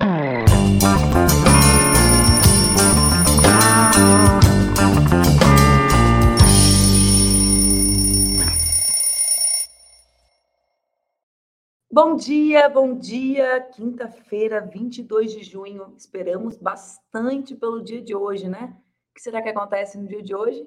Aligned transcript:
Bom 0.00 0.06
dia, 12.14 12.68
bom 12.68 12.96
dia. 12.96 13.60
Quinta-feira, 13.72 14.60
22 14.60 15.32
de 15.32 15.42
junho. 15.42 15.92
Esperamos 15.96 16.56
bastante 16.56 17.56
pelo 17.56 17.82
dia 17.82 18.00
de 18.00 18.14
hoje, 18.14 18.48
né? 18.48 18.76
O 19.10 19.14
que 19.14 19.20
será 19.20 19.42
que 19.42 19.48
acontece 19.48 19.98
no 19.98 20.06
dia 20.06 20.22
de 20.22 20.32
hoje? 20.32 20.64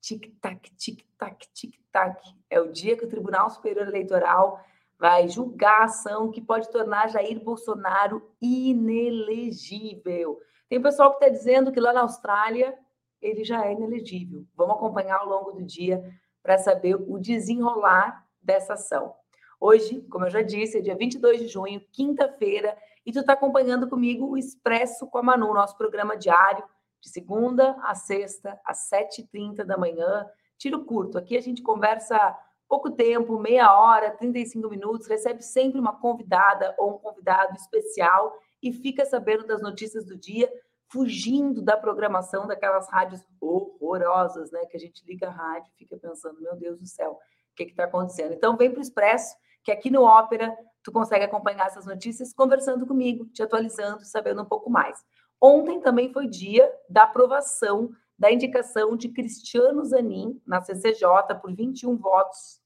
Tic-tac, 0.00 0.70
tic-tac, 0.76 1.46
tic-tac. 1.52 2.18
É 2.48 2.58
o 2.58 2.72
dia 2.72 2.96
que 2.96 3.04
o 3.04 3.08
Tribunal 3.08 3.50
Superior 3.50 3.88
Eleitoral 3.88 4.64
vai 5.00 5.26
julgar 5.28 5.80
a 5.80 5.84
ação 5.84 6.30
que 6.30 6.42
pode 6.42 6.70
tornar 6.70 7.08
Jair 7.08 7.42
Bolsonaro 7.42 8.30
inelegível. 8.40 10.38
Tem 10.68 10.78
pessoal 10.80 11.16
que 11.16 11.24
está 11.24 11.34
dizendo 11.34 11.72
que 11.72 11.80
lá 11.80 11.90
na 11.94 12.02
Austrália 12.02 12.78
ele 13.18 13.42
já 13.42 13.64
é 13.64 13.72
inelegível. 13.72 14.44
Vamos 14.54 14.76
acompanhar 14.76 15.16
ao 15.20 15.26
longo 15.26 15.52
do 15.52 15.62
dia 15.62 16.04
para 16.42 16.58
saber 16.58 16.96
o 16.96 17.18
desenrolar 17.18 18.26
dessa 18.42 18.74
ação. 18.74 19.14
Hoje, 19.58 20.02
como 20.10 20.26
eu 20.26 20.30
já 20.30 20.42
disse, 20.42 20.76
é 20.76 20.82
dia 20.82 20.94
22 20.94 21.40
de 21.40 21.48
junho, 21.48 21.80
quinta-feira, 21.90 22.76
e 23.04 23.10
tu 23.10 23.20
está 23.20 23.32
acompanhando 23.32 23.88
comigo 23.88 24.26
o 24.26 24.36
Expresso 24.36 25.06
com 25.06 25.16
a 25.16 25.22
Manu, 25.22 25.54
nosso 25.54 25.78
programa 25.78 26.14
diário, 26.14 26.62
de 27.00 27.08
segunda 27.08 27.74
a 27.82 27.94
sexta, 27.94 28.60
às 28.66 28.90
7h30 28.90 29.64
da 29.64 29.78
manhã. 29.78 30.26
Tiro 30.58 30.84
curto. 30.84 31.16
Aqui 31.16 31.38
a 31.38 31.40
gente 31.40 31.62
conversa 31.62 32.36
pouco 32.70 32.88
tempo, 32.92 33.36
meia 33.36 33.76
hora, 33.76 34.12
35 34.12 34.70
minutos, 34.70 35.08
recebe 35.08 35.42
sempre 35.42 35.80
uma 35.80 36.00
convidada 36.00 36.72
ou 36.78 36.94
um 36.94 36.98
convidado 36.98 37.56
especial 37.56 38.32
e 38.62 38.72
fica 38.72 39.04
sabendo 39.04 39.44
das 39.44 39.60
notícias 39.60 40.06
do 40.06 40.16
dia, 40.16 40.48
fugindo 40.88 41.60
da 41.60 41.76
programação 41.76 42.46
daquelas 42.46 42.88
rádios 42.88 43.20
horrorosas, 43.40 44.52
né? 44.52 44.64
Que 44.66 44.76
a 44.76 44.80
gente 44.80 45.04
liga 45.04 45.26
a 45.26 45.32
rádio 45.32 45.68
e 45.74 45.78
fica 45.78 45.96
pensando, 45.96 46.40
meu 46.40 46.54
Deus 46.54 46.78
do 46.78 46.86
céu, 46.86 47.10
o 47.10 47.56
que 47.56 47.64
está 47.64 47.84
acontecendo? 47.84 48.34
Então, 48.34 48.56
vem 48.56 48.70
para 48.70 48.78
o 48.78 48.82
Expresso 48.82 49.34
que 49.64 49.72
aqui 49.72 49.90
no 49.90 50.04
Ópera 50.04 50.56
tu 50.84 50.92
consegue 50.92 51.24
acompanhar 51.24 51.66
essas 51.66 51.86
notícias 51.86 52.32
conversando 52.32 52.86
comigo, 52.86 53.26
te 53.26 53.42
atualizando, 53.42 54.04
sabendo 54.04 54.42
um 54.42 54.46
pouco 54.46 54.70
mais. 54.70 54.96
Ontem 55.40 55.80
também 55.80 56.12
foi 56.12 56.28
dia 56.28 56.72
da 56.88 57.02
aprovação 57.02 57.90
da 58.16 58.30
indicação 58.30 58.96
de 58.96 59.08
Cristiano 59.08 59.84
Zanin 59.84 60.40
na 60.46 60.60
CCJ 60.60 61.34
por 61.40 61.52
21 61.52 61.96
votos 61.96 62.59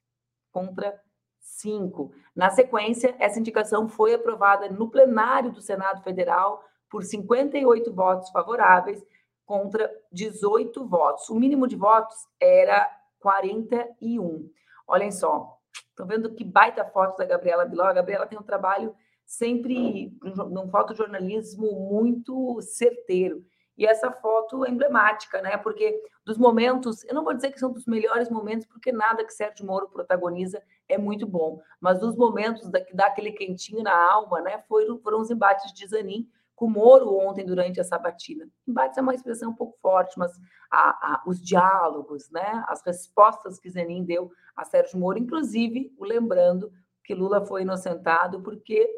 contra 0.55 0.99
5. 1.41 2.13
Na 2.35 2.49
sequência, 2.49 3.15
essa 3.19 3.39
indicação 3.39 3.89
foi 3.89 4.15
aprovada 4.15 4.71
no 4.71 4.89
plenário 4.89 5.53
do 5.53 5.61
Senado 5.61 6.03
Federal 6.03 6.65
por 6.89 7.03
58 7.03 7.93
votos 7.93 8.31
favoráveis 8.31 9.05
contra 9.45 9.91
18 10.11 10.87
votos. 10.87 11.29
O 11.29 11.35
mínimo 11.35 11.67
de 11.67 11.77
votos 11.77 12.17
era 12.41 12.89
41. 13.21 14.49
Olhem 14.87 15.11
só, 15.11 15.59
Estão 15.91 16.07
vendo 16.07 16.35
que 16.35 16.45
baita 16.45 16.85
foto 16.85 17.19
da 17.19 17.25
Gabriela 17.25 17.65
Biló. 17.65 17.85
A 17.85 17.93
Gabriela 17.93 18.27
tem 18.27 18.39
um 18.39 18.43
trabalho 18.43 18.95
sempre 19.25 20.13
num 20.23 20.69
fotojornalismo 20.69 21.71
muito 21.89 22.61
certeiro. 22.63 23.45
E 23.77 23.87
essa 23.87 24.11
foto 24.11 24.65
é 24.65 24.71
emblemática, 24.71 25.43
né? 25.43 25.57
Porque 25.57 26.01
dos 26.25 26.39
momentos, 26.39 27.05
eu 27.05 27.15
não 27.15 27.25
vou 27.25 27.35
dizer 27.35 27.51
que 27.51 27.59
são 27.59 27.73
dos 27.73 27.87
melhores 27.87 28.31
momentos, 28.31 28.67
porque 28.67 28.93
nada 28.93 29.25
que 29.25 29.33
Sérgio 29.33 29.67
Moro 29.67 29.89
protagoniza 29.89 30.63
é 30.89 30.97
muito 30.97 31.27
bom, 31.27 31.61
mas 31.81 32.03
os 32.03 32.17
momentos 32.17 32.71
da, 32.71 32.81
que 32.81 32.95
dá 32.95 33.07
aquele 33.07 33.33
quentinho 33.33 33.83
na 33.83 33.95
alma, 33.95 34.41
né? 34.41 34.63
Foram, 34.69 34.99
foram 34.99 35.21
os 35.21 35.31
embates 35.31 35.73
de 35.73 35.87
Zanin 35.87 36.29
com 36.55 36.69
Moro 36.69 37.17
ontem 37.17 37.45
durante 37.45 37.81
a 37.81 37.85
sabatina. 37.85 38.49
Embates 38.67 38.97
é 38.97 39.03
uma 39.03 39.15
expressão 39.15 39.51
um 39.51 39.55
pouco 39.55 39.77
forte, 39.81 40.19
mas 40.19 40.33
a, 40.71 41.15
a, 41.15 41.23
os 41.27 41.41
diálogos, 41.41 42.31
né, 42.31 42.65
as 42.69 42.81
respostas 42.83 43.59
que 43.59 43.71
Zenin 43.71 44.05
deu 44.05 44.31
a 44.57 44.65
Sérgio 44.65 44.99
Moro, 44.99 45.19
inclusive 45.19 45.93
o 45.99 46.05
lembrando 46.05 46.73
que 47.03 47.15
Lula 47.15 47.45
foi 47.45 47.63
inocentado 47.63 48.41
porque 48.41 48.89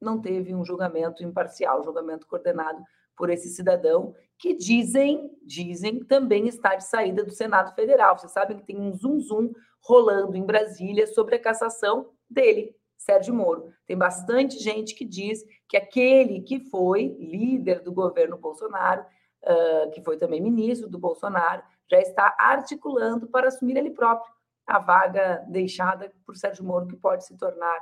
não 0.00 0.20
teve 0.20 0.54
um 0.54 0.64
julgamento 0.64 1.22
imparcial, 1.22 1.82
julgamento 1.82 2.26
coordenado 2.26 2.82
por 3.16 3.30
esse 3.30 3.48
cidadão 3.48 4.14
que 4.38 4.54
dizem, 4.54 5.30
dizem, 5.44 6.00
também 6.00 6.48
está 6.48 6.74
de 6.74 6.84
saída 6.84 7.24
do 7.24 7.30
Senado 7.30 7.74
Federal. 7.74 8.18
Vocês 8.18 8.32
sabem 8.32 8.56
que 8.56 8.66
tem 8.66 8.76
um 8.76 8.92
zum 8.92 9.20
zum 9.20 9.52
rolando 9.80 10.36
em 10.36 10.44
Brasília 10.44 11.06
sobre 11.06 11.36
a 11.36 11.40
cassação 11.40 12.10
dele, 12.28 12.74
Sérgio 12.96 13.34
Moro. 13.34 13.72
Tem 13.86 13.96
bastante 13.96 14.58
gente 14.58 14.94
que 14.94 15.04
diz 15.04 15.44
que 15.68 15.76
aquele 15.76 16.40
que 16.40 16.58
foi 16.58 17.16
líder 17.20 17.82
do 17.82 17.92
governo 17.92 18.36
Bolsonaro, 18.36 19.04
uh, 19.44 19.90
que 19.92 20.02
foi 20.02 20.16
também 20.16 20.40
ministro 20.40 20.88
do 20.88 20.98
Bolsonaro, 20.98 21.62
já 21.90 22.00
está 22.00 22.34
articulando 22.38 23.28
para 23.28 23.48
assumir 23.48 23.76
ele 23.76 23.90
próprio 23.90 24.32
a 24.66 24.78
vaga 24.78 25.44
deixada 25.48 26.12
por 26.24 26.36
Sérgio 26.36 26.64
Moro, 26.64 26.86
que 26.86 26.96
pode 26.96 27.26
se 27.26 27.36
tornar 27.36 27.78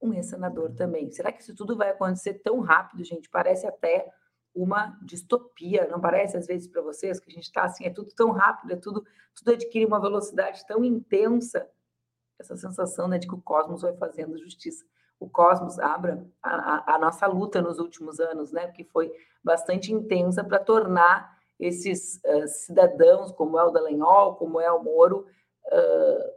um 0.00 0.12
ex-senador 0.12 0.74
também. 0.74 1.10
Será 1.10 1.32
que 1.32 1.42
isso 1.42 1.54
tudo 1.54 1.76
vai 1.76 1.90
acontecer 1.90 2.34
tão 2.34 2.60
rápido, 2.60 3.02
gente? 3.04 3.28
Parece 3.28 3.66
até 3.66 4.06
uma 4.62 4.98
distopia, 5.02 5.86
não 5.88 6.00
parece 6.00 6.36
às 6.36 6.46
vezes 6.46 6.68
para 6.68 6.82
vocês 6.82 7.20
que 7.20 7.30
a 7.30 7.34
gente 7.34 7.44
está 7.44 7.64
assim, 7.64 7.84
é 7.84 7.90
tudo 7.90 8.10
tão 8.14 8.30
rápido, 8.30 8.72
é 8.72 8.76
tudo, 8.76 9.04
tudo 9.34 9.52
adquire 9.52 9.86
uma 9.86 10.00
velocidade 10.00 10.66
tão 10.66 10.84
intensa 10.84 11.68
essa 12.38 12.56
sensação 12.56 13.08
né, 13.08 13.18
de 13.18 13.26
que 13.26 13.34
o 13.34 13.40
cosmos 13.40 13.82
vai 13.82 13.94
fazendo 13.96 14.38
justiça. 14.38 14.84
O 15.18 15.28
cosmos, 15.28 15.78
Abra, 15.80 16.24
a, 16.40 16.94
a 16.94 16.98
nossa 16.98 17.26
luta 17.26 17.60
nos 17.60 17.78
últimos 17.78 18.20
anos, 18.20 18.52
né, 18.52 18.68
que 18.68 18.84
foi 18.84 19.12
bastante 19.42 19.92
intensa 19.92 20.44
para 20.44 20.60
tornar 20.60 21.36
esses 21.58 22.20
uh, 22.24 22.46
cidadãos, 22.46 23.32
como 23.32 23.58
é 23.58 23.64
o 23.64 23.70
Dallagnol, 23.70 24.36
como 24.36 24.60
é 24.60 24.70
o 24.70 24.82
Moro, 24.82 25.26
uh, 25.66 26.32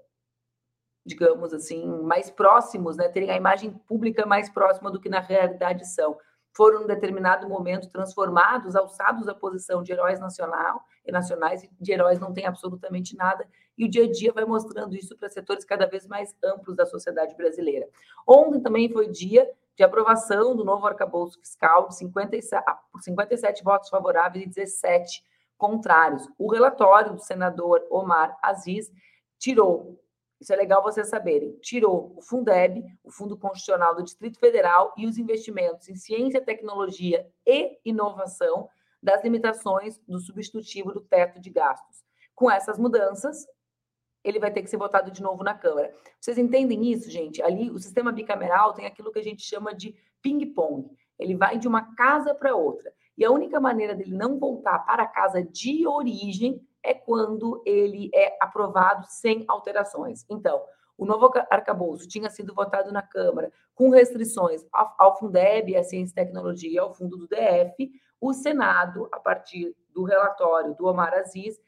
digamos 1.06 1.54
assim, 1.54 1.86
mais 2.02 2.32
próximos, 2.32 2.98
né, 2.98 3.08
terem 3.08 3.30
a 3.30 3.38
imagem 3.38 3.72
pública 3.72 4.26
mais 4.26 4.50
próxima 4.50 4.90
do 4.90 5.00
que 5.00 5.10
na 5.10 5.20
realidade 5.20 5.88
são 5.88 6.18
foram, 6.54 6.84
em 6.84 6.88
determinado 6.88 7.48
momento, 7.48 7.90
transformados, 7.90 8.76
alçados 8.76 9.28
à 9.28 9.34
posição 9.34 9.82
de 9.82 9.92
heróis 9.92 10.20
nacional, 10.20 10.84
e 11.06 11.12
nacionais, 11.12 11.68
de 11.80 11.92
heróis 11.92 12.20
não 12.20 12.34
tem 12.34 12.46
absolutamente 12.46 13.16
nada, 13.16 13.48
e 13.78 13.86
o 13.86 13.90
dia 13.90 14.04
a 14.04 14.12
dia 14.12 14.32
vai 14.32 14.46
mostrando 14.46 14.96
isso 14.96 15.18
para 15.18 15.30
setores 15.30 15.66
cada 15.66 15.86
vez 15.88 16.06
mais 16.06 16.36
amplos 16.44 16.76
da 16.76 16.86
sociedade 16.86 17.36
brasileira. 17.36 17.88
Ontem 18.28 18.60
também 18.60 18.92
foi 18.92 19.10
dia 19.10 19.50
de 19.76 19.84
aprovação 19.84 20.56
do 20.56 20.64
novo 20.64 20.86
arcabouço 20.86 21.40
fiscal, 21.40 21.88
de 21.88 21.96
57, 21.98 22.64
por 22.92 23.02
57 23.02 23.64
votos 23.64 23.90
favoráveis 23.90 24.46
e 24.46 24.50
17 24.50 25.24
contrários. 25.58 26.28
O 26.38 26.52
relatório 26.52 27.14
do 27.14 27.22
senador 27.22 27.86
Omar 27.90 28.38
Aziz 28.44 28.92
tirou 29.40 30.00
isso 30.42 30.52
é 30.52 30.56
legal 30.56 30.82
vocês 30.82 31.08
saberem. 31.08 31.56
Tirou 31.62 32.16
o 32.18 32.22
Fundeb, 32.22 32.84
o 33.04 33.12
Fundo 33.12 33.38
Constitucional 33.38 33.94
do 33.96 34.02
Distrito 34.02 34.40
Federal, 34.40 34.92
e 34.98 35.06
os 35.06 35.20
investimentos 35.20 35.88
em 35.88 35.96
ciência, 35.96 36.42
tecnologia 36.42 37.32
e 37.46 37.80
inovação 37.86 38.68
das 39.04 39.24
limitações 39.24 40.00
do 40.08 40.20
substitutivo 40.20 40.92
do 40.92 41.00
teto 41.00 41.40
de 41.40 41.52
gastos. 41.52 42.04
Com 42.34 42.50
essas 42.50 42.80
mudanças, 42.80 43.46
ele 44.24 44.40
vai 44.40 44.52
ter 44.52 44.64
que 44.64 44.70
ser 44.70 44.78
votado 44.78 45.12
de 45.12 45.22
novo 45.22 45.44
na 45.44 45.54
Câmara. 45.54 45.94
Vocês 46.20 46.40
entendem 46.40 46.92
isso, 46.92 47.08
gente? 47.10 47.40
Ali, 47.44 47.70
o 47.70 47.78
sistema 47.78 48.12
bicameral 48.12 48.74
tem 48.74 48.88
aquilo 48.88 49.12
que 49.12 49.20
a 49.20 49.24
gente 49.24 49.44
chama 49.44 49.76
de 49.76 49.96
ping-pong. 50.24 50.90
Ele 51.20 51.36
vai 51.36 51.60
de 51.60 51.68
uma 51.68 51.94
casa 51.94 52.34
para 52.34 52.56
outra. 52.56 52.92
E 53.16 53.24
a 53.24 53.30
única 53.30 53.60
maneira 53.60 53.94
dele 53.94 54.16
não 54.16 54.40
voltar 54.40 54.80
para 54.80 55.04
a 55.04 55.08
casa 55.08 55.44
de 55.44 55.86
origem 55.86 56.60
é 56.84 56.94
quando 56.94 57.62
ele 57.66 58.10
é 58.14 58.38
aprovado 58.42 59.06
sem 59.10 59.46
alterações. 59.48 60.26
Então, 60.30 60.62
o 60.98 61.06
novo 61.06 61.32
arcabouço 61.50 62.08
tinha 62.08 62.30
sido 62.30 62.54
votado 62.54 62.92
na 62.92 63.02
Câmara 63.02 63.52
com 63.74 63.90
restrições 63.90 64.64
ao 64.72 65.18
Fundeb, 65.18 65.76
à 65.76 65.84
Ciência 65.84 66.14
e 66.14 66.16
Tecnologia 66.16 66.72
e 66.72 66.78
ao 66.78 66.94
fundo 66.94 67.18
do 67.18 67.28
DF. 67.28 67.92
O 68.20 68.34
Senado, 68.34 69.10
a 69.12 69.20
partir 69.20 69.76
do 69.94 70.04
relatório 70.04 70.76
do 70.76 70.86
Omar 70.86 71.14
Aziz, 71.14 71.60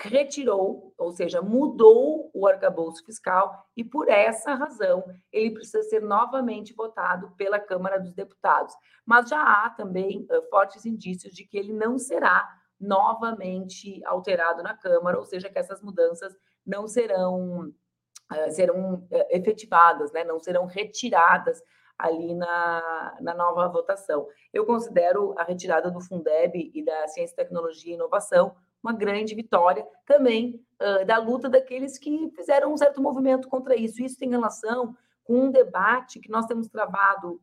retirou, 0.00 0.94
ou 0.96 1.12
seja, 1.12 1.40
mudou 1.40 2.30
o 2.34 2.46
arcabouço 2.46 3.04
fiscal 3.04 3.66
e, 3.76 3.84
por 3.84 4.08
essa 4.08 4.54
razão, 4.54 5.04
ele 5.30 5.52
precisa 5.52 5.82
ser 5.82 6.00
novamente 6.00 6.72
votado 6.74 7.30
pela 7.36 7.58
Câmara 7.58 7.98
dos 7.98 8.14
Deputados. 8.14 8.74
Mas 9.04 9.28
já 9.28 9.42
há 9.42 9.70
também 9.70 10.26
uh, 10.30 10.48
fortes 10.50 10.84
indícios 10.86 11.34
de 11.34 11.44
que 11.44 11.58
ele 11.58 11.72
não 11.72 11.98
será 11.98 12.48
novamente 12.82 14.04
alterado 14.04 14.62
na 14.62 14.76
Câmara, 14.76 15.16
ou 15.16 15.24
seja, 15.24 15.48
que 15.48 15.58
essas 15.58 15.80
mudanças 15.80 16.36
não 16.66 16.86
serão 16.86 17.68
uh, 17.68 18.50
serão 18.50 18.94
uh, 18.94 19.08
efetivadas, 19.30 20.12
né? 20.12 20.24
não 20.24 20.38
serão 20.40 20.66
retiradas 20.66 21.62
ali 21.96 22.34
na, 22.34 23.16
na 23.20 23.34
nova 23.34 23.68
votação. 23.68 24.26
Eu 24.52 24.66
considero 24.66 25.34
a 25.38 25.44
retirada 25.44 25.90
do 25.90 26.00
Fundeb 26.00 26.70
e 26.74 26.84
da 26.84 27.06
Ciência, 27.08 27.36
Tecnologia 27.36 27.92
e 27.92 27.94
Inovação 27.94 28.56
uma 28.82 28.92
grande 28.92 29.34
vitória 29.34 29.86
também 30.04 30.60
uh, 30.82 31.06
da 31.06 31.18
luta 31.18 31.48
daqueles 31.48 31.98
que 31.98 32.30
fizeram 32.34 32.72
um 32.72 32.76
certo 32.76 33.00
movimento 33.00 33.48
contra 33.48 33.76
isso. 33.76 34.02
Isso 34.02 34.18
tem 34.18 34.28
relação 34.28 34.96
com 35.22 35.44
um 35.44 35.50
debate 35.50 36.18
que 36.18 36.30
nós 36.30 36.46
temos 36.46 36.66
travado 36.68 37.40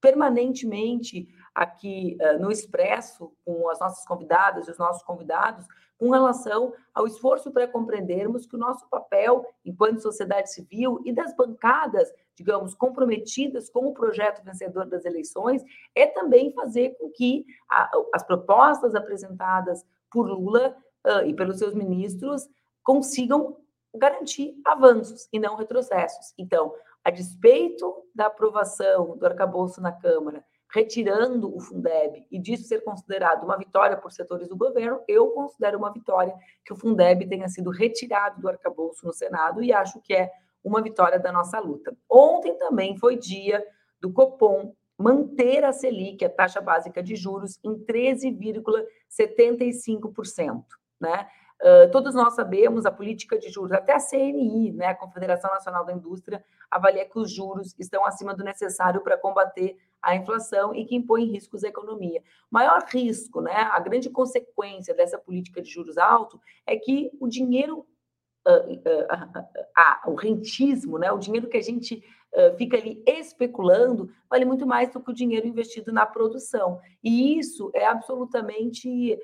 permanentemente 0.00 1.28
aqui 1.54 2.16
uh, 2.20 2.40
no 2.40 2.50
Expresso, 2.50 3.32
com 3.44 3.68
as 3.68 3.80
nossas 3.80 4.04
convidadas 4.04 4.66
e 4.66 4.70
os 4.70 4.78
nossos 4.78 5.02
convidados, 5.02 5.66
com 5.98 6.10
relação 6.10 6.72
ao 6.92 7.06
esforço 7.06 7.52
para 7.52 7.68
compreendermos 7.68 8.44
que 8.44 8.56
o 8.56 8.58
nosso 8.58 8.88
papel 8.88 9.46
enquanto 9.64 10.02
sociedade 10.02 10.52
civil 10.52 11.00
e 11.04 11.12
das 11.12 11.32
bancadas, 11.36 12.12
digamos, 12.34 12.74
comprometidas 12.74 13.70
com 13.70 13.86
o 13.86 13.94
projeto 13.94 14.42
vencedor 14.42 14.86
das 14.86 15.04
eleições, 15.04 15.62
é 15.94 16.06
também 16.06 16.52
fazer 16.52 16.96
com 16.98 17.08
que 17.10 17.46
a, 17.70 17.88
as 18.12 18.24
propostas 18.24 18.96
apresentadas 18.96 19.84
por 20.10 20.26
Lula 20.28 20.76
uh, 21.06 21.24
e 21.24 21.34
pelos 21.34 21.58
seus 21.58 21.72
ministros 21.72 22.48
consigam 22.82 23.56
garantir 23.94 24.60
avanços 24.64 25.28
e 25.32 25.38
não 25.38 25.54
retrocessos. 25.54 26.34
Então, 26.36 26.74
a 27.04 27.10
despeito 27.10 27.94
da 28.14 28.26
aprovação 28.26 29.16
do 29.16 29.26
arcabouço 29.26 29.80
na 29.80 29.92
Câmara 29.92 30.44
retirando 30.72 31.54
o 31.54 31.60
Fundeb 31.60 32.26
e 32.30 32.38
disso 32.38 32.64
ser 32.64 32.82
considerado 32.82 33.44
uma 33.44 33.58
vitória 33.58 33.94
por 33.96 34.10
setores 34.10 34.48
do 34.48 34.56
governo, 34.56 35.02
eu 35.06 35.28
considero 35.28 35.78
uma 35.78 35.92
vitória 35.92 36.34
que 36.64 36.72
o 36.72 36.76
Fundeb 36.76 37.28
tenha 37.28 37.48
sido 37.48 37.70
retirado 37.70 38.40
do 38.40 38.48
arcabouço 38.48 39.04
no 39.04 39.12
Senado 39.12 39.62
e 39.62 39.70
acho 39.72 40.00
que 40.00 40.14
é 40.14 40.32
uma 40.64 40.80
vitória 40.80 41.18
da 41.18 41.30
nossa 41.30 41.60
luta. 41.60 41.94
Ontem 42.08 42.56
também 42.56 42.96
foi 42.96 43.18
dia 43.18 43.62
do 44.00 44.10
Copom 44.12 44.74
manter 44.96 45.64
a 45.64 45.72
Selic, 45.72 46.24
a 46.24 46.30
taxa 46.30 46.60
básica 46.60 47.02
de 47.02 47.16
juros, 47.16 47.58
em 47.64 47.74
13,75%, 47.84 50.62
né? 51.00 51.26
Uh, 51.62 51.88
todos 51.92 52.12
nós 52.12 52.34
sabemos 52.34 52.84
a 52.84 52.90
política 52.90 53.38
de 53.38 53.48
juros, 53.48 53.70
até 53.70 53.92
a 53.94 54.00
CNI, 54.00 54.72
né, 54.72 54.86
a 54.86 54.96
Confederação 54.96 55.48
Nacional 55.48 55.84
da 55.84 55.92
Indústria, 55.92 56.44
avalia 56.68 57.04
que 57.04 57.16
os 57.16 57.30
juros 57.30 57.72
estão 57.78 58.04
acima 58.04 58.34
do 58.34 58.42
necessário 58.42 59.00
para 59.00 59.16
combater 59.16 59.76
a 60.02 60.16
inflação 60.16 60.74
e 60.74 60.84
que 60.84 60.96
impõe 60.96 61.24
riscos 61.24 61.62
à 61.62 61.68
economia. 61.68 62.20
O 62.50 62.54
maior 62.54 62.82
risco, 62.88 63.40
né, 63.40 63.54
a 63.54 63.78
grande 63.78 64.10
consequência 64.10 64.92
dessa 64.92 65.16
política 65.16 65.62
de 65.62 65.70
juros 65.70 65.96
alto 65.96 66.40
é 66.66 66.76
que 66.76 67.12
o 67.20 67.28
dinheiro, 67.28 67.86
uh, 68.48 68.72
uh, 68.72 70.10
o 70.10 70.16
rentismo, 70.16 70.98
né, 70.98 71.12
o 71.12 71.18
dinheiro 71.18 71.48
que 71.48 71.58
a 71.58 71.62
gente 71.62 72.02
fica 72.56 72.78
ali 72.78 73.02
especulando, 73.06 74.10
vale 74.30 74.46
muito 74.46 74.66
mais 74.66 74.90
do 74.90 74.98
que 75.02 75.10
o 75.10 75.14
dinheiro 75.14 75.46
investido 75.46 75.92
na 75.92 76.06
produção. 76.06 76.80
E 77.04 77.38
isso 77.38 77.70
é 77.74 77.84
absolutamente, 77.84 79.18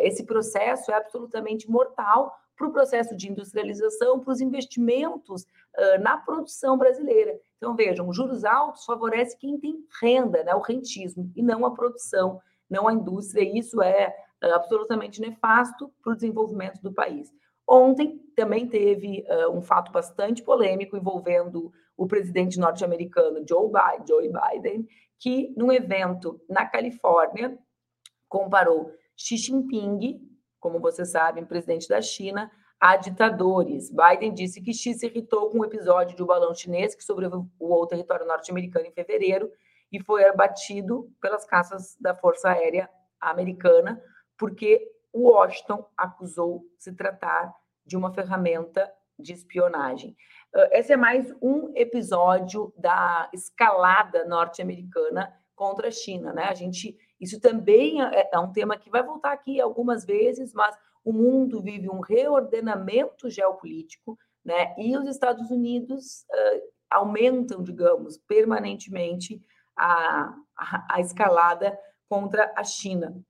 esse 0.00 0.24
processo 0.24 0.90
é 0.90 0.94
absolutamente 0.94 1.70
mortal 1.70 2.34
para 2.58 2.66
o 2.66 2.72
processo 2.72 3.16
de 3.16 3.30
industrialização, 3.30 4.18
para 4.18 4.32
os 4.32 4.40
investimentos 4.40 5.42
uh, 5.42 6.02
na 6.02 6.18
produção 6.18 6.76
brasileira. 6.76 7.38
Então, 7.56 7.76
vejam, 7.76 8.12
juros 8.12 8.44
altos 8.44 8.84
favorece 8.84 9.38
quem 9.38 9.58
tem 9.58 9.78
renda, 10.02 10.42
né, 10.42 10.54
o 10.54 10.60
rentismo, 10.60 11.30
e 11.36 11.42
não 11.42 11.64
a 11.64 11.72
produção, 11.72 12.40
não 12.68 12.88
a 12.88 12.92
indústria. 12.92 13.42
E 13.42 13.58
isso 13.58 13.80
é 13.80 14.14
uh, 14.42 14.54
absolutamente 14.54 15.20
nefasto 15.20 15.90
para 16.02 16.12
o 16.12 16.16
desenvolvimento 16.16 16.82
do 16.82 16.92
país. 16.92 17.32
Ontem 17.66 18.18
também 18.34 18.66
teve 18.66 19.24
uh, 19.28 19.56
um 19.56 19.62
fato 19.62 19.92
bastante 19.92 20.42
polêmico 20.42 20.96
envolvendo 20.96 21.72
o 21.96 22.08
presidente 22.08 22.58
norte-americano 22.58 23.44
Joe 23.48 23.70
Biden, 23.70 24.06
Joe 24.06 24.28
Biden, 24.28 24.88
que 25.18 25.52
num 25.56 25.70
evento 25.70 26.40
na 26.48 26.66
Califórnia 26.66 27.56
comparou 28.28 28.92
Xi 29.18 29.36
Jinping 29.36 30.20
como 30.60 30.80
vocês 30.80 31.12
sabem, 31.12 31.44
presidente 31.44 31.88
da 31.88 32.00
China, 32.00 32.50
a 32.80 32.96
ditadores. 32.96 33.90
Biden 33.90 34.32
disse 34.32 34.60
que 34.60 34.72
Xi 34.72 34.94
se 34.94 35.06
irritou 35.06 35.50
com 35.50 35.60
o 35.60 35.64
episódio 35.64 36.16
de 36.16 36.22
um 36.22 36.26
balão 36.26 36.54
chinês 36.54 36.94
que 36.94 37.04
sobrevoou 37.04 37.48
o 37.58 37.86
território 37.86 38.26
norte-americano 38.26 38.86
em 38.86 38.92
fevereiro 38.92 39.50
e 39.90 40.02
foi 40.02 40.24
abatido 40.24 41.10
pelas 41.20 41.44
caças 41.44 41.96
da 42.00 42.14
Força 42.14 42.50
Aérea 42.50 42.88
Americana, 43.20 44.00
porque 44.36 44.86
Washington 45.14 45.84
acusou 45.96 46.64
se 46.78 46.94
tratar 46.94 47.52
de 47.84 47.96
uma 47.96 48.12
ferramenta 48.12 48.92
de 49.18 49.32
espionagem. 49.32 50.14
Esse 50.70 50.92
é 50.92 50.96
mais 50.96 51.34
um 51.42 51.72
episódio 51.74 52.72
da 52.76 53.28
escalada 53.32 54.24
norte-americana 54.24 55.34
contra 55.56 55.88
a 55.88 55.90
China, 55.90 56.32
né? 56.32 56.44
A 56.44 56.54
gente 56.54 56.96
isso 57.20 57.40
também 57.40 58.02
é, 58.02 58.30
é 58.32 58.38
um 58.38 58.52
tema 58.52 58.76
que 58.76 58.90
vai 58.90 59.02
voltar 59.02 59.32
aqui 59.32 59.60
algumas 59.60 60.04
vezes, 60.04 60.52
mas 60.52 60.76
o 61.04 61.12
mundo 61.12 61.60
vive 61.60 61.88
um 61.88 62.00
reordenamento 62.00 63.30
geopolítico, 63.30 64.18
né? 64.44 64.74
E 64.78 64.96
os 64.96 65.06
Estados 65.08 65.50
Unidos 65.50 66.24
uh, 66.30 66.62
aumentam, 66.90 67.62
digamos, 67.62 68.18
permanentemente 68.18 69.42
a, 69.76 70.34
a, 70.56 70.94
a 70.96 71.00
escalada 71.00 71.78
contra 72.08 72.52
a 72.56 72.64
China. 72.64 73.20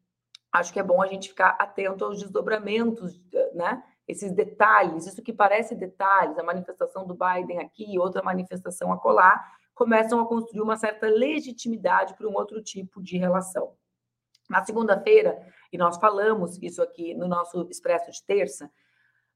Acho 0.53 0.73
que 0.73 0.81
é 0.81 0.83
bom 0.83 1.03
a 1.03 1.07
gente 1.07 1.29
ficar 1.29 1.57
atento 1.59 2.05
aos 2.05 2.21
desdobramentos, 2.21 3.21
né? 3.55 3.83
Esses 4.07 4.33
detalhes, 4.33 5.07
isso 5.07 5.23
que 5.23 5.33
parece 5.33 5.75
detalhes, 5.75 6.39
a 6.39 6.43
manifestação 6.43 7.07
do 7.07 7.15
Biden 7.15 7.59
aqui, 7.59 7.99
outra 7.99 8.23
manifestação 8.23 8.91
acolá, 8.91 9.45
começam 9.79 10.19
a 10.19 10.27
construir 10.27 10.61
uma 10.61 10.77
certa 10.77 11.07
legitimidade 11.07 12.15
para 12.15 12.29
um 12.29 12.35
outro 12.35 12.61
tipo 12.61 13.01
de 13.01 13.17
relação. 13.17 13.75
Na 14.51 14.65
segunda-feira, 14.65 15.41
e 15.73 15.79
nós 15.79 15.97
falamos 15.99 16.59
isso 16.61 16.83
aqui 16.83 17.15
no 17.15 17.29
nosso 17.29 17.65
Expresso 17.71 18.11
de 18.11 18.25
terça, 18.25 18.69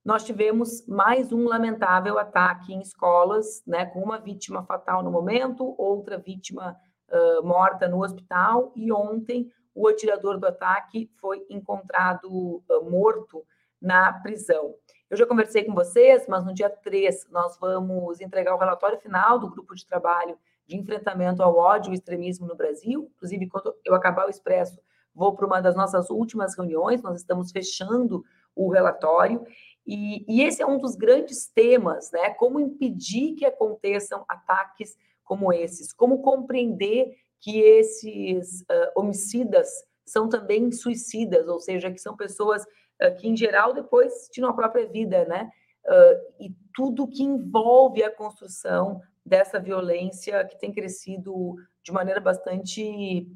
nós 0.04 0.24
tivemos 0.24 0.84
mais 0.88 1.32
um 1.32 1.44
lamentável 1.44 2.18
ataque 2.18 2.74
em 2.74 2.80
escolas, 2.80 3.62
né, 3.64 3.86
com 3.86 4.02
uma 4.02 4.18
vítima 4.18 4.64
fatal 4.64 5.00
no 5.00 5.12
momento, 5.12 5.76
outra 5.78 6.18
vítima 6.18 6.76
uh, 7.08 7.46
morta 7.46 7.86
no 7.86 8.02
hospital, 8.02 8.72
e 8.74 8.92
ontem 8.92 9.48
o 9.72 9.86
atirador 9.86 10.40
do 10.40 10.48
ataque 10.48 11.08
foi 11.20 11.46
encontrado 11.48 12.26
uh, 12.28 12.90
morto 12.90 13.46
na 13.80 14.12
prisão. 14.12 14.74
Eu 15.12 15.18
já 15.18 15.26
conversei 15.26 15.62
com 15.62 15.74
vocês, 15.74 16.26
mas 16.26 16.42
no 16.42 16.54
dia 16.54 16.70
3 16.70 17.26
nós 17.30 17.58
vamos 17.58 18.18
entregar 18.22 18.54
o 18.54 18.58
relatório 18.58 18.98
final 18.98 19.38
do 19.38 19.50
grupo 19.50 19.74
de 19.74 19.86
trabalho 19.86 20.38
de 20.66 20.74
enfrentamento 20.74 21.42
ao 21.42 21.54
ódio 21.54 21.92
e 21.92 21.94
extremismo 21.94 22.46
no 22.46 22.56
Brasil. 22.56 23.10
Inclusive, 23.14 23.46
quando 23.46 23.74
eu 23.84 23.94
acabar 23.94 24.26
o 24.26 24.30
Expresso, 24.30 24.80
vou 25.14 25.36
para 25.36 25.46
uma 25.46 25.60
das 25.60 25.76
nossas 25.76 26.08
últimas 26.08 26.56
reuniões, 26.56 27.02
nós 27.02 27.18
estamos 27.18 27.52
fechando 27.52 28.24
o 28.56 28.70
relatório. 28.70 29.44
E, 29.86 30.24
e, 30.26 30.40
esse 30.40 30.62
é 30.62 30.66
um 30.66 30.78
dos 30.78 30.96
grandes 30.96 31.46
temas, 31.46 32.10
né? 32.10 32.30
Como 32.30 32.58
impedir 32.58 33.34
que 33.34 33.44
aconteçam 33.44 34.24
ataques 34.26 34.96
como 35.24 35.52
esses, 35.52 35.92
como 35.92 36.22
compreender 36.22 37.12
que 37.38 37.60
esses 37.60 38.62
uh, 38.62 38.92
homicidas 38.96 39.68
são 40.06 40.26
também 40.26 40.72
suicidas, 40.72 41.46
ou 41.48 41.60
seja, 41.60 41.90
que 41.90 41.98
são 41.98 42.16
pessoas 42.16 42.64
que, 43.10 43.28
em 43.28 43.36
geral, 43.36 43.72
depois 43.72 44.28
tiram 44.30 44.48
a 44.48 44.54
própria 44.54 44.86
vida, 44.86 45.24
né? 45.24 45.50
Uh, 45.84 46.44
e 46.44 46.56
tudo 46.72 47.08
que 47.08 47.22
envolve 47.22 48.02
a 48.02 48.10
construção 48.10 49.00
dessa 49.24 49.58
violência 49.58 50.44
que 50.44 50.58
tem 50.58 50.72
crescido 50.72 51.56
de 51.82 51.92
maneira 51.92 52.20
bastante 52.20 53.28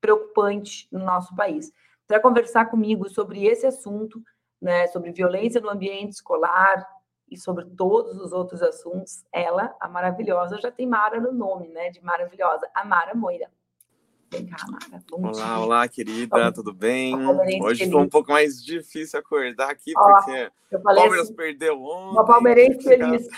preocupante 0.00 0.88
no 0.92 0.98
nosso 0.98 1.34
país. 1.34 1.72
Para 2.06 2.20
conversar 2.20 2.66
comigo 2.66 3.08
sobre 3.08 3.46
esse 3.46 3.66
assunto, 3.66 4.22
né, 4.60 4.86
sobre 4.88 5.12
violência 5.12 5.60
no 5.60 5.70
ambiente 5.70 6.12
escolar 6.12 6.86
e 7.30 7.38
sobre 7.38 7.64
todos 7.64 8.20
os 8.20 8.32
outros 8.32 8.62
assuntos, 8.62 9.24
ela, 9.32 9.74
a 9.80 9.88
maravilhosa, 9.88 10.60
já 10.60 10.70
tem 10.70 10.86
Mara 10.86 11.20
no 11.20 11.32
nome, 11.32 11.68
né, 11.68 11.90
de 11.90 12.02
maravilhosa, 12.02 12.68
a 12.74 12.84
Mara 12.84 13.14
Moira. 13.14 13.50
Vem 13.50 13.50
cá, 13.50 13.50
Mara. 13.50 14.23
Bom 14.23 14.23
olá, 15.12 15.60
olá, 15.60 15.88
querida, 15.88 16.52
tudo 16.52 16.72
bem? 16.72 17.14
Hoje 17.62 17.90
foi 17.90 18.00
um 18.00 18.08
pouco 18.08 18.32
mais 18.32 18.62
difícil 18.62 19.18
acordar 19.18 19.70
aqui, 19.70 19.92
porque 19.92 20.50
o 20.72 20.80
Palmeiras 20.80 21.20
assim, 21.20 21.34
perdeu 21.34 21.80
ontem. 21.80 22.12
Uma 22.12 22.24
palmeirense 22.24 22.82
feliz. 22.82 23.28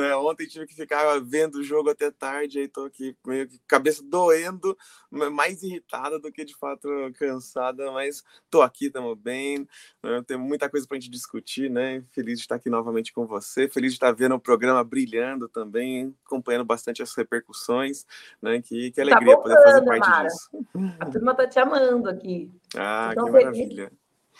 Né? 0.00 0.16
Ontem 0.16 0.46
tive 0.46 0.66
que 0.66 0.74
ficar 0.74 1.20
vendo 1.20 1.56
o 1.56 1.62
jogo 1.62 1.90
até 1.90 2.10
tarde, 2.10 2.58
aí 2.58 2.68
tô 2.68 2.84
aqui 2.84 3.14
meio 3.26 3.46
que 3.46 3.60
cabeça 3.68 4.02
doendo, 4.02 4.76
mais 5.10 5.62
irritada 5.62 6.18
do 6.18 6.32
que 6.32 6.42
de 6.42 6.56
fato 6.56 6.88
cansada, 7.18 7.92
mas 7.92 8.24
tô 8.48 8.62
aqui, 8.62 8.86
estamos 8.86 9.18
bem, 9.18 9.68
né? 10.02 10.22
tem 10.26 10.38
muita 10.38 10.70
coisa 10.70 10.86
para 10.86 10.96
a 10.96 11.00
gente 11.00 11.10
discutir, 11.10 11.70
né? 11.70 12.02
Feliz 12.12 12.38
de 12.38 12.44
estar 12.44 12.54
aqui 12.54 12.70
novamente 12.70 13.12
com 13.12 13.26
você, 13.26 13.68
feliz 13.68 13.92
de 13.92 13.96
estar 13.96 14.12
vendo 14.12 14.34
o 14.34 14.40
programa 14.40 14.82
brilhando 14.82 15.48
também, 15.48 16.16
acompanhando 16.24 16.64
bastante 16.64 17.02
as 17.02 17.14
repercussões, 17.14 18.06
né? 18.40 18.62
Que, 18.62 18.90
que 18.90 18.96
tá 18.96 19.02
alegria 19.02 19.36
tá 19.36 19.42
poder 19.42 19.62
fazer 19.62 19.84
parte 19.84 20.08
Mara. 20.08 20.28
disso. 20.28 20.50
A 20.98 21.06
turma 21.06 21.34
tá 21.34 21.46
te 21.46 21.58
amando 21.58 22.08
aqui. 22.08 22.50
Ah, 22.74 23.12
que 23.12 23.30
maravilha. 23.30 23.92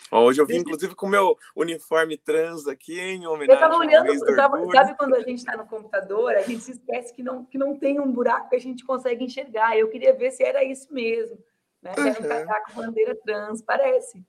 Hoje 0.09 0.41
eu 0.41 0.45
vim, 0.45 0.57
inclusive, 0.57 0.95
com 0.95 1.05
o 1.05 1.09
meu 1.09 1.37
uniforme 1.55 2.17
trans 2.17 2.67
aqui, 2.67 2.99
em 2.99 3.25
homenagem 3.27 3.53
eu 3.53 3.59
tava 3.59 3.77
olhando, 3.77 4.35
tava, 4.35 4.71
Sabe 4.71 4.97
quando 4.97 5.15
a 5.15 5.19
gente 5.21 5.39
está 5.39 5.55
no 5.55 5.65
computador, 5.65 6.35
a 6.35 6.41
gente 6.41 6.61
se 6.61 6.71
esquece 6.71 7.13
que 7.13 7.23
não, 7.23 7.45
que 7.45 7.57
não 7.57 7.77
tem 7.77 7.99
um 7.99 8.11
buraco 8.11 8.49
que 8.49 8.55
a 8.55 8.59
gente 8.59 8.83
consegue 8.83 9.23
enxergar. 9.23 9.77
Eu 9.77 9.89
queria 9.89 10.13
ver 10.13 10.31
se 10.31 10.43
era 10.43 10.63
isso 10.63 10.93
mesmo. 10.93 11.37
Né? 11.81 11.93
Se 11.93 12.09
era 12.09 12.19
um 12.19 12.27
casaco 12.27 12.73
bandeira 12.73 13.15
trans, 13.23 13.61
parece. 13.61 14.23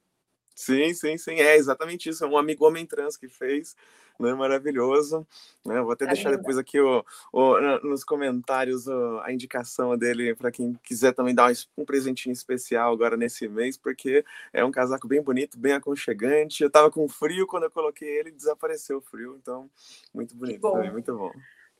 Sim, 0.54 0.92
sim, 0.94 1.16
sim. 1.16 1.34
É 1.34 1.56
exatamente 1.56 2.08
isso. 2.08 2.24
É 2.24 2.28
um 2.28 2.36
amigo 2.36 2.66
homem 2.66 2.86
trans 2.86 3.16
que 3.16 3.28
fez 3.28 3.74
né? 4.22 4.32
Maravilhoso. 4.34 5.26
Né? 5.64 5.80
Vou 5.80 5.92
até 5.92 6.04
é 6.04 6.08
deixar 6.08 6.30
depois 6.30 6.56
aqui 6.56 6.80
o, 6.80 7.04
o, 7.32 7.60
nos 7.82 8.04
comentários 8.04 8.86
o, 8.86 9.20
a 9.20 9.32
indicação 9.32 9.96
dele 9.96 10.34
para 10.34 10.50
quem 10.50 10.74
quiser 10.82 11.12
também 11.12 11.34
dar 11.34 11.50
um, 11.50 11.82
um 11.82 11.84
presentinho 11.84 12.32
especial 12.32 12.92
agora 12.92 13.16
nesse 13.16 13.48
mês, 13.48 13.76
porque 13.76 14.24
é 14.52 14.64
um 14.64 14.70
casaco 14.70 15.06
bem 15.06 15.22
bonito, 15.22 15.58
bem 15.58 15.72
aconchegante. 15.72 16.62
Eu 16.62 16.68
estava 16.68 16.90
com 16.90 17.08
frio 17.08 17.46
quando 17.46 17.64
eu 17.64 17.70
coloquei 17.70 18.08
ele 18.08 18.30
desapareceu 18.30 18.98
o 18.98 19.02
frio, 19.02 19.38
então 19.40 19.68
muito 20.14 20.34
bonito 20.34 20.60
bom. 20.60 20.72
também, 20.72 20.92
muito 20.92 21.16
bom. 21.16 21.32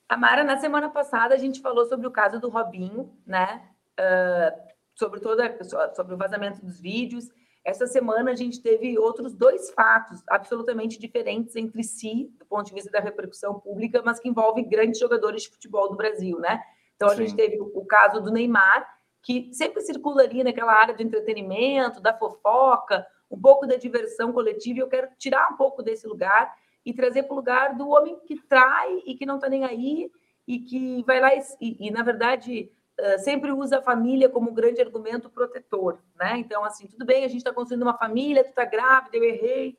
Amara, 0.08 0.44
na 0.44 0.58
semana 0.58 0.90
passada 0.90 1.34
a 1.34 1.38
gente 1.38 1.60
falou 1.60 1.86
sobre 1.86 2.06
o 2.06 2.10
caso 2.10 2.38
do 2.38 2.48
Robinho, 2.48 3.10
né? 3.26 3.62
Uh, 3.98 4.72
sobre 4.94 5.20
toda 5.20 5.58
sobre 5.94 6.14
o 6.14 6.18
vazamento 6.18 6.64
dos 6.64 6.80
vídeos 6.80 7.30
essa 7.64 7.86
semana 7.86 8.32
a 8.32 8.34
gente 8.34 8.60
teve 8.60 8.98
outros 8.98 9.32
dois 9.34 9.70
fatos 9.70 10.20
absolutamente 10.28 10.98
diferentes 10.98 11.54
entre 11.54 11.82
si, 11.84 12.32
do 12.38 12.46
ponto 12.46 12.66
de 12.66 12.74
vista 12.74 12.90
da 12.90 13.00
repercussão 13.00 13.58
pública, 13.60 14.02
mas 14.04 14.18
que 14.18 14.28
envolvem 14.28 14.68
grandes 14.68 14.98
jogadores 14.98 15.42
de 15.42 15.50
futebol 15.50 15.88
do 15.88 15.96
Brasil, 15.96 16.38
né? 16.38 16.60
Então 16.96 17.08
a 17.08 17.14
Sim. 17.14 17.26
gente 17.26 17.36
teve 17.36 17.60
o 17.60 17.84
caso 17.84 18.20
do 18.20 18.32
Neymar, 18.32 18.86
que 19.22 19.50
sempre 19.52 19.80
circula 19.80 20.22
ali 20.22 20.42
naquela 20.42 20.72
área 20.72 20.94
de 20.94 21.04
entretenimento, 21.04 22.00
da 22.00 22.12
fofoca, 22.12 23.06
um 23.30 23.40
pouco 23.40 23.66
da 23.66 23.76
diversão 23.76 24.32
coletiva, 24.32 24.78
e 24.78 24.82
eu 24.82 24.88
quero 24.88 25.08
tirar 25.16 25.52
um 25.52 25.56
pouco 25.56 25.82
desse 25.82 26.06
lugar 26.06 26.52
e 26.84 26.92
trazer 26.92 27.22
para 27.22 27.32
o 27.32 27.36
lugar 27.36 27.76
do 27.76 27.88
homem 27.88 28.18
que 28.26 28.36
trai 28.48 29.02
e 29.06 29.14
que 29.14 29.24
não 29.24 29.36
está 29.36 29.48
nem 29.48 29.64
aí, 29.64 30.10
e 30.46 30.58
que 30.58 31.02
vai 31.04 31.20
lá 31.20 31.30
e, 31.34 31.42
e 31.60 31.90
na 31.92 32.02
verdade, 32.02 32.70
sempre 33.18 33.50
usa 33.50 33.78
a 33.78 33.82
família 33.82 34.28
como 34.28 34.52
grande 34.52 34.80
argumento 34.80 35.30
protetor, 35.30 35.98
né? 36.18 36.38
Então, 36.38 36.64
assim, 36.64 36.86
tudo 36.86 37.04
bem, 37.04 37.24
a 37.24 37.28
gente 37.28 37.38
está 37.38 37.52
construindo 37.52 37.82
uma 37.82 37.96
família, 37.96 38.44
tu 38.44 38.50
está 38.50 38.64
grávida, 38.64 39.16
eu 39.16 39.24
errei, 39.24 39.78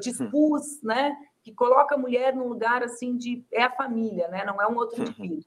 te 0.00 0.10
expus, 0.10 0.82
né? 0.82 1.16
Que 1.42 1.54
coloca 1.54 1.94
a 1.94 1.98
mulher 1.98 2.34
num 2.34 2.48
lugar, 2.48 2.82
assim, 2.82 3.16
de... 3.16 3.44
É 3.52 3.62
a 3.62 3.70
família, 3.70 4.28
né? 4.28 4.44
Não 4.44 4.60
é 4.60 4.66
um 4.66 4.76
outro 4.76 5.00
indivíduo. 5.00 5.44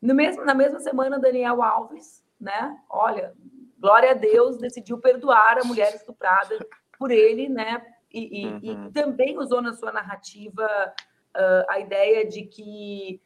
No 0.00 0.14
mesmo, 0.14 0.44
na 0.44 0.54
mesma 0.54 0.80
semana, 0.80 1.18
Daniel 1.18 1.62
Alves, 1.62 2.24
né? 2.40 2.76
Olha, 2.88 3.34
glória 3.78 4.10
a 4.10 4.14
Deus, 4.14 4.58
decidiu 4.58 4.98
perdoar 4.98 5.58
a 5.58 5.64
mulher 5.64 5.94
estuprada 5.94 6.58
por 6.98 7.10
ele, 7.10 7.48
né? 7.48 7.84
E, 8.12 8.42
e, 8.42 8.46
uhum. 8.46 8.86
e 8.86 8.92
também 8.92 9.38
usou 9.38 9.60
na 9.60 9.72
sua 9.72 9.92
narrativa 9.92 10.66
uh, 11.36 11.70
a 11.70 11.78
ideia 11.80 12.26
de 12.26 12.42
que 12.42 13.20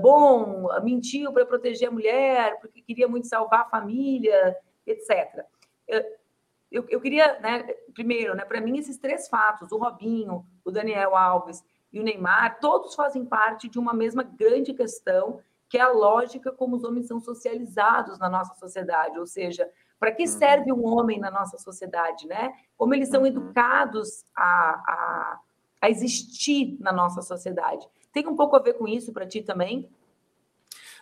bom, 0.00 0.68
mentiu 0.82 1.32
para 1.32 1.46
proteger 1.46 1.88
a 1.88 1.92
mulher, 1.92 2.58
porque 2.60 2.82
queria 2.82 3.08
muito 3.08 3.26
salvar 3.26 3.60
a 3.62 3.68
família, 3.68 4.56
etc. 4.86 5.44
Eu, 6.74 6.84
eu 6.88 7.00
queria, 7.00 7.38
né, 7.38 7.62
primeiro, 7.94 8.34
né, 8.34 8.44
para 8.44 8.60
mim, 8.60 8.78
esses 8.78 8.98
três 8.98 9.28
fatos, 9.28 9.70
o 9.70 9.78
Robinho, 9.78 10.44
o 10.64 10.72
Daniel 10.72 11.16
Alves 11.16 11.62
e 11.92 12.00
o 12.00 12.02
Neymar, 12.02 12.58
todos 12.58 12.96
fazem 12.96 13.24
parte 13.24 13.68
de 13.68 13.78
uma 13.78 13.94
mesma 13.94 14.24
grande 14.24 14.74
questão, 14.74 15.40
que 15.68 15.78
é 15.78 15.80
a 15.80 15.92
lógica 15.92 16.50
como 16.50 16.74
os 16.74 16.82
homens 16.82 17.06
são 17.06 17.20
socializados 17.20 18.18
na 18.18 18.28
nossa 18.28 18.54
sociedade, 18.54 19.18
ou 19.18 19.26
seja, 19.26 19.70
para 20.00 20.10
que 20.10 20.24
uhum. 20.24 20.28
serve 20.28 20.72
um 20.72 20.84
homem 20.84 21.20
na 21.20 21.30
nossa 21.30 21.56
sociedade, 21.58 22.26
né? 22.26 22.52
Como 22.76 22.92
eles 22.92 23.08
são 23.08 23.20
uhum. 23.20 23.26
educados 23.26 24.24
a, 24.36 24.44
a, 24.44 25.40
a 25.80 25.90
existir 25.90 26.76
na 26.80 26.92
nossa 26.92 27.22
sociedade. 27.22 27.88
Tem 28.14 28.26
um 28.28 28.36
pouco 28.36 28.54
a 28.54 28.60
ver 28.60 28.74
com 28.74 28.86
isso 28.86 29.12
para 29.12 29.26
ti 29.26 29.42
também? 29.42 29.88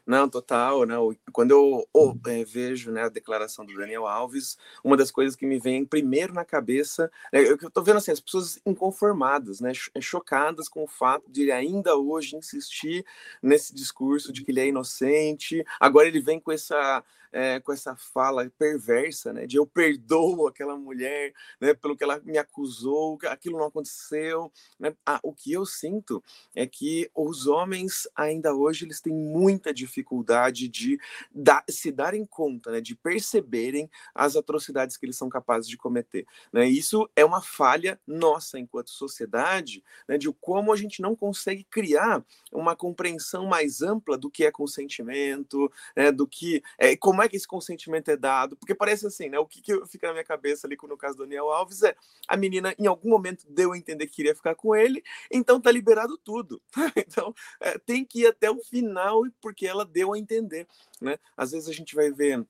Não, 0.04 0.28
total, 0.28 0.84
né? 0.84 0.96
Quando 1.30 1.52
eu 1.52 2.18
é, 2.26 2.42
vejo 2.42 2.90
né, 2.90 3.04
a 3.04 3.08
declaração 3.08 3.64
do 3.64 3.74
Daniel 3.74 4.06
Alves, 4.06 4.58
uma 4.82 4.96
das 4.96 5.12
coisas 5.12 5.36
que 5.36 5.46
me 5.46 5.60
vem 5.60 5.84
primeiro 5.84 6.34
na 6.34 6.44
cabeça, 6.44 7.08
é, 7.30 7.40
eu 7.40 7.54
estou 7.54 7.84
vendo 7.84 7.98
assim, 7.98 8.10
as 8.10 8.18
pessoas 8.18 8.58
inconformadas, 8.66 9.60
né, 9.60 9.72
chocadas 10.00 10.68
com 10.68 10.82
o 10.82 10.88
fato 10.88 11.30
de 11.30 11.42
ele 11.42 11.52
ainda 11.52 11.96
hoje 11.96 12.34
insistir 12.34 13.04
nesse 13.40 13.72
discurso 13.72 14.32
de 14.32 14.42
que 14.42 14.50
ele 14.50 14.60
é 14.60 14.66
inocente. 14.68 15.64
Agora 15.78 16.08
ele 16.08 16.20
vem 16.20 16.40
com 16.40 16.50
essa 16.50 17.04
é, 17.32 17.58
com 17.60 17.72
essa 17.72 17.96
fala 17.96 18.50
perversa, 18.58 19.32
né, 19.32 19.46
de 19.46 19.56
eu 19.56 19.66
perdoo 19.66 20.46
aquela 20.46 20.76
mulher, 20.76 21.32
né, 21.60 21.72
pelo 21.74 21.96
que 21.96 22.04
ela 22.04 22.20
me 22.20 22.36
acusou, 22.38 23.18
aquilo 23.26 23.58
não 23.58 23.66
aconteceu, 23.66 24.52
né? 24.78 24.94
Ah, 25.06 25.18
o 25.22 25.32
que 25.32 25.52
eu 25.52 25.64
sinto 25.64 26.22
é 26.54 26.66
que 26.66 27.10
os 27.14 27.46
homens 27.46 28.06
ainda 28.14 28.54
hoje 28.54 28.84
eles 28.84 29.00
têm 29.00 29.12
muita 29.14 29.72
dificuldade 29.72 30.68
de 30.68 30.98
dar, 31.34 31.64
se 31.68 31.90
darem 31.90 32.26
conta, 32.26 32.70
né, 32.70 32.80
de 32.80 32.94
perceberem 32.94 33.90
as 34.14 34.36
atrocidades 34.36 34.96
que 34.96 35.06
eles 35.06 35.16
são 35.16 35.28
capazes 35.28 35.68
de 35.68 35.76
cometer, 35.76 36.26
né? 36.52 36.66
Isso 36.66 37.08
é 37.16 37.24
uma 37.24 37.40
falha 37.40 37.98
nossa 38.06 38.58
enquanto 38.58 38.90
sociedade, 38.90 39.82
né, 40.06 40.18
de 40.18 40.30
como 40.40 40.72
a 40.72 40.76
gente 40.76 41.00
não 41.00 41.16
consegue 41.16 41.64
criar 41.64 42.24
uma 42.52 42.76
compreensão 42.76 43.46
mais 43.46 43.80
ampla 43.80 44.18
do 44.18 44.30
que 44.30 44.44
é 44.44 44.50
consentimento, 44.50 45.70
né, 45.96 46.12
do 46.12 46.26
que 46.26 46.62
é 46.78 46.96
como 46.96 47.21
como 47.22 47.26
é 47.26 47.28
que 47.28 47.36
esse 47.36 47.46
consentimento 47.46 48.10
é 48.10 48.16
dado? 48.16 48.56
Porque 48.56 48.74
parece 48.74 49.06
assim, 49.06 49.28
né? 49.28 49.38
O 49.38 49.46
que, 49.46 49.62
que 49.62 49.86
fica 49.86 50.08
na 50.08 50.12
minha 50.12 50.24
cabeça 50.24 50.66
ali 50.66 50.76
no 50.82 50.96
caso 50.96 51.16
do 51.16 51.22
Daniel 51.22 51.50
Alves 51.50 51.82
é 51.82 51.94
a 52.26 52.36
menina 52.36 52.74
em 52.76 52.86
algum 52.86 53.08
momento 53.08 53.46
deu 53.48 53.72
a 53.72 53.78
entender 53.78 54.08
que 54.08 54.16
queria 54.16 54.34
ficar 54.34 54.56
com 54.56 54.74
ele, 54.74 55.04
então 55.30 55.60
tá 55.60 55.70
liberado 55.70 56.18
tudo. 56.18 56.60
então 56.96 57.32
é, 57.60 57.78
tem 57.78 58.04
que 58.04 58.22
ir 58.22 58.26
até 58.26 58.50
o 58.50 58.58
final 58.58 59.22
porque 59.40 59.66
ela 59.66 59.84
deu 59.84 60.12
a 60.12 60.18
entender, 60.18 60.66
né? 61.00 61.16
Às 61.36 61.52
vezes 61.52 61.68
a 61.68 61.72
gente 61.72 61.94
vai 61.94 62.10
ver 62.10 62.44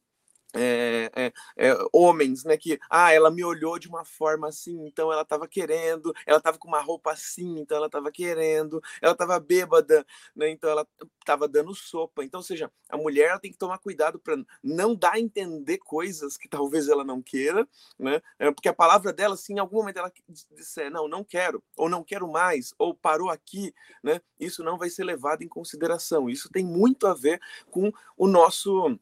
é, 0.54 1.10
é, 1.14 1.32
é, 1.56 1.76
homens, 1.92 2.44
né? 2.44 2.56
Que 2.56 2.78
ah, 2.90 3.12
ela 3.12 3.30
me 3.30 3.44
olhou 3.44 3.78
de 3.78 3.88
uma 3.88 4.04
forma 4.04 4.48
assim, 4.48 4.86
então 4.86 5.12
ela 5.12 5.22
estava 5.22 5.48
querendo, 5.48 6.12
ela 6.26 6.38
estava 6.38 6.58
com 6.58 6.68
uma 6.68 6.80
roupa 6.80 7.12
assim, 7.12 7.58
então 7.60 7.76
ela 7.76 7.86
estava 7.86 8.10
querendo, 8.12 8.82
ela 9.00 9.12
estava 9.12 9.40
bêbada, 9.40 10.06
né? 10.36 10.50
Então 10.50 10.70
ela 10.70 10.86
estava 11.20 11.48
dando 11.48 11.74
sopa. 11.74 12.24
Então, 12.24 12.40
ou 12.40 12.44
seja, 12.44 12.70
a 12.88 12.96
mulher 12.96 13.30
ela 13.30 13.38
tem 13.38 13.52
que 13.52 13.58
tomar 13.58 13.78
cuidado 13.78 14.18
para 14.18 14.36
não 14.62 14.94
dar 14.94 15.14
a 15.14 15.20
entender 15.20 15.78
coisas 15.78 16.36
que 16.36 16.48
talvez 16.48 16.88
ela 16.88 17.04
não 17.04 17.22
queira, 17.22 17.66
né? 17.98 18.20
É, 18.38 18.50
porque 18.50 18.68
a 18.68 18.74
palavra 18.74 19.12
dela, 19.12 19.34
assim, 19.34 19.54
em 19.54 19.58
algum 19.58 19.76
momento 19.76 19.98
ela 19.98 20.12
disser 20.54 20.90
não, 20.90 21.08
não 21.08 21.24
quero, 21.24 21.62
ou 21.76 21.88
não 21.88 22.04
quero 22.04 22.28
mais, 22.28 22.74
ou 22.78 22.94
parou 22.94 23.30
aqui, 23.30 23.74
né? 24.02 24.20
Isso 24.38 24.62
não 24.62 24.76
vai 24.76 24.90
ser 24.90 25.04
levado 25.04 25.42
em 25.42 25.48
consideração. 25.48 26.28
Isso 26.28 26.50
tem 26.50 26.64
muito 26.64 27.06
a 27.06 27.14
ver 27.14 27.40
com 27.70 27.92
o 28.16 28.26
nosso 28.26 28.98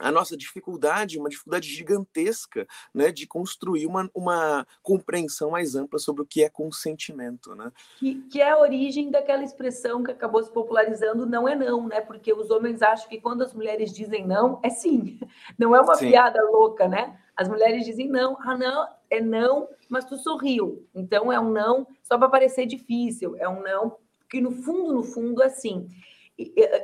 a 0.00 0.10
nossa 0.10 0.36
dificuldade, 0.36 1.18
uma 1.18 1.28
dificuldade 1.28 1.68
gigantesca, 1.68 2.66
né, 2.92 3.12
de 3.12 3.26
construir 3.26 3.86
uma, 3.86 4.10
uma 4.14 4.66
compreensão 4.82 5.50
mais 5.50 5.74
ampla 5.74 5.98
sobre 5.98 6.22
o 6.22 6.26
que 6.26 6.42
é 6.42 6.48
consentimento, 6.48 7.54
né? 7.54 7.70
Que, 7.98 8.14
que 8.30 8.40
é 8.40 8.50
a 8.50 8.58
origem 8.58 9.10
daquela 9.10 9.44
expressão 9.44 10.02
que 10.02 10.10
acabou 10.10 10.42
se 10.42 10.50
popularizando, 10.50 11.26
não 11.26 11.46
é 11.46 11.54
não, 11.54 11.86
né? 11.86 12.00
Porque 12.00 12.32
os 12.32 12.50
homens 12.50 12.80
acham 12.80 13.08
que 13.08 13.20
quando 13.20 13.42
as 13.42 13.52
mulheres 13.52 13.92
dizem 13.92 14.26
não, 14.26 14.58
é 14.62 14.70
sim. 14.70 15.18
Não 15.58 15.76
é 15.76 15.80
uma 15.80 15.94
sim. 15.94 16.10
piada 16.10 16.42
louca, 16.50 16.88
né? 16.88 17.18
As 17.36 17.48
mulheres 17.48 17.84
dizem 17.84 18.08
não, 18.08 18.36
ah 18.40 18.56
não, 18.56 18.88
é 19.10 19.20
não, 19.20 19.68
mas 19.88 20.04
tu 20.04 20.16
sorriu. 20.16 20.86
Então 20.94 21.32
é 21.32 21.38
um 21.38 21.50
não 21.50 21.86
só 22.02 22.16
para 22.16 22.28
parecer 22.28 22.66
difícil, 22.66 23.36
é 23.36 23.48
um 23.48 23.62
não 23.62 23.96
que 24.28 24.40
no 24.40 24.52
fundo, 24.52 24.94
no 24.94 25.02
fundo, 25.02 25.42
é 25.42 25.48
sim 25.48 25.88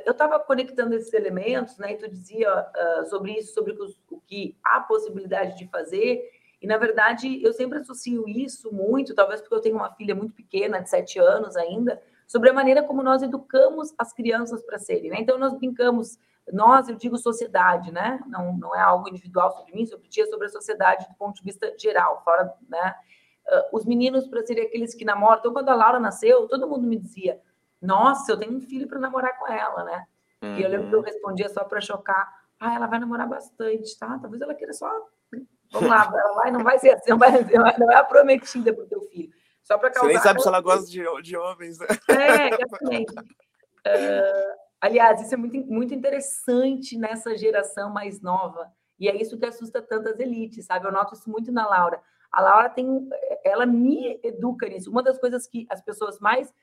eu 0.05 0.11
estava 0.11 0.39
conectando 0.39 0.93
esses 0.93 1.11
elementos, 1.13 1.77
né? 1.77 1.93
E 1.93 1.97
tu 1.97 2.07
dizia 2.07 2.51
uh, 2.51 3.05
sobre 3.07 3.31
isso, 3.33 3.53
sobre 3.53 3.73
o, 3.73 3.87
o, 4.11 4.21
que 4.21 4.55
há 4.63 4.79
possibilidade 4.81 5.57
de 5.57 5.67
fazer. 5.67 6.29
E 6.61 6.67
na 6.67 6.77
verdade, 6.77 7.41
eu 7.43 7.51
sempre 7.53 7.79
associo 7.79 8.27
isso 8.27 8.71
muito, 8.71 9.15
talvez 9.15 9.41
porque 9.41 9.55
eu 9.55 9.61
tenho 9.61 9.75
uma 9.75 9.93
filha 9.95 10.13
muito 10.13 10.33
pequena, 10.33 10.79
de 10.79 10.89
sete 10.89 11.19
anos 11.19 11.55
ainda, 11.55 12.01
sobre 12.27 12.49
a 12.49 12.53
maneira 12.53 12.83
como 12.83 13.01
nós 13.01 13.23
educamos 13.23 13.93
as 13.97 14.13
crianças 14.13 14.61
para 14.63 14.77
serem. 14.77 15.09
Né? 15.09 15.17
Então, 15.19 15.37
nós 15.39 15.53
brincamos, 15.53 16.19
nós, 16.51 16.87
eu 16.89 16.95
digo 16.95 17.17
sociedade, 17.17 17.91
né? 17.91 18.19
Não, 18.27 18.55
não 18.57 18.75
é 18.75 18.79
algo 18.79 19.09
individual 19.09 19.51
sobre 19.51 19.73
mim, 19.73 19.85
sobre 19.85 20.07
ti, 20.07 20.21
é 20.21 20.25
sobre 20.27 20.47
a 20.47 20.49
sociedade 20.49 21.07
do 21.07 21.15
ponto 21.15 21.35
de 21.35 21.43
vista 21.43 21.73
geral, 21.79 22.21
fora, 22.23 22.53
né? 22.69 22.95
Uh, 23.47 23.77
os 23.77 23.85
meninos 23.85 24.27
para 24.27 24.45
serem 24.45 24.65
aqueles 24.65 24.93
que 24.93 25.05
namoram. 25.05 25.39
Então, 25.39 25.53
quando 25.53 25.69
a 25.69 25.75
Laura 25.75 25.99
nasceu, 25.99 26.47
todo 26.47 26.67
mundo 26.67 26.85
me 26.85 26.97
dizia: 26.97 27.41
nossa, 27.81 28.31
eu 28.31 28.37
tenho 28.37 28.55
um 28.55 28.61
filho 28.61 28.87
para 28.87 28.99
namorar 28.99 29.37
com 29.37 29.47
ela, 29.47 29.83
né? 29.83 30.05
Uhum. 30.41 30.57
E 30.57 30.63
eu 30.63 30.69
lembro 30.69 30.89
que 30.89 30.95
eu 30.95 30.99
uhum. 30.99 31.05
respondia 31.05 31.49
só 31.49 31.63
para 31.63 31.81
chocar. 31.81 32.27
Ah, 32.59 32.75
ela 32.75 32.87
vai 32.87 32.99
namorar 32.99 33.27
bastante, 33.27 33.97
tá? 33.99 34.17
Talvez 34.19 34.41
ela 34.41 34.55
queira 34.55 34.73
só. 34.73 34.89
Vamos 35.71 35.89
lá, 35.89 36.05
ela 36.05 36.33
vai, 36.33 36.51
não 36.51 36.63
vai 36.63 36.79
ser 36.79 36.91
assim, 36.91 37.09
não 37.09 37.17
vai, 37.17 37.31
não 37.77 37.91
é 37.91 37.95
a 37.95 38.03
prometida 38.03 38.73
para 38.73 38.83
o 38.83 38.87
teu 38.87 39.01
filho. 39.01 39.31
Só 39.63 39.77
para 39.77 39.91
causar. 39.91 40.07
Você 40.07 40.13
nem 40.13 40.23
sabe 40.23 40.41
se 40.41 40.47
ela 40.47 40.61
gosta 40.61 40.89
de, 40.89 41.03
de 41.21 41.35
homens, 41.35 41.77
né? 41.79 41.87
É, 42.09 42.53
exatamente. 42.53 43.13
uh, 43.13 44.55
aliás, 44.79 45.21
isso 45.21 45.33
é 45.33 45.37
muito, 45.37 45.57
muito 45.67 45.93
interessante 45.93 46.97
nessa 46.97 47.35
geração 47.35 47.91
mais 47.91 48.21
nova. 48.21 48.71
E 48.97 49.09
é 49.09 49.15
isso 49.21 49.37
que 49.37 49.45
assusta 49.45 49.81
tantas 49.81 50.19
elites, 50.19 50.65
sabe? 50.65 50.87
Eu 50.87 50.91
noto 50.91 51.13
isso 51.13 51.29
muito 51.29 51.51
na 51.51 51.67
Laura. 51.67 52.01
A 52.31 52.41
Laura 52.41 52.69
tem. 52.69 53.09
Ela 53.43 53.65
me 53.65 54.19
educa 54.23 54.67
nisso. 54.67 54.89
Uma 54.89 55.03
das 55.03 55.19
coisas 55.19 55.45
que 55.45 55.67
as 55.69 55.81
pessoas 55.81 56.17
mais 56.19 56.53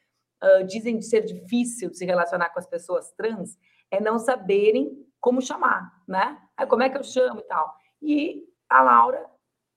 uh, 0.42 0.64
dizem 0.64 0.98
de 0.98 1.06
ser 1.06 1.22
difícil 1.22 1.90
de 1.90 1.98
se 1.98 2.04
relacionar 2.04 2.50
com 2.50 2.58
as 2.58 2.66
pessoas 2.66 3.12
trans 3.12 3.58
é 3.90 4.00
não 4.00 4.18
saberem 4.18 4.90
como 5.20 5.40
chamar, 5.40 5.92
né? 6.06 6.38
Aí, 6.56 6.66
como 6.66 6.82
é 6.82 6.88
que 6.88 6.98
eu 6.98 7.04
chamo 7.04 7.40
e 7.40 7.44
tal. 7.44 7.74
E 8.02 8.44
a 8.68 8.82
Laura 8.82 9.34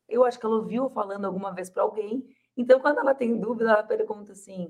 eu 0.07 0.23
acho 0.23 0.39
que 0.39 0.45
ela 0.45 0.55
ouviu 0.55 0.89
falando 0.89 1.25
alguma 1.25 1.53
vez 1.53 1.69
para 1.69 1.83
alguém. 1.83 2.25
Então, 2.55 2.79
quando 2.79 2.99
ela 2.99 3.13
tem 3.13 3.37
dúvida, 3.37 3.71
ela 3.71 3.83
pergunta 3.83 4.31
assim: 4.31 4.67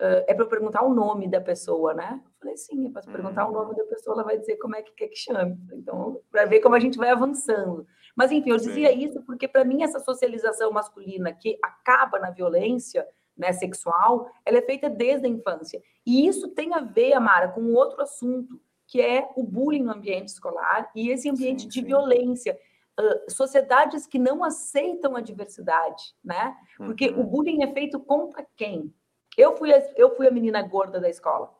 uh, 0.00 0.24
é 0.26 0.34
para 0.34 0.44
eu 0.44 0.48
perguntar 0.48 0.82
o 0.82 0.94
nome 0.94 1.28
da 1.28 1.40
pessoa, 1.40 1.92
né? 1.92 2.22
Eu 2.24 2.32
falei, 2.40 2.56
sim, 2.56 2.86
é 2.86 2.90
para 2.90 3.02
perguntar 3.02 3.48
o 3.48 3.52
nome 3.52 3.74
da 3.74 3.84
pessoa, 3.84 4.14
ela 4.14 4.24
vai 4.24 4.38
dizer 4.38 4.56
como 4.56 4.76
é 4.76 4.82
que 4.82 4.92
quer 4.92 5.08
que 5.08 5.16
chame. 5.16 5.58
Então, 5.72 6.20
para 6.30 6.44
ver 6.46 6.60
como 6.60 6.74
a 6.74 6.80
gente 6.80 6.98
vai 6.98 7.10
avançando. 7.10 7.86
Mas, 8.14 8.30
enfim, 8.30 8.50
eu 8.50 8.56
dizia 8.56 8.92
isso 8.92 9.22
porque, 9.24 9.46
para 9.46 9.64
mim, 9.64 9.82
essa 9.82 9.98
socialização 10.00 10.70
masculina 10.70 11.32
que 11.32 11.58
acaba 11.62 12.18
na 12.18 12.30
violência 12.30 13.06
né, 13.36 13.52
sexual, 13.52 14.30
ela 14.44 14.58
é 14.58 14.62
feita 14.62 14.88
desde 14.88 15.26
a 15.26 15.30
infância. 15.30 15.82
E 16.04 16.26
isso 16.26 16.48
tem 16.48 16.74
a 16.74 16.80
ver, 16.80 17.12
Amara, 17.12 17.48
com 17.48 17.72
outro 17.74 18.00
assunto, 18.02 18.60
que 18.86 19.00
é 19.00 19.28
o 19.36 19.42
bullying 19.42 19.82
no 19.82 19.92
ambiente 19.92 20.28
escolar 20.28 20.90
e 20.94 21.10
esse 21.10 21.28
ambiente 21.28 21.62
sim, 21.62 21.68
de 21.68 21.80
sim. 21.80 21.84
violência. 21.84 22.58
Uh, 22.98 23.30
sociedades 23.30 24.06
que 24.06 24.18
não 24.18 24.42
aceitam 24.42 25.16
a 25.16 25.20
diversidade, 25.20 26.14
né? 26.24 26.56
Porque 26.78 27.10
uhum. 27.10 27.20
o 27.20 27.24
bullying 27.24 27.62
é 27.62 27.72
feito 27.72 28.00
contra 28.00 28.46
quem? 28.56 28.94
Eu 29.36 29.54
fui 29.54 29.70
a, 29.74 29.78
eu 29.96 30.16
fui 30.16 30.26
a 30.26 30.30
menina 30.30 30.62
gorda 30.62 30.98
da 30.98 31.10
escola. 31.10 31.52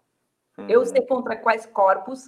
Uhum. 0.56 0.66
Eu 0.66 0.86
sei 0.86 1.02
contra 1.02 1.36
quais 1.36 1.66
corpos 1.66 2.26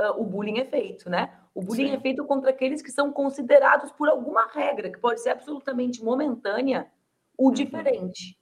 uh, 0.00 0.20
o 0.20 0.24
bullying 0.24 0.58
é 0.58 0.64
feito, 0.66 1.08
né? 1.08 1.32
O 1.54 1.62
bullying 1.62 1.88
Sim. 1.88 1.94
é 1.94 2.00
feito 2.00 2.24
contra 2.24 2.50
aqueles 2.50 2.82
que 2.82 2.90
são 2.90 3.12
considerados 3.12 3.92
por 3.92 4.08
alguma 4.08 4.46
regra, 4.48 4.90
que 4.90 4.98
pode 4.98 5.20
ser 5.20 5.30
absolutamente 5.30 6.02
momentânea, 6.02 6.90
o 7.38 7.46
uhum. 7.46 7.52
diferente. 7.52 8.36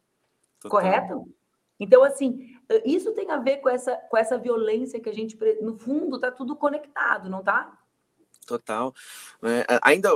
Total. 0.62 0.70
Correto? 0.70 1.28
Então, 1.78 2.04
assim, 2.04 2.56
isso 2.84 3.12
tem 3.12 3.30
a 3.30 3.38
ver 3.38 3.58
com 3.58 3.68
essa, 3.68 3.96
com 3.96 4.16
essa 4.16 4.38
violência 4.38 5.00
que 5.00 5.08
a 5.08 5.12
gente, 5.12 5.36
no 5.60 5.76
fundo, 5.76 6.16
está 6.16 6.30
tudo 6.30 6.54
conectado, 6.54 7.28
não 7.28 7.42
tá? 7.42 7.76
Total. 8.46 8.92
É, 9.42 9.78
ainda 9.82 10.10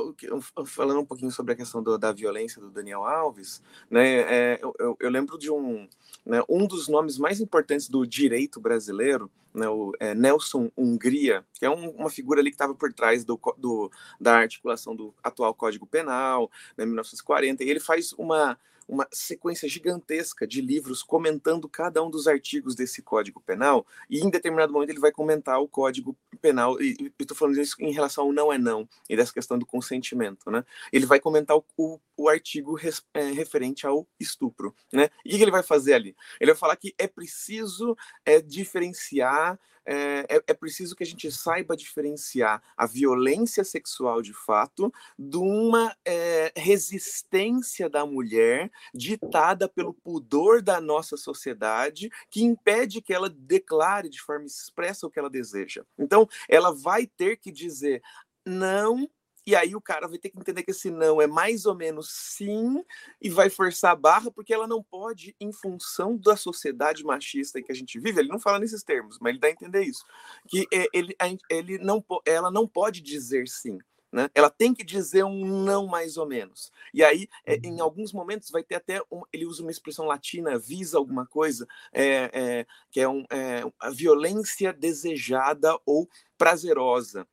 falando 0.67 1.00
um 1.00 1.05
pouquinho 1.05 1.31
sobre 1.31 1.53
a 1.53 1.57
questão 1.57 1.83
do, 1.83 1.97
da 1.97 2.12
violência 2.12 2.61
do 2.61 2.71
Daniel 2.71 3.05
Alves, 3.05 3.62
né, 3.88 4.21
é, 4.21 4.61
eu, 4.61 4.97
eu, 4.99 5.11
lembro 5.11 5.38
de 5.38 5.50
um, 5.50 5.88
né, 6.25 6.43
um 6.49 6.67
dos 6.67 6.88
nomes 6.88 7.19
mais 7.19 7.41
importantes 7.41 7.88
do 7.88 8.05
direito 8.05 8.61
brasileiro, 8.61 9.31
né, 9.55 9.69
o 9.69 9.93
é, 10.00 10.12
Nelson 10.15 10.71
Hungria, 10.76 11.45
que 11.53 11.65
é 11.65 11.71
um, 11.71 11.91
uma 11.91 12.11
figura 12.11 12.41
ali 12.41 12.50
que 12.50 12.57
estava 12.57 12.75
por 12.75 12.93
trás 12.93 13.25
do, 13.25 13.41
do, 13.57 13.91
da 14.21 14.38
articulação 14.38 14.95
do 14.95 15.15
atual 15.23 15.55
Código 15.55 15.87
Penal, 15.87 16.50
né, 16.76 16.85
1940, 16.85 17.62
e 17.62 17.71
ele 17.71 17.81
faz 17.81 18.12
uma 18.15 18.59
uma 18.88 19.07
sequência 19.12 19.69
gigantesca 19.69 20.47
de 20.47 20.61
livros 20.61 21.02
comentando 21.02 21.69
cada 21.69 22.02
um 22.02 22.11
dos 22.11 22.28
artigos 22.28 22.75
desse 22.75 23.02
Código 23.02 23.40
Penal, 23.40 23.87
e 24.09 24.21
em 24.21 24.31
determinado 24.31 24.73
momento 24.73 24.90
ele 24.90 25.00
vai 25.00 25.12
comentar 25.12 25.61
o 25.61 25.69
Código 25.69 26.16
Penal, 26.40 26.81
e 26.81 27.12
estou 27.19 27.37
falando 27.37 27.61
isso 27.61 27.76
em 27.81 27.93
relação 27.93 28.25
ao 28.25 28.33
não 28.33 28.52
é 28.52 28.59
não, 28.59 28.88
e 29.09 29.16
dessa 29.16 29.33
questão 29.33 29.59
do 29.59 29.66
consentimento, 29.66 30.50
né? 30.50 30.64
Ele 30.93 31.07
vai 31.07 31.19
comentar 31.19 31.57
o, 31.57 31.64
o, 31.76 31.99
o 32.16 32.28
artigo 32.28 32.75
res, 32.75 33.02
é, 33.14 33.31
referente 33.33 33.87
ao 33.87 34.07
estupro, 34.19 34.75
né? 34.93 35.11
E 35.25 35.35
o 35.35 35.37
que 35.37 35.43
ele 35.43 35.50
vai 35.50 35.62
fazer 35.62 35.95
ali? 35.95 36.16
Ele 36.40 36.52
vai 36.52 36.59
falar 36.59 36.76
que 36.76 36.95
é 36.99 37.07
preciso 37.07 37.97
é, 38.25 38.40
diferenciar 38.40 39.59
é, 39.87 40.26
é, 40.28 40.43
é, 40.49 40.55
preciso 40.55 40.97
que 40.97 41.05
a 41.05 41.07
gente 41.07 41.31
saiba 41.31 41.76
diferenciar 41.76 42.61
a 42.76 42.87
violência 42.87 43.62
sexual 43.62 44.21
de 44.21 44.33
fato 44.33 44.93
de 45.19 45.37
uma 45.37 45.97
é, 46.05 46.52
resistência 46.57 47.88
da 47.88 48.05
mulher 48.05 48.71
ditada 48.93 49.69
pelo 49.69 49.95
pudor 49.95 50.61
da 50.61 50.81
nossa 50.81 51.16
sociedade 51.16 52.11
que 52.28 52.43
impede 52.43 53.00
que 53.00 53.14
ela 53.14 53.31
declare 53.31 54.09
de 54.09 54.21
forma 54.21 54.47
expressa 54.47 55.07
o 55.07 55.11
que 55.11 55.19
ela 55.19 55.31
deseja. 55.31 55.85
Então, 55.97 56.28
ela 56.49 56.73
vai 56.73 57.07
ter 57.07 57.37
que 57.37 57.52
dizer 57.52 58.02
não 58.45 59.09
e 59.47 59.55
aí 59.55 59.76
o 59.76 59.81
cara 59.81 60.09
vai 60.09 60.19
ter 60.19 60.31
que 60.31 60.38
entender 60.38 60.62
que 60.62 60.73
esse 60.73 60.91
não 60.91 61.23
é 61.23 61.26
mais 61.26 61.67
ou 61.67 61.75
menos 61.75 62.11
sim 62.11 62.85
e 63.21 63.31
vai 63.31 63.49
forçar 63.49 63.93
a 63.93 63.97
barra 63.97 64.31
porque 64.31 64.53
ela 64.53 64.67
não 64.67 64.83
pode, 64.83 65.37
em 65.41 65.53
função 65.53 66.17
da 66.17 66.37
sociedade 66.37 67.05
machista 67.05 67.62
que 67.62 67.71
a 67.71 67.75
gente 67.75 67.99
vive, 68.00 68.21
ele 68.21 68.29
não 68.29 68.41
fala 68.41 68.59
nesses 68.59 68.83
termos, 68.83 69.19
mas 69.21 69.31
ele 69.31 69.38
dá 69.38 69.49
a 69.49 69.53
entender 69.53 69.83
isso, 69.83 70.05
que 70.49 70.67
é, 70.73 70.87
ele, 70.93 71.17
ele 71.49 71.79
não, 71.79 72.05
ela 72.25 72.50
não 72.50 72.67
pode 72.67 73.00
dizer 73.00 73.47
sim. 73.47 73.79
Né? 74.12 74.31
Ela 74.35 74.49
tem 74.49 74.73
que 74.73 74.85
dizer 74.85 75.25
um 75.25 75.45
não 75.62 75.87
mais 75.87 76.17
ou 76.17 76.26
menos. 76.26 76.73
E 76.95 77.04
aí, 77.04 77.28
é, 77.45 77.56
em 77.56 77.75
uhum. 77.75 77.82
alguns 77.82 78.13
momentos, 78.13 78.50
vai 78.50 78.63
ter 78.63 78.76
até 78.76 79.02
um, 79.11 79.23
ele 79.32 79.45
usa 79.45 79.63
uma 79.63 79.71
expressão 79.71 80.06
latina, 80.06 80.59
visa 80.59 80.97
alguma 80.97 81.26
coisa, 81.26 81.67
é, 81.93 82.30
é, 82.32 82.67
que 82.91 83.00
é, 83.00 83.09
um, 83.09 83.25
é 83.30 83.63
a 83.78 83.91
violência 83.91 84.73
desejada 84.73 85.78
ou 85.85 86.09
prazerosa. 86.39 87.26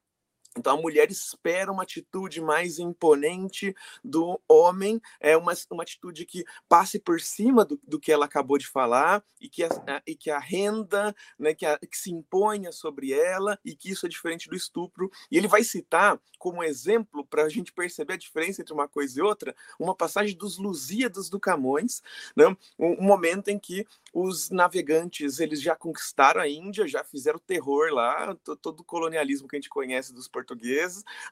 Então 0.57 0.77
a 0.77 0.81
mulher 0.81 1.09
espera 1.09 1.71
uma 1.71 1.83
atitude 1.83 2.41
mais 2.41 2.79
imponente 2.79 3.75
do 4.03 4.39
homem, 4.47 5.01
é 5.19 5.35
uma, 5.35 5.53
uma 5.71 5.83
atitude 5.83 6.25
que 6.25 6.43
passe 6.69 6.99
por 6.99 7.19
cima 7.19 7.65
do, 7.65 7.79
do 7.83 7.99
que 7.99 8.11
ela 8.11 8.25
acabou 8.25 8.57
de 8.57 8.67
falar 8.67 9.23
e 9.41 9.49
que 9.49 9.63
a, 9.63 9.69
e 10.05 10.15
que 10.15 10.29
a 10.29 10.39
renda, 10.39 11.15
né, 11.37 11.53
que, 11.53 11.65
a, 11.65 11.77
que 11.77 11.97
se 11.97 12.11
imponha 12.11 12.71
sobre 12.71 13.11
ela 13.11 13.59
e 13.65 13.75
que 13.75 13.91
isso 13.91 14.05
é 14.05 14.09
diferente 14.09 14.49
do 14.49 14.55
estupro. 14.55 15.11
E 15.31 15.37
ele 15.37 15.47
vai 15.47 15.63
citar 15.63 16.19
como 16.43 16.61
exemplo, 16.61 17.25
para 17.25 17.43
a 17.43 17.49
gente 17.49 17.71
perceber 17.71 18.15
a 18.15 18.17
diferença 18.17 18.61
entre 18.61 18.73
uma 18.73 18.85
coisa 18.85 19.17
e 19.17 19.21
outra, 19.21 19.55
uma 19.79 19.95
passagem 19.95 20.35
dos 20.35 20.57
Lusíadas 20.57 21.29
do 21.29 21.39
Camões, 21.39 22.01
né, 22.35 22.45
um, 22.77 22.99
um 22.99 23.01
momento 23.01 23.47
em 23.47 23.57
que 23.57 23.87
os 24.13 24.49
navegantes 24.49 25.39
eles 25.39 25.61
já 25.61 25.73
conquistaram 25.73 26.41
a 26.41 26.47
Índia, 26.49 26.85
já 26.85 27.01
fizeram 27.01 27.39
terror 27.39 27.93
lá, 27.93 28.35
todo 28.61 28.81
o 28.81 28.83
colonialismo 28.83 29.47
que 29.47 29.55
a 29.55 29.59
gente 29.59 29.69
conhece 29.69 30.13
dos 30.13 30.27
portugueses. 30.27 30.42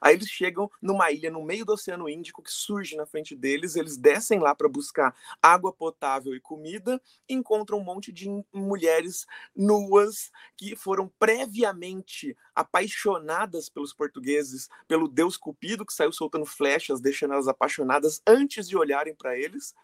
Aí 0.00 0.14
eles 0.14 0.28
chegam 0.28 0.70
numa 0.80 1.10
ilha 1.10 1.30
no 1.30 1.42
meio 1.42 1.64
do 1.64 1.72
Oceano 1.72 2.08
Índico 2.08 2.42
que 2.42 2.50
surge 2.50 2.96
na 2.96 3.06
frente 3.06 3.34
deles, 3.36 3.76
eles 3.76 3.96
descem 3.96 4.38
lá 4.38 4.54
para 4.54 4.68
buscar 4.68 5.14
água 5.40 5.72
potável 5.72 6.34
e 6.34 6.40
comida, 6.40 7.00
e 7.28 7.34
encontram 7.34 7.78
um 7.78 7.84
monte 7.84 8.12
de 8.12 8.28
mulheres 8.52 9.26
nuas 9.54 10.30
que 10.56 10.76
foram 10.76 11.08
previamente 11.18 12.36
apaixonadas 12.54 13.68
pelos 13.68 13.92
portugueses, 13.92 14.68
pelo 14.86 15.08
deus 15.08 15.36
Cupido 15.36 15.86
que 15.86 15.92
saiu 15.92 16.12
soltando 16.12 16.46
flechas, 16.46 17.00
deixando 17.00 17.34
elas 17.34 17.48
apaixonadas 17.48 18.20
antes 18.26 18.68
de 18.68 18.76
olharem 18.76 19.14
para 19.14 19.36
eles 19.36 19.74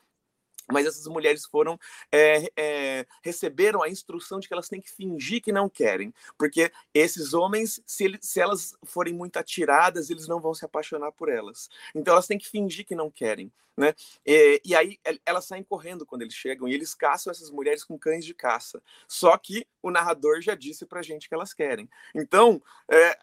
mas 0.71 0.87
essas 0.87 1.07
mulheres 1.07 1.45
foram 1.47 1.79
é, 2.13 2.51
é, 2.57 3.07
receberam 3.23 3.83
a 3.83 3.89
instrução 3.89 4.39
de 4.39 4.47
que 4.47 4.55
elas 4.55 4.69
têm 4.69 4.81
que 4.81 4.91
fingir 4.91 5.43
que 5.43 5.53
não 5.53 5.69
querem, 5.69 6.13
porque 6.37 6.71
esses 6.93 7.35
homens, 7.35 7.81
se, 7.87 8.05
ele, 8.05 8.19
se 8.21 8.41
elas 8.41 8.77
forem 8.85 9.15
muito 9.15 9.37
atiradas, 9.39 10.11
eles 10.11 10.29
não 10.29 10.41
vão 10.41 10.55
se 10.55 10.65
apaixonar 10.65 11.13
por 11.13 11.29
elas. 11.29 11.69
Então 11.95 12.13
elas 12.13 12.27
têm 12.27 12.39
que 12.39 12.49
fingir 12.49 12.87
que 12.87 12.95
não 12.95 13.11
querem, 13.11 13.51
né? 13.77 13.95
E, 14.27 14.61
e 14.65 14.75
aí 14.75 14.99
elas 15.25 15.45
saem 15.47 15.63
correndo 15.63 16.05
quando 16.05 16.23
eles 16.23 16.35
chegam 16.35 16.69
e 16.69 16.75
eles 16.75 16.95
caçam 16.95 17.31
essas 17.31 17.51
mulheres 17.51 17.85
com 17.85 17.99
cães 17.99 18.25
de 18.25 18.35
caça. 18.35 18.83
Só 19.07 19.37
que 19.39 19.67
o 19.83 19.91
narrador 19.91 20.41
já 20.41 20.55
disse 20.55 20.85
para 20.85 21.03
gente 21.03 21.29
que 21.29 21.35
elas 21.35 21.55
querem. 21.55 21.89
Então 22.15 22.61
é, 22.91 23.19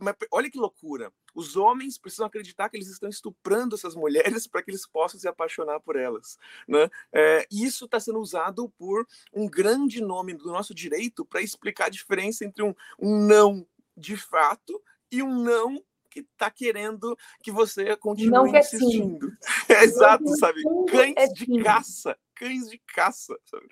mas 0.00 0.14
olha 0.30 0.50
que 0.50 0.58
loucura. 0.58 1.12
Os 1.34 1.56
homens 1.56 1.98
precisam 1.98 2.26
acreditar 2.26 2.68
que 2.68 2.76
eles 2.76 2.88
estão 2.88 3.08
estuprando 3.08 3.74
essas 3.74 3.94
mulheres 3.94 4.46
para 4.48 4.62
que 4.62 4.70
eles 4.70 4.86
possam 4.86 5.20
se 5.20 5.28
apaixonar 5.28 5.80
por 5.80 5.96
elas. 5.96 6.38
Né? 6.66 6.90
É, 7.12 7.46
isso 7.50 7.84
está 7.84 8.00
sendo 8.00 8.18
usado 8.18 8.68
por 8.70 9.06
um 9.32 9.48
grande 9.48 10.00
nome 10.00 10.34
do 10.34 10.46
nosso 10.46 10.74
direito 10.74 11.24
para 11.24 11.42
explicar 11.42 11.86
a 11.86 11.90
diferença 11.90 12.44
entre 12.44 12.62
um, 12.62 12.74
um 12.98 13.26
não 13.26 13.66
de 13.96 14.16
fato 14.16 14.82
e 15.10 15.22
um 15.22 15.42
não 15.42 15.82
que 16.10 16.20
está 16.20 16.50
querendo 16.50 17.16
que 17.40 17.52
você 17.52 17.96
continue 17.96 18.30
não 18.30 18.46
insistindo. 18.46 19.32
É 19.68 19.84
exato, 19.84 20.26
sabe? 20.36 20.60
Cães 20.90 21.14
é 21.16 21.28
de 21.28 21.62
caça 21.62 22.18
cães 22.40 22.70
de 22.70 22.78
caça. 22.78 23.38
Sabe? 23.44 23.68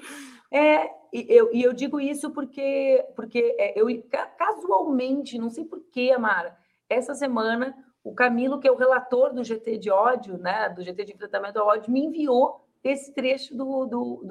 É, 0.52 0.90
e 1.11 1.26
eu, 1.28 1.50
e 1.54 1.62
eu 1.62 1.72
digo 1.72 1.98
isso 1.98 2.31
porque, 2.31 3.02
porque 3.16 3.57
é, 3.59 3.81
eu 3.81 3.87
casualmente, 4.37 5.38
não 5.38 5.48
sei 5.48 5.64
porquê, 5.64 6.12
Amara, 6.14 6.57
essa 6.88 7.14
semana 7.14 7.74
o 8.04 8.14
Camilo, 8.14 8.61
que 8.61 8.68
é 8.68 8.72
o 8.72 8.76
relator 8.76 9.33
do 9.33 9.42
GT 9.42 9.78
de 9.78 9.90
ódio, 9.90 10.38
né, 10.38 10.68
do 10.68 10.83
GT 10.83 11.04
de 11.04 11.12
enfrentamento 11.14 11.59
ao 11.59 11.66
ódio, 11.66 11.90
me 11.90 12.04
enviou 12.04 12.64
esse 12.85 13.12
trecho 13.12 13.57
do. 13.57 13.87
do, 13.87 14.22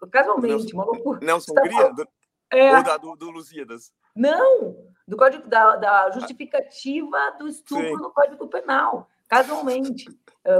do 0.00 0.08
casualmente, 0.10 0.64
Nelson, 0.64 0.76
uma 0.76 0.84
loucura. 0.84 1.20
Nelson 1.22 1.52
Hungria? 1.52 1.92
Do, 1.92 2.08
é, 2.50 2.76
ou 2.76 2.82
da, 2.82 2.96
do, 2.96 3.16
do 3.16 3.30
Lusíadas? 3.30 3.92
Não, 4.14 4.76
do 5.06 5.16
código 5.16 5.48
da, 5.48 5.76
da 5.76 6.10
justificativa 6.10 7.32
do 7.38 7.48
estupro 7.48 7.86
Sim. 7.86 7.96
no 7.96 8.10
Código 8.10 8.48
Penal, 8.48 9.08
casualmente. 9.28 10.06
É 10.44 10.58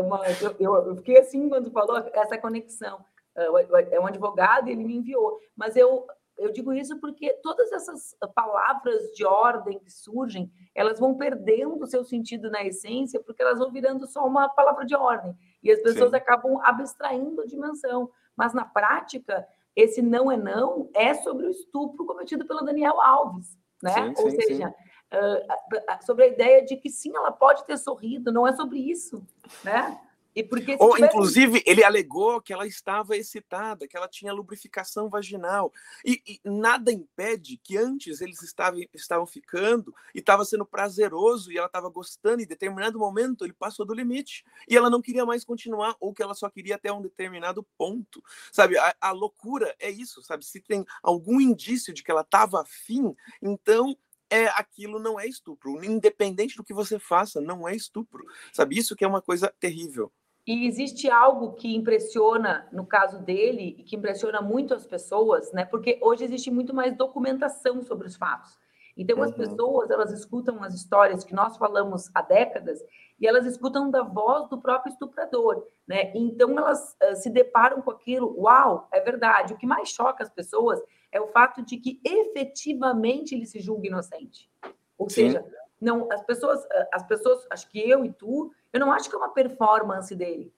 eu, 0.58 0.96
fiquei 0.96 1.18
assim 1.18 1.48
quando 1.48 1.70
falou 1.70 1.96
essa 1.96 2.38
conexão. 2.38 3.04
É, 3.36 3.96
é 3.96 4.00
um 4.00 4.06
advogado 4.06 4.68
e 4.68 4.72
ele 4.72 4.84
me 4.84 4.96
enviou. 4.96 5.38
Mas 5.54 5.76
eu, 5.76 6.06
eu 6.38 6.52
digo 6.52 6.72
isso 6.72 6.98
porque 6.98 7.32
todas 7.34 7.70
essas 7.72 8.16
palavras 8.34 9.12
de 9.14 9.24
ordem 9.24 9.78
que 9.78 9.90
surgem, 9.90 10.50
elas 10.74 10.98
vão 10.98 11.14
perdendo 11.14 11.82
o 11.82 11.86
seu 11.86 12.04
sentido 12.04 12.50
na 12.50 12.64
essência, 12.64 13.20
porque 13.20 13.42
elas 13.42 13.58
vão 13.58 13.70
virando 13.70 14.06
só 14.06 14.26
uma 14.26 14.48
palavra 14.48 14.84
de 14.84 14.96
ordem. 14.96 15.36
E 15.62 15.70
as 15.70 15.80
pessoas 15.80 16.10
Sim. 16.10 16.16
acabam 16.16 16.60
abstraindo 16.62 17.40
a 17.42 17.46
dimensão. 17.46 18.10
Mas 18.36 18.52
na 18.52 18.64
prática, 18.64 19.46
esse 19.74 20.02
não 20.02 20.30
é 20.30 20.36
não 20.36 20.90
é 20.94 21.14
sobre 21.14 21.46
o 21.46 21.50
estupro 21.50 22.04
cometido 22.04 22.46
pelo 22.46 22.64
Daniel 22.64 23.00
Alves. 23.00 23.56
Né? 23.82 23.92
Sim, 23.92 24.22
Ou 24.22 24.30
sim, 24.30 24.40
seja, 24.40 24.74
uh, 25.12 26.04
sobre 26.04 26.24
a 26.24 26.28
ideia 26.28 26.64
de 26.64 26.76
que 26.76 26.90
sim, 26.90 27.14
ela 27.14 27.32
pode 27.32 27.64
ter 27.66 27.76
sorrido, 27.78 28.32
não 28.32 28.46
é 28.46 28.54
sobre 28.54 28.78
isso, 28.78 29.26
né? 29.64 30.00
E 30.36 30.44
porque 30.44 30.76
Ou, 30.78 30.98
inclusive, 30.98 31.62
ele 31.64 31.82
alegou 31.82 32.42
que 32.42 32.52
ela 32.52 32.66
estava 32.66 33.16
excitada, 33.16 33.88
que 33.88 33.96
ela 33.96 34.06
tinha 34.06 34.34
lubrificação 34.34 35.08
vaginal. 35.08 35.72
E, 36.04 36.20
e 36.28 36.40
nada 36.44 36.92
impede 36.92 37.56
que 37.56 37.78
antes 37.78 38.20
eles 38.20 38.42
estavam, 38.42 38.78
estavam 38.92 39.26
ficando 39.26 39.94
e 40.14 40.18
estava 40.18 40.44
sendo 40.44 40.66
prazeroso 40.66 41.50
e 41.50 41.56
ela 41.56 41.68
estava 41.68 41.88
gostando, 41.88 42.42
e 42.42 42.44
em 42.44 42.46
determinado 42.46 42.98
momento 42.98 43.46
ele 43.46 43.54
passou 43.54 43.86
do 43.86 43.94
limite. 43.94 44.44
E 44.68 44.76
ela 44.76 44.90
não 44.90 45.00
queria 45.00 45.24
mais 45.24 45.42
continuar, 45.42 45.96
ou 45.98 46.12
que 46.12 46.22
ela 46.22 46.34
só 46.34 46.50
queria 46.50 46.74
até 46.74 46.92
um 46.92 47.00
determinado 47.00 47.66
ponto. 47.78 48.22
Sabe, 48.52 48.76
a, 48.76 48.94
a 49.00 49.12
loucura 49.12 49.74
é 49.80 49.88
isso, 49.88 50.20
sabe? 50.22 50.44
Se 50.44 50.60
tem 50.60 50.84
algum 51.02 51.40
indício 51.40 51.94
de 51.94 52.02
que 52.02 52.10
ela 52.10 52.20
estava 52.20 52.60
afim, 52.60 53.16
então 53.40 53.96
é 54.30 54.46
aquilo 54.48 54.98
não 54.98 55.18
é 55.18 55.26
estupro. 55.26 55.84
Independente 55.84 56.56
do 56.56 56.64
que 56.64 56.74
você 56.74 56.98
faça, 56.98 57.40
não 57.40 57.66
é 57.66 57.74
estupro. 57.74 58.24
Sabe, 58.52 58.78
isso 58.78 58.96
que 58.96 59.04
é 59.04 59.08
uma 59.08 59.22
coisa 59.22 59.52
terrível. 59.60 60.12
E 60.46 60.66
existe 60.68 61.10
algo 61.10 61.54
que 61.54 61.74
impressiona 61.74 62.68
no 62.70 62.86
caso 62.86 63.18
dele 63.20 63.74
e 63.78 63.82
que 63.82 63.96
impressiona 63.96 64.40
muito 64.40 64.74
as 64.74 64.86
pessoas, 64.86 65.52
né? 65.52 65.64
Porque 65.64 65.98
hoje 66.00 66.24
existe 66.24 66.52
muito 66.52 66.72
mais 66.72 66.96
documentação 66.96 67.82
sobre 67.82 68.06
os 68.06 68.14
fatos. 68.14 68.56
Então 68.96 69.20
as 69.22 69.30
uhum. 69.32 69.36
pessoas 69.36 69.90
elas 69.90 70.12
escutam 70.12 70.62
as 70.62 70.72
histórias 70.72 71.24
que 71.24 71.34
nós 71.34 71.56
falamos 71.56 72.08
há 72.14 72.22
décadas 72.22 72.80
e 73.20 73.26
elas 73.26 73.44
escutam 73.44 73.90
da 73.90 74.02
voz 74.02 74.48
do 74.48 74.58
próprio 74.58 74.92
estuprador, 74.92 75.66
né? 75.86 76.12
Então 76.14 76.56
elas 76.56 76.96
uh, 77.02 77.16
se 77.16 77.28
deparam 77.28 77.82
com 77.82 77.90
aquilo, 77.90 78.34
uau, 78.40 78.88
é 78.92 79.00
verdade. 79.00 79.52
O 79.52 79.56
que 79.56 79.66
mais 79.66 79.88
choca 79.88 80.22
as 80.22 80.30
pessoas 80.30 80.80
é 81.12 81.20
o 81.20 81.28
fato 81.28 81.62
de 81.62 81.76
que 81.76 82.00
efetivamente 82.04 83.34
ele 83.34 83.46
se 83.46 83.60
julga 83.60 83.86
inocente. 83.86 84.50
Ou 84.98 85.08
Sim. 85.08 85.30
seja, 85.30 85.44
não, 85.80 86.10
as 86.10 86.22
pessoas, 86.22 86.66
as 86.92 87.02
pessoas, 87.06 87.46
acho 87.50 87.68
que 87.70 87.78
eu 87.78 88.04
e 88.04 88.12
tu, 88.12 88.52
eu 88.72 88.80
não 88.80 88.92
acho 88.92 89.08
que 89.08 89.14
é 89.14 89.18
uma 89.18 89.32
performance 89.32 90.14
dele. 90.14 90.52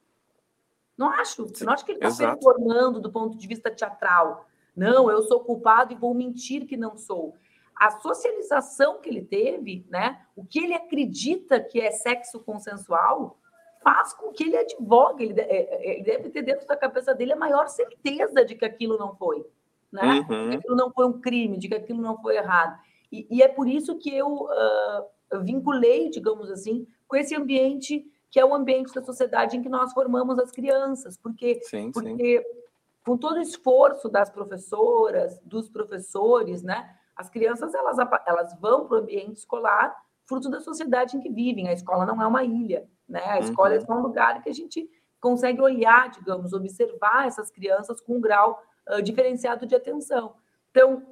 Não 0.97 1.11
acho. 1.11 1.43
Eu 1.43 1.67
não 1.67 1.73
acho 1.73 1.85
que 1.85 1.93
ele 1.93 2.05
está 2.05 2.35
performando 2.35 3.01
do 3.01 3.11
ponto 3.11 3.37
de 3.37 3.47
vista 3.47 3.71
teatral. 3.71 4.47
Não, 4.75 5.11
eu 5.11 5.23
sou 5.23 5.41
culpado 5.41 5.93
e 5.93 5.97
vou 5.97 6.15
mentir 6.15 6.67
que 6.67 6.77
não 6.77 6.97
sou. 6.97 7.37
A 7.77 7.91
socialização 8.01 9.01
que 9.01 9.09
ele 9.09 9.23
teve, 9.23 9.87
né? 9.89 10.25
O 10.35 10.45
que 10.45 10.59
ele 10.59 10.75
acredita 10.75 11.61
que 11.61 11.81
é 11.81 11.93
sexo 11.93 12.41
consensual, 12.41 13.39
faz 13.83 14.13
com 14.13 14.33
que 14.33 14.45
ele 14.45 14.57
advogue. 14.57 15.25
Ele, 15.25 15.41
é, 15.41 15.45
é, 15.45 15.91
ele 15.93 16.03
deve 16.03 16.31
ter 16.31 16.43
dentro 16.43 16.67
da 16.67 16.77
cabeça 16.77 17.15
dele 17.15 17.33
a 17.33 17.37
maior 17.37 17.69
certeza 17.69 18.45
de 18.45 18.57
que 18.57 18.65
aquilo 18.65 18.99
não 18.99 19.15
foi, 19.17 19.47
né? 19.93 20.27
Uhum. 20.29 20.45
De 20.45 20.51
que 20.51 20.57
aquilo 20.57 20.77
não 20.77 20.91
foi 20.93 21.07
um 21.07 21.21
crime, 21.21 21.59
de 21.59 21.69
que 21.69 21.75
aquilo 21.75 22.01
não 22.01 22.17
foi 22.21 22.37
errado. 22.37 22.79
E, 23.11 23.27
e 23.31 23.43
é 23.43 23.49
por 23.49 23.69
isso 23.69 23.99
que 23.99 24.15
eu 24.15 24.29
uh, 24.29 25.43
vinculei, 25.43 26.11
digamos 26.11 26.51
assim, 26.51 26.87
com 27.07 27.17
esse 27.17 27.35
ambiente 27.35 28.05
que 28.31 28.39
é 28.39 28.45
o 28.45 28.55
ambiente 28.55 28.93
da 28.93 29.03
sociedade 29.03 29.57
em 29.57 29.63
que 29.63 29.69
nós 29.69 29.93
formamos 29.93 30.39
as 30.39 30.51
crianças, 30.51 31.17
porque, 31.17 31.61
sim, 31.63 31.91
porque 31.91 32.43
sim. 32.43 32.63
com 33.05 33.17
todo 33.17 33.37
o 33.37 33.41
esforço 33.41 34.09
das 34.09 34.29
professoras, 34.29 35.41
dos 35.41 35.71
professores, 35.71 36.63
né, 36.63 36.95
as 37.17 37.31
crianças 37.31 37.75
elas, 37.75 37.97
elas 38.27 38.55
vão 38.61 38.87
para 38.87 38.99
o 38.99 39.01
ambiente 39.01 39.39
escolar 39.39 39.97
fruto 40.25 40.51
da 40.51 40.61
sociedade 40.61 41.17
em 41.17 41.21
que 41.21 41.31
vivem. 41.31 41.69
A 41.69 41.73
escola 41.73 42.05
não 42.05 42.23
é 42.23 42.27
uma 42.27 42.45
ilha, 42.45 42.87
né? 43.09 43.25
A 43.25 43.39
escola 43.39 43.71
é 43.71 43.79
uhum. 43.79 43.83
é 43.83 43.87
só 43.87 43.93
um 43.95 44.03
lugar 44.03 44.43
que 44.43 44.51
a 44.51 44.53
gente 44.53 44.89
consegue 45.19 45.61
olhar, 45.61 46.11
digamos, 46.11 46.53
observar 46.53 47.27
essas 47.27 47.51
crianças 47.51 48.01
com 48.01 48.19
um 48.19 48.21
grau 48.21 48.63
uh, 48.91 49.03
diferenciado 49.03 49.67
de 49.67 49.75
atenção. 49.75 50.35
Então, 50.71 51.03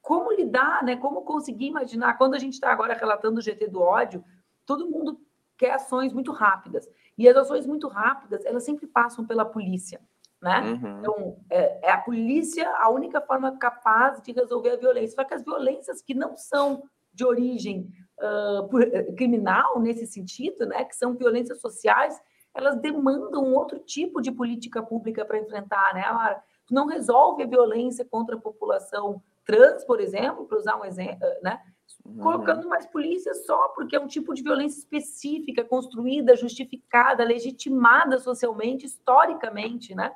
como 0.00 0.32
lidar, 0.32 0.82
né? 0.82 0.96
Como 0.96 1.22
conseguir 1.22 1.66
imaginar? 1.66 2.18
Quando 2.18 2.34
a 2.34 2.38
gente 2.38 2.54
está 2.54 2.72
agora 2.72 2.94
relatando 2.94 3.38
o 3.38 3.42
GT 3.42 3.68
do 3.68 3.80
ódio, 3.80 4.24
todo 4.66 4.88
mundo 4.88 5.20
quer 5.56 5.72
ações 5.74 6.12
muito 6.12 6.32
rápidas. 6.32 6.88
E 7.16 7.28
as 7.28 7.36
ações 7.36 7.66
muito 7.66 7.86
rápidas, 7.86 8.44
elas 8.44 8.64
sempre 8.64 8.86
passam 8.86 9.24
pela 9.24 9.44
polícia, 9.44 10.00
né? 10.40 10.60
Uhum. 10.60 10.98
Então, 10.98 11.36
é, 11.48 11.86
é, 11.86 11.90
a 11.92 11.98
polícia 11.98 12.68
a 12.78 12.90
única 12.90 13.20
forma 13.20 13.56
capaz 13.58 14.20
de 14.22 14.32
resolver 14.32 14.70
a 14.70 14.76
violência. 14.76 15.14
Só 15.14 15.24
que 15.24 15.34
as 15.34 15.44
violências 15.44 16.02
que 16.02 16.14
não 16.14 16.36
são 16.36 16.82
de 17.14 17.24
origem 17.24 17.92
uh, 18.18 18.66
por, 18.68 18.82
uh, 18.82 19.14
criminal, 19.14 19.78
nesse 19.78 20.06
sentido, 20.06 20.66
né? 20.66 20.84
Que 20.84 20.96
são 20.96 21.14
violências 21.14 21.60
sociais, 21.60 22.20
elas 22.54 22.80
demandam 22.80 23.44
um 23.44 23.54
outro 23.54 23.78
tipo 23.78 24.20
de 24.20 24.32
política 24.32 24.82
pública 24.82 25.24
para 25.24 25.38
enfrentar, 25.38 25.94
né? 25.94 26.02
Tu 26.72 26.74
não 26.74 26.86
resolve 26.86 27.42
a 27.42 27.46
violência 27.46 28.02
contra 28.02 28.34
a 28.34 28.40
população 28.40 29.22
trans, 29.44 29.84
por 29.84 30.00
exemplo, 30.00 30.46
para 30.46 30.56
usar 30.56 30.80
um 30.80 30.86
exemplo, 30.86 31.28
né? 31.42 31.60
Uhum. 32.02 32.16
Colocando 32.16 32.66
mais 32.66 32.86
polícia 32.86 33.34
só 33.34 33.68
porque 33.68 33.94
é 33.94 34.00
um 34.00 34.06
tipo 34.06 34.32
de 34.32 34.42
violência 34.42 34.78
específica, 34.78 35.62
construída, 35.62 36.34
justificada, 36.34 37.24
legitimada 37.24 38.18
socialmente, 38.18 38.86
historicamente, 38.86 39.94
né? 39.94 40.14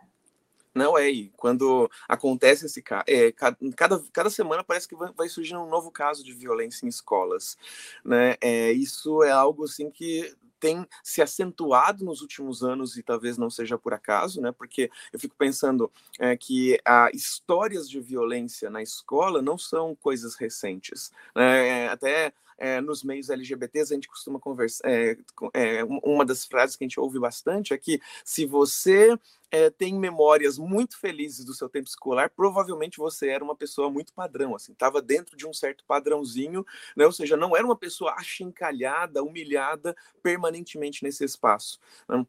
Não 0.75 0.97
é, 0.97 1.11
e 1.11 1.29
quando 1.37 1.91
acontece 2.09 2.65
esse 2.65 2.81
caso, 2.81 3.05
é, 3.07 3.31
cada, 3.33 4.03
cada 4.11 4.31
semana 4.31 4.65
parece 4.65 4.89
que 4.89 4.97
vai 5.15 5.29
surgir 5.29 5.57
um 5.57 5.69
novo 5.69 5.91
caso 5.91 6.25
de 6.25 6.33
violência 6.33 6.87
em 6.87 6.89
escolas, 6.89 7.59
né? 8.03 8.37
É, 8.41 8.73
isso 8.73 9.23
é 9.23 9.31
algo 9.31 9.65
assim 9.65 9.91
que 9.91 10.35
tem 10.59 10.87
se 11.03 11.23
acentuado 11.23 12.05
nos 12.05 12.21
últimos 12.21 12.63
anos 12.63 12.97
e 12.97 13.03
talvez 13.03 13.37
não 13.37 13.51
seja 13.51 13.79
por 13.79 13.93
acaso, 13.95 14.41
né? 14.41 14.53
Porque 14.53 14.91
eu 15.13 15.19
fico 15.19 15.35
pensando 15.37 15.91
é, 16.19 16.37
que 16.37 16.79
a 16.85 17.11
histórias 17.13 17.89
de 17.89 18.01
violência 18.01 18.71
na 18.71 18.83
escola 18.83 19.43
não 19.43 19.59
são 19.59 19.95
coisas 19.95 20.35
recentes, 20.35 21.11
né? 21.35 21.89
Até 21.89 22.33
é, 22.59 22.81
nos 22.81 23.03
meios 23.03 23.31
LGBTs, 23.31 23.93
a 23.93 23.97
gente 23.97 24.09
costuma 24.09 24.39
conversar. 24.39 24.89
É, 24.89 25.17
é, 25.55 25.85
uma 25.85 26.25
das 26.25 26.45
frases 26.45 26.77
que 26.77 26.85
a 26.85 26.87
gente 26.87 27.01
ouve 27.01 27.19
bastante 27.19 27.75
é 27.75 27.79
que 27.79 28.01
se 28.25 28.47
você 28.47 29.19
é, 29.51 29.71
tem 29.71 29.95
memórias 29.99 30.59
muito 30.59 30.99
felizes 30.99 31.45
do 31.45 31.55
seu 31.55 31.69
tempo 31.69 31.89
escolar, 31.89 32.31
provavelmente 32.31 32.99
você 32.99 33.29
era 33.29 33.45
uma 33.45 33.55
pessoa 33.55 33.91
muito 33.91 34.13
padrão, 34.13 34.55
assim, 34.55 34.73
estava 34.73 35.01
dentro 35.01 35.37
de 35.37 35.47
um 35.47 35.53
certo 35.53 35.85
padrãozinho, 35.87 36.65
né? 36.97 37.07
ou 37.07 37.13
seja, 37.13 37.37
não 37.37 37.57
era 37.57 37.65
uma 37.65 37.77
pessoa 37.77 38.15
achincalhada, 38.15 39.23
humilhada 39.23 39.97
permanentemente 40.23 41.03
nesse 41.03 41.25
espaço. 41.25 41.79
Né? 42.09 42.27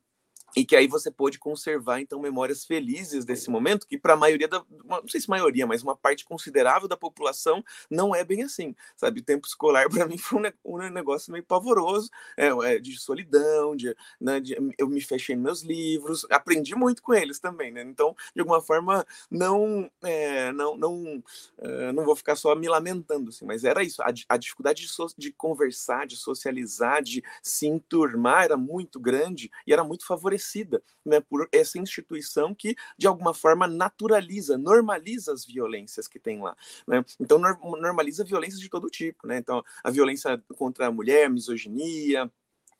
E 0.55 0.65
que 0.65 0.75
aí 0.75 0.87
você 0.87 1.11
pôde 1.11 1.37
conservar 1.37 1.99
então 1.99 2.19
memórias 2.19 2.65
felizes 2.65 3.25
desse 3.25 3.49
momento 3.49 3.87
que 3.87 3.97
para 3.97 4.13
a 4.13 4.17
maioria 4.17 4.47
da 4.47 4.63
não 4.85 5.07
sei 5.07 5.19
se 5.19 5.29
maioria 5.29 5.67
mas 5.67 5.83
uma 5.83 5.95
parte 5.95 6.23
considerável 6.25 6.87
da 6.87 6.95
população 6.95 7.63
não 7.89 8.15
é 8.15 8.23
bem 8.23 8.43
assim 8.43 8.75
sabe 8.95 9.19
o 9.19 9.23
tempo 9.23 9.47
escolar 9.47 9.89
para 9.89 10.05
mim 10.05 10.17
foi 10.17 10.53
um, 10.63 10.77
negócio 10.89 11.31
meio 11.31 11.43
pavoroso 11.43 12.09
é, 12.37 12.47
é, 12.47 12.79
de 12.79 12.97
solidão 12.97 13.75
de, 13.75 13.95
né, 14.19 14.39
de, 14.39 14.57
eu 14.77 14.87
me 14.87 15.01
fechei 15.01 15.35
nos 15.35 15.43
meus 15.43 15.61
livros 15.63 16.25
aprendi 16.29 16.75
muito 16.75 17.01
com 17.01 17.13
eles 17.13 17.39
também 17.39 17.71
né? 17.71 17.81
então 17.81 18.15
de 18.33 18.41
alguma 18.41 18.61
forma 18.61 19.05
não 19.29 19.89
é, 20.03 20.51
não 20.53 20.77
não 20.77 21.23
é, 21.57 21.91
não 21.91 22.05
vou 22.05 22.15
ficar 22.15 22.35
só 22.35 22.55
me 22.55 22.67
lamentando 22.67 23.29
assim 23.29 23.45
mas 23.45 23.63
era 23.63 23.83
isso 23.83 24.01
a, 24.01 24.13
a 24.29 24.37
dificuldade 24.37 24.81
de, 24.81 24.87
so, 24.87 25.07
de 25.17 25.31
conversar 25.31 26.07
de 26.07 26.15
socializar 26.15 27.03
de 27.03 27.23
se 27.41 27.67
enturmar 27.67 28.45
era 28.45 28.57
muito 28.57 28.99
grande 28.99 29.51
e 29.65 29.73
era 29.73 29.83
muito 29.83 30.05
favorecida 30.05 30.36
favorecida 30.37 30.81
né, 31.05 31.19
por 31.19 31.47
essa 31.51 31.77
instituição 31.79 32.53
que, 32.53 32.75
de 32.97 33.07
alguma 33.07 33.33
forma, 33.33 33.67
naturaliza, 33.67 34.57
normaliza 34.57 35.33
as 35.33 35.45
violências 35.45 36.07
que 36.07 36.19
tem 36.19 36.41
lá. 36.41 36.55
Né? 36.87 37.03
Então, 37.19 37.39
normaliza 37.39 38.23
violências 38.23 38.61
de 38.61 38.69
todo 38.69 38.89
tipo. 38.89 39.27
Né? 39.27 39.37
Então, 39.37 39.63
a 39.83 39.89
violência 39.89 40.41
contra 40.55 40.87
a 40.87 40.91
mulher, 40.91 41.29
misoginia, 41.29 42.31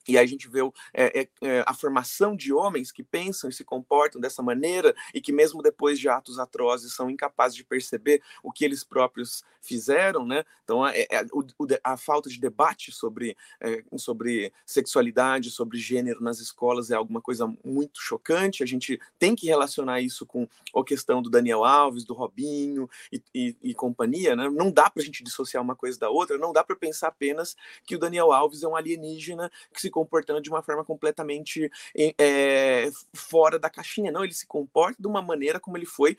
e 0.08 0.18
a 0.18 0.26
gente 0.26 0.48
vê 0.48 0.62
é, 0.94 1.22
é, 1.22 1.30
é, 1.42 1.64
a 1.66 1.74
formação 1.74 2.36
de 2.36 2.54
homens 2.54 2.92
que 2.92 3.04
pensam 3.04 3.50
e 3.50 3.54
se 3.54 3.64
comportam 3.64 4.20
dessa 4.20 4.42
maneira 4.42 4.96
e 5.14 5.22
que 5.22 5.32
mesmo 5.32 5.62
depois 5.62 6.00
de 6.00 6.10
atos 6.10 6.40
atrozes 6.40 6.94
são 6.94 7.10
incapazes 7.10 7.56
de 7.56 7.64
perceber 7.64 8.22
o 8.42 8.52
que 8.52 8.64
eles 8.64 8.84
próprios 8.84 9.44
fizeram, 9.62 10.26
né? 10.26 10.44
Então 10.64 10.88
é, 10.88 11.06
é 11.12 11.26
o, 11.34 11.44
a 11.84 11.98
falta 11.98 12.30
de 12.30 12.40
debate 12.40 12.92
sobre, 12.92 13.36
é, 13.60 13.84
sobre 13.98 14.54
sexualidade, 14.66 15.52
sobre 15.52 15.78
gênero 15.78 16.22
nas 16.22 16.40
escolas 16.40 16.90
é 16.90 16.96
alguma 16.96 17.22
coisa 17.22 17.52
muito 17.64 18.00
chocante. 18.02 18.64
A 18.64 18.66
gente 18.66 19.00
tem 19.20 19.36
que 19.36 19.48
relacionar 19.48 20.02
isso 20.02 20.26
com 20.26 20.48
a 20.76 20.84
questão 20.84 21.22
do 21.22 21.30
Daniel 21.30 21.64
Alves, 21.64 22.06
do 22.06 22.14
Robinho 22.14 22.90
e, 23.12 23.22
e, 23.34 23.58
e 23.62 23.74
companhia, 23.74 24.36
né? 24.36 24.50
Não 24.50 24.72
dá 24.72 24.90
para 24.90 25.02
a 25.02 25.06
gente 25.06 25.24
dissociar 25.24 25.62
uma 25.62 25.76
coisa 25.76 26.00
da 26.00 26.10
outra. 26.10 26.38
Não 26.38 26.54
dá 26.54 26.64
para 26.64 26.76
pensar 26.76 27.10
apenas 27.10 27.56
que 27.86 27.96
o 27.96 28.00
Daniel 28.00 28.32
Alves 28.32 28.64
é 28.64 28.68
um 28.68 28.76
alienígena 28.76 29.52
que 29.74 29.82
se 29.82 29.90
comportando 29.98 30.40
de 30.40 30.50
uma 30.50 30.62
forma 30.62 30.86
completamente 30.86 31.72
é, 31.98 32.88
fora 33.16 33.58
da 33.58 33.68
caixinha. 33.68 34.12
Não, 34.12 34.24
ele 34.24 34.34
se 34.34 34.46
comporta 34.46 35.02
de 35.02 35.08
uma 35.08 35.24
maneira 35.24 35.60
como 35.60 35.76
ele 35.76 35.88
foi 35.88 36.16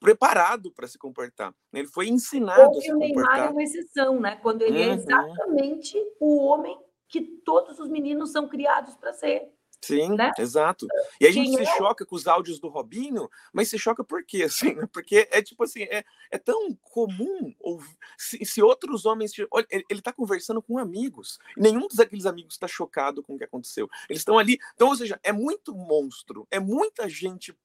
preparado 0.00 0.72
para 0.72 0.88
se 0.88 0.98
comportar. 0.98 1.54
Ele 1.72 1.86
foi 1.86 2.08
ensinado 2.08 2.78
a 2.78 2.80
se 2.80 2.90
comportar. 2.90 2.96
O 2.96 2.98
Neymar 2.98 3.38
é 3.38 3.50
uma 3.50 3.62
exceção, 3.62 4.18
né? 4.18 4.36
Quando 4.42 4.62
ele 4.62 4.82
é 4.82 4.86
uhum. 4.86 4.92
é 4.92 4.96
exatamente 4.96 5.96
o 6.18 6.38
homem 6.38 6.76
que 7.08 7.20
todos 7.20 7.78
os 7.78 7.88
meninos 7.88 8.32
são 8.32 8.48
criados 8.48 8.96
para 8.96 9.12
ser. 9.12 9.48
Sim, 9.82 10.14
né? 10.14 10.30
exato. 10.38 10.86
E 11.20 11.26
a 11.26 11.32
gente 11.32 11.56
Quem 11.56 11.64
se 11.64 11.70
é? 11.70 11.76
choca 11.78 12.04
com 12.04 12.14
os 12.14 12.26
áudios 12.26 12.60
do 12.60 12.68
Robinho, 12.68 13.30
mas 13.52 13.68
se 13.68 13.78
choca 13.78 14.04
por 14.04 14.24
quê? 14.24 14.42
Assim, 14.50 14.74
né? 14.74 14.86
Porque 14.92 15.28
é 15.30 15.42
tipo 15.42 15.64
assim, 15.64 15.82
é, 15.84 16.04
é 16.30 16.38
tão 16.38 16.74
comum 16.82 17.54
ouvir, 17.58 17.96
se, 18.18 18.44
se 18.44 18.62
outros 18.62 19.06
homens. 19.06 19.32
Olha, 19.50 19.66
ele 19.70 19.84
está 19.90 20.12
conversando 20.12 20.60
com 20.60 20.78
amigos. 20.78 21.38
Nenhum 21.56 21.86
daqueles 21.94 22.26
amigos 22.26 22.54
está 22.54 22.68
chocado 22.68 23.22
com 23.22 23.34
o 23.34 23.38
que 23.38 23.44
aconteceu. 23.44 23.88
Eles 24.08 24.20
estão 24.20 24.38
ali. 24.38 24.58
Então, 24.74 24.88
ou 24.88 24.96
seja, 24.96 25.18
é 25.22 25.32
muito 25.32 25.74
monstro, 25.74 26.46
é 26.50 26.60
muita 26.60 27.08
gente 27.08 27.56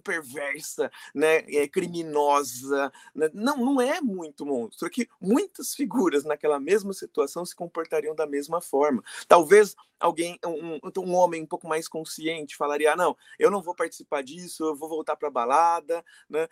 perversa, 0.00 0.90
né, 1.14 1.38
é 1.48 1.68
criminosa. 1.68 2.92
Né? 3.14 3.30
Não, 3.32 3.56
não 3.56 3.80
é 3.80 4.00
muito 4.00 4.46
monstro. 4.46 4.86
É 4.86 4.90
que 4.90 5.08
muitas 5.20 5.74
figuras 5.74 6.24
naquela 6.24 6.58
mesma 6.58 6.92
situação 6.92 7.44
se 7.44 7.54
comportariam 7.54 8.14
da 8.14 8.26
mesma 8.26 8.60
forma. 8.60 9.02
Talvez 9.28 9.76
alguém, 10.00 10.38
um, 10.44 10.80
um 10.98 11.14
homem 11.14 11.42
um 11.42 11.46
pouco 11.46 11.68
mais 11.68 11.86
consciente, 11.86 12.56
falaria: 12.56 12.92
ah, 12.92 12.96
não, 12.96 13.16
eu 13.38 13.50
não 13.50 13.62
vou 13.62 13.74
participar 13.74 14.22
disso, 14.22 14.64
eu 14.64 14.74
vou 14.74 14.88
voltar 14.88 15.14
para 15.14 15.28
a 15.28 15.30
balada. 15.30 16.02
Né? 16.28 16.48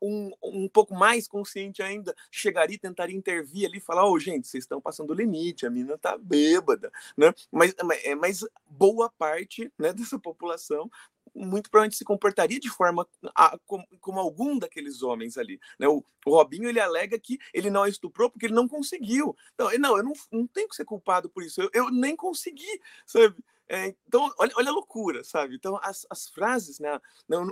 Um, 0.00 0.30
um 0.42 0.68
pouco 0.68 0.94
mais 0.94 1.26
consciente 1.26 1.82
ainda 1.82 2.14
chegaria 2.30 2.76
e 2.76 2.78
tentaria 2.78 3.16
intervir 3.16 3.66
ali 3.66 3.78
e 3.78 3.80
falar: 3.80 4.08
oh, 4.08 4.18
gente, 4.18 4.46
vocês 4.46 4.64
estão 4.64 4.80
passando 4.80 5.10
o 5.10 5.14
limite, 5.14 5.66
a 5.66 5.70
mina 5.70 5.98
tá 5.98 6.16
bêbada. 6.16 6.90
Né? 7.16 7.34
Mas, 7.50 7.74
mas 8.18 8.46
boa 8.68 9.10
parte 9.10 9.70
né, 9.78 9.92
dessa 9.92 10.18
população 10.18 10.88
muito 11.36 11.70
provavelmente 11.70 11.96
se 11.96 12.04
comportaria 12.04 12.58
de 12.58 12.70
forma 12.70 13.06
a, 13.34 13.58
como, 13.66 13.86
como, 14.00 14.18
algum 14.18 14.58
daqueles 14.58 15.02
homens 15.02 15.36
ali. 15.36 15.60
Né? 15.78 15.86
O, 15.86 16.02
o, 16.24 16.30
Robinho 16.30 16.68
ele 16.68 16.80
alega 16.80 17.18
que 17.18 17.38
ele 17.52 17.70
não 17.70 17.86
estuprou 17.86 18.30
porque 18.30 18.46
ele 18.46 18.54
não 18.54 18.66
conseguiu. 18.66 19.36
Não, 19.58 19.70
não 19.78 19.96
eu 19.98 20.02
não, 20.02 20.12
não 20.32 20.46
tenho 20.46 20.68
que 20.68 20.76
ser 20.76 20.84
culpado 20.84 21.28
por 21.28 21.42
isso. 21.42 21.60
Eu, 21.60 21.70
eu 21.72 21.90
nem 21.90 22.16
consegui, 22.16 22.80
sabe? 23.04 23.36
É, 23.68 23.94
então, 24.06 24.32
olha, 24.38 24.52
olha 24.56 24.70
a 24.70 24.72
loucura, 24.72 25.24
sabe? 25.24 25.56
Então, 25.56 25.78
as, 25.82 26.06
as 26.08 26.28
frases, 26.28 26.78
né? 26.78 27.00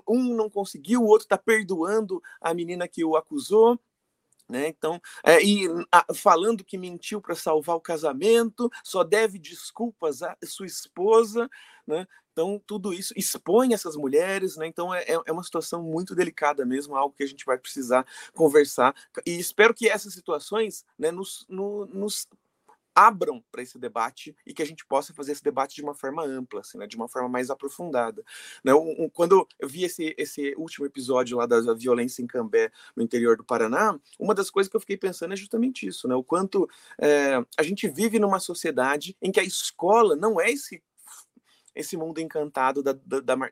Um 0.08 0.34
não 0.34 0.48
conseguiu, 0.48 1.02
o 1.02 1.06
outro 1.06 1.24
está 1.24 1.36
perdoando 1.36 2.22
a 2.40 2.54
menina 2.54 2.86
que 2.86 3.04
o 3.04 3.16
acusou, 3.16 3.78
né? 4.48 4.68
Então, 4.68 5.00
é, 5.24 5.42
e 5.42 5.66
a, 5.90 6.06
falando 6.14 6.64
que 6.64 6.78
mentiu 6.78 7.20
para 7.20 7.34
salvar 7.34 7.76
o 7.76 7.80
casamento, 7.80 8.70
só 8.84 9.02
deve 9.02 9.38
desculpas 9.38 10.22
à 10.22 10.36
sua 10.44 10.66
esposa, 10.66 11.50
né? 11.86 12.06
Então, 12.34 12.60
tudo 12.66 12.92
isso 12.92 13.14
expõe 13.16 13.72
essas 13.72 13.94
mulheres, 13.94 14.56
né? 14.56 14.66
Então, 14.66 14.92
é, 14.92 15.04
é 15.24 15.32
uma 15.32 15.44
situação 15.44 15.80
muito 15.80 16.16
delicada 16.16 16.66
mesmo, 16.66 16.96
algo 16.96 17.14
que 17.16 17.22
a 17.22 17.28
gente 17.28 17.44
vai 17.44 17.56
precisar 17.56 18.04
conversar. 18.34 18.92
E 19.24 19.38
espero 19.38 19.72
que 19.72 19.88
essas 19.88 20.12
situações 20.12 20.84
né, 20.98 21.12
nos, 21.12 21.46
no, 21.48 21.86
nos 21.86 22.26
abram 22.92 23.42
para 23.52 23.62
esse 23.62 23.78
debate 23.78 24.36
e 24.44 24.52
que 24.52 24.62
a 24.62 24.66
gente 24.66 24.84
possa 24.84 25.14
fazer 25.14 25.32
esse 25.32 25.42
debate 25.42 25.76
de 25.76 25.82
uma 25.82 25.94
forma 25.94 26.24
ampla, 26.24 26.60
assim, 26.60 26.76
né, 26.76 26.86
de 26.86 26.96
uma 26.96 27.08
forma 27.08 27.28
mais 27.28 27.50
aprofundada. 27.50 28.24
Né? 28.64 28.74
Um, 28.74 29.04
um, 29.04 29.08
quando 29.08 29.46
eu 29.58 29.68
vi 29.68 29.84
esse, 29.84 30.14
esse 30.18 30.54
último 30.56 30.86
episódio 30.86 31.36
lá 31.36 31.46
da 31.46 31.60
violência 31.74 32.20
em 32.20 32.26
Cambé, 32.26 32.70
no 32.96 33.02
interior 33.02 33.36
do 33.36 33.44
Paraná, 33.44 33.98
uma 34.18 34.34
das 34.34 34.50
coisas 34.50 34.68
que 34.68 34.76
eu 34.76 34.80
fiquei 34.80 34.96
pensando 34.96 35.34
é 35.34 35.36
justamente 35.36 35.86
isso, 35.86 36.06
né? 36.08 36.14
o 36.14 36.22
quanto 36.22 36.68
é, 37.00 37.44
a 37.56 37.62
gente 37.62 37.88
vive 37.88 38.18
numa 38.18 38.40
sociedade 38.40 39.16
em 39.22 39.32
que 39.32 39.40
a 39.40 39.44
escola 39.44 40.16
não 40.16 40.40
é 40.40 40.50
esse 40.50 40.82
esse 41.74 41.96
mundo 41.96 42.20
encantado 42.20 42.82
da, 42.82 42.92
da, 42.92 43.20
da, 43.20 43.50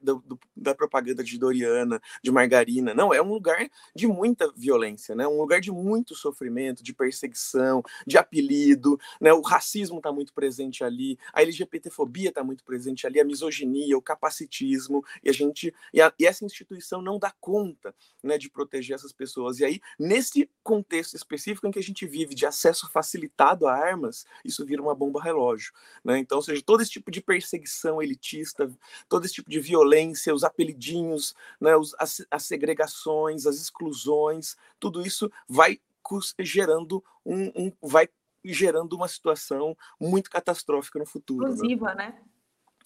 da, 0.57 0.75
propaganda 0.75 1.23
de 1.25 1.39
Doriana, 1.39 2.01
de 2.23 2.31
Margarina. 2.31 2.95
Não, 2.95 3.13
é 3.13 3.21
um 3.21 3.33
lugar 3.33 3.69
de 3.95 4.07
muita 4.07 4.51
violência, 4.57 5.15
né? 5.15 5.27
um 5.27 5.39
lugar 5.39 5.61
de 5.61 5.71
muito 5.71 6.15
sofrimento, 6.15 6.83
de 6.83 6.95
perseguição, 6.95 7.83
de 8.07 8.17
apelido. 8.19 8.99
Né? 9.21 9.33
O 9.33 9.41
racismo 9.41 9.99
está 9.99 10.13
muito 10.13 10.33
presente 10.33 10.85
ali, 10.85 11.19
a 11.33 11.43
LGBTfobia 11.43 12.29
está 12.29 12.45
muito 12.45 12.65
presente 12.65 13.07
ali, 13.07 13.21
a 13.21 13.25
misoginia, 13.25 13.97
o 13.97 14.03
capacitismo, 14.03 15.05
e 15.23 15.29
a 15.29 15.33
gente. 15.33 15.75
E, 15.93 16.01
a, 16.01 16.13
e 16.19 16.27
essa 16.27 16.45
instituição 16.45 17.03
não 17.03 17.19
dá 17.19 17.33
conta 17.41 17.95
né, 18.23 18.39
de 18.39 18.49
proteger 18.49 18.95
essas 18.95 19.13
pessoas. 19.13 19.59
E 19.59 19.65
aí, 19.65 19.81
nesse 19.99 20.49
contexto 20.63 21.15
específico 21.15 21.67
em 21.67 21.71
que 21.71 21.79
a 21.79 21.83
gente 21.83 22.07
vive 22.07 22.35
de 22.35 22.47
acesso 22.47 22.91
facilitado 22.91 23.67
a 23.67 23.75
armas, 23.75 24.25
isso 24.45 24.65
vira 24.65 24.83
uma 24.83 24.95
bomba 24.95 25.23
relógio. 25.23 25.73
Né? 26.05 26.19
Então, 26.19 26.39
ou 26.39 26.43
seja, 26.43 26.63
todo 26.65 26.83
esse 26.83 26.91
tipo 26.91 27.11
de 27.11 27.21
perseguição 27.21 28.01
elitista, 28.13 28.71
todo 29.09 29.25
esse 29.25 29.35
tipo 29.35 29.51
de 29.51 29.61
violência, 29.61 30.35
os 30.35 30.45
apelidinhos, 30.45 31.35
né, 31.61 31.77
os, 31.77 31.95
as, 31.99 32.25
as 32.31 32.45
segregações, 32.45 33.47
as 33.47 33.57
exclusões, 33.57 34.57
tudo 34.79 35.05
isso 35.05 35.31
vai 35.49 35.81
gerando 36.39 37.03
um, 37.25 37.51
um 37.55 37.73
vai 37.81 38.09
gerando 38.45 38.95
uma 38.95 39.09
situação 39.09 39.77
muito 39.99 40.29
catastrófica 40.29 40.99
no 40.99 41.07
futuro. 41.07 41.45
Inclusiva, 41.45 41.95
né? 41.95 42.09
né? 42.09 42.23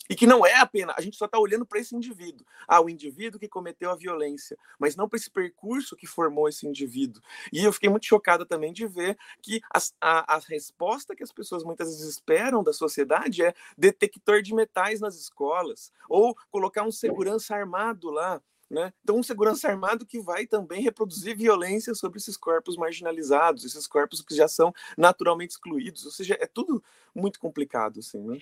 E 0.09 0.15
que 0.15 0.27
não 0.27 0.47
é 0.47 0.55
apenas, 0.55 0.95
a 0.97 1.01
gente 1.01 1.17
só 1.17 1.27
está 1.27 1.39
olhando 1.39 1.67
para 1.67 1.81
esse 1.81 1.95
indivíduo. 1.95 2.47
Ah, 2.67 2.81
o 2.81 2.89
indivíduo 2.89 3.41
que 3.41 3.49
cometeu 3.49 3.91
a 3.91 3.97
violência, 3.97 4.57
mas 4.79 4.97
não 4.97 5.09
para 5.09 5.17
esse 5.17 5.31
percurso 5.31 5.97
que 5.97 6.07
formou 6.07 6.49
esse 6.49 6.67
indivíduo. 6.67 7.23
E 7.53 7.65
eu 7.65 7.73
fiquei 7.73 7.89
muito 7.89 8.07
chocada 8.07 8.47
também 8.47 8.73
de 8.73 8.87
ver 8.87 9.17
que 9.43 9.61
a, 10.01 10.37
a 10.37 10.39
resposta 10.39 11.15
que 11.15 11.23
as 11.23 11.33
pessoas 11.33 11.65
muitas 11.65 11.89
vezes 11.89 12.09
esperam 12.09 12.63
da 12.63 12.73
sociedade 12.73 13.43
é 13.43 13.55
detector 13.77 14.43
de 14.43 14.55
metais 14.55 15.01
nas 15.01 15.17
escolas, 15.17 15.93
ou 16.09 16.37
colocar 16.51 16.83
um 16.83 16.93
segurança 16.93 17.55
armado 17.55 18.11
lá. 18.11 18.41
Né? 18.69 18.93
Então, 19.05 19.17
um 19.17 19.23
segurança 19.23 19.69
armado 19.69 20.05
que 20.05 20.21
vai 20.21 20.45
também 20.45 20.83
reproduzir 20.83 21.37
violência 21.37 21.95
sobre 21.95 22.19
esses 22.19 22.37
corpos 22.37 22.77
marginalizados, 22.77 23.65
esses 23.65 23.87
corpos 23.87 24.21
que 24.21 24.35
já 24.35 24.49
são 24.49 24.75
naturalmente 24.99 25.53
excluídos. 25.53 26.05
Ou 26.05 26.11
seja, 26.11 26.37
é 26.41 26.47
tudo 26.47 26.83
muito 27.15 27.39
complicado. 27.39 28.01
Assim, 28.01 28.19
né? 28.19 28.41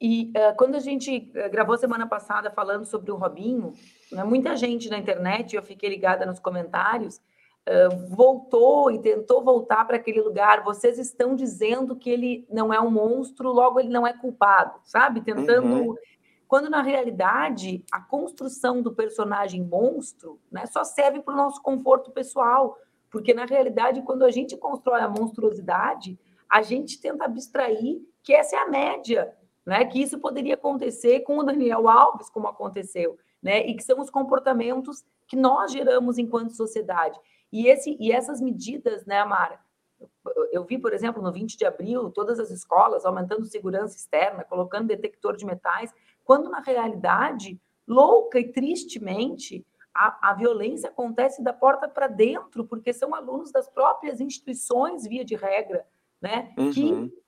E 0.00 0.32
uh, 0.36 0.56
quando 0.56 0.74
a 0.74 0.80
gente 0.80 1.30
uh, 1.30 1.50
gravou 1.50 1.76
semana 1.78 2.06
passada 2.06 2.50
falando 2.50 2.84
sobre 2.84 3.10
o 3.10 3.16
Robinho, 3.16 3.72
né, 4.10 4.24
muita 4.24 4.56
gente 4.56 4.88
na 4.90 4.98
internet, 4.98 5.54
eu 5.54 5.62
fiquei 5.62 5.88
ligada 5.88 6.26
nos 6.26 6.38
comentários, 6.38 7.16
uh, 7.16 8.14
voltou 8.14 8.90
e 8.90 8.98
tentou 8.98 9.42
voltar 9.42 9.84
para 9.86 9.96
aquele 9.96 10.20
lugar. 10.20 10.64
Vocês 10.64 10.98
estão 10.98 11.34
dizendo 11.34 11.96
que 11.96 12.10
ele 12.10 12.46
não 12.50 12.72
é 12.72 12.80
um 12.80 12.90
monstro, 12.90 13.52
logo 13.52 13.80
ele 13.80 13.88
não 13.88 14.06
é 14.06 14.12
culpado, 14.12 14.78
sabe? 14.84 15.20
Tentando. 15.20 15.90
Uhum. 15.90 15.94
Quando 16.46 16.68
na 16.68 16.82
realidade 16.82 17.82
a 17.90 18.00
construção 18.00 18.82
do 18.82 18.92
personagem 18.92 19.62
monstro 19.62 20.38
né, 20.52 20.66
só 20.66 20.84
serve 20.84 21.20
para 21.20 21.34
o 21.34 21.36
nosso 21.36 21.60
conforto 21.62 22.10
pessoal. 22.10 22.78
Porque 23.10 23.32
na 23.32 23.44
realidade, 23.44 24.02
quando 24.02 24.24
a 24.24 24.30
gente 24.30 24.56
constrói 24.56 25.00
a 25.00 25.08
monstruosidade, 25.08 26.18
a 26.50 26.62
gente 26.62 27.00
tenta 27.00 27.24
abstrair 27.24 28.02
que 28.22 28.32
essa 28.34 28.56
é 28.56 28.58
a 28.58 28.68
média 28.68 29.32
né? 29.64 29.84
Que 29.84 30.02
isso 30.02 30.18
poderia 30.18 30.54
acontecer 30.54 31.20
com 31.20 31.38
o 31.38 31.42
Daniel 31.42 31.88
Alves, 31.88 32.28
como 32.28 32.48
aconteceu, 32.48 33.18
né? 33.42 33.66
E 33.66 33.74
que 33.74 33.82
são 33.82 34.00
os 34.00 34.10
comportamentos 34.10 35.04
que 35.26 35.36
nós 35.36 35.72
geramos 35.72 36.18
enquanto 36.18 36.54
sociedade. 36.54 37.18
E, 37.52 37.68
esse, 37.68 37.96
e 38.00 38.12
essas 38.12 38.40
medidas, 38.40 39.06
né, 39.06 39.20
Amara? 39.20 39.58
Eu 40.52 40.64
vi, 40.64 40.78
por 40.78 40.92
exemplo, 40.92 41.22
no 41.22 41.32
20 41.32 41.56
de 41.56 41.64
abril, 41.64 42.10
todas 42.10 42.38
as 42.38 42.50
escolas 42.50 43.06
aumentando 43.06 43.44
segurança 43.44 43.96
externa, 43.96 44.44
colocando 44.44 44.88
detector 44.88 45.36
de 45.36 45.46
metais, 45.46 45.92
quando 46.24 46.50
na 46.50 46.60
realidade, 46.60 47.60
louca 47.86 48.38
e 48.38 48.50
tristemente, 48.50 49.64
a, 49.94 50.30
a 50.30 50.34
violência 50.34 50.88
acontece 50.88 51.42
da 51.42 51.52
porta 51.52 51.88
para 51.88 52.08
dentro, 52.08 52.64
porque 52.64 52.92
são 52.92 53.14
alunos 53.14 53.52
das 53.52 53.68
próprias 53.68 54.20
instituições, 54.20 55.06
via 55.06 55.24
de 55.24 55.36
regra, 55.36 55.86
né? 56.20 56.52
Uhum. 56.58 56.70
Que 56.72 57.23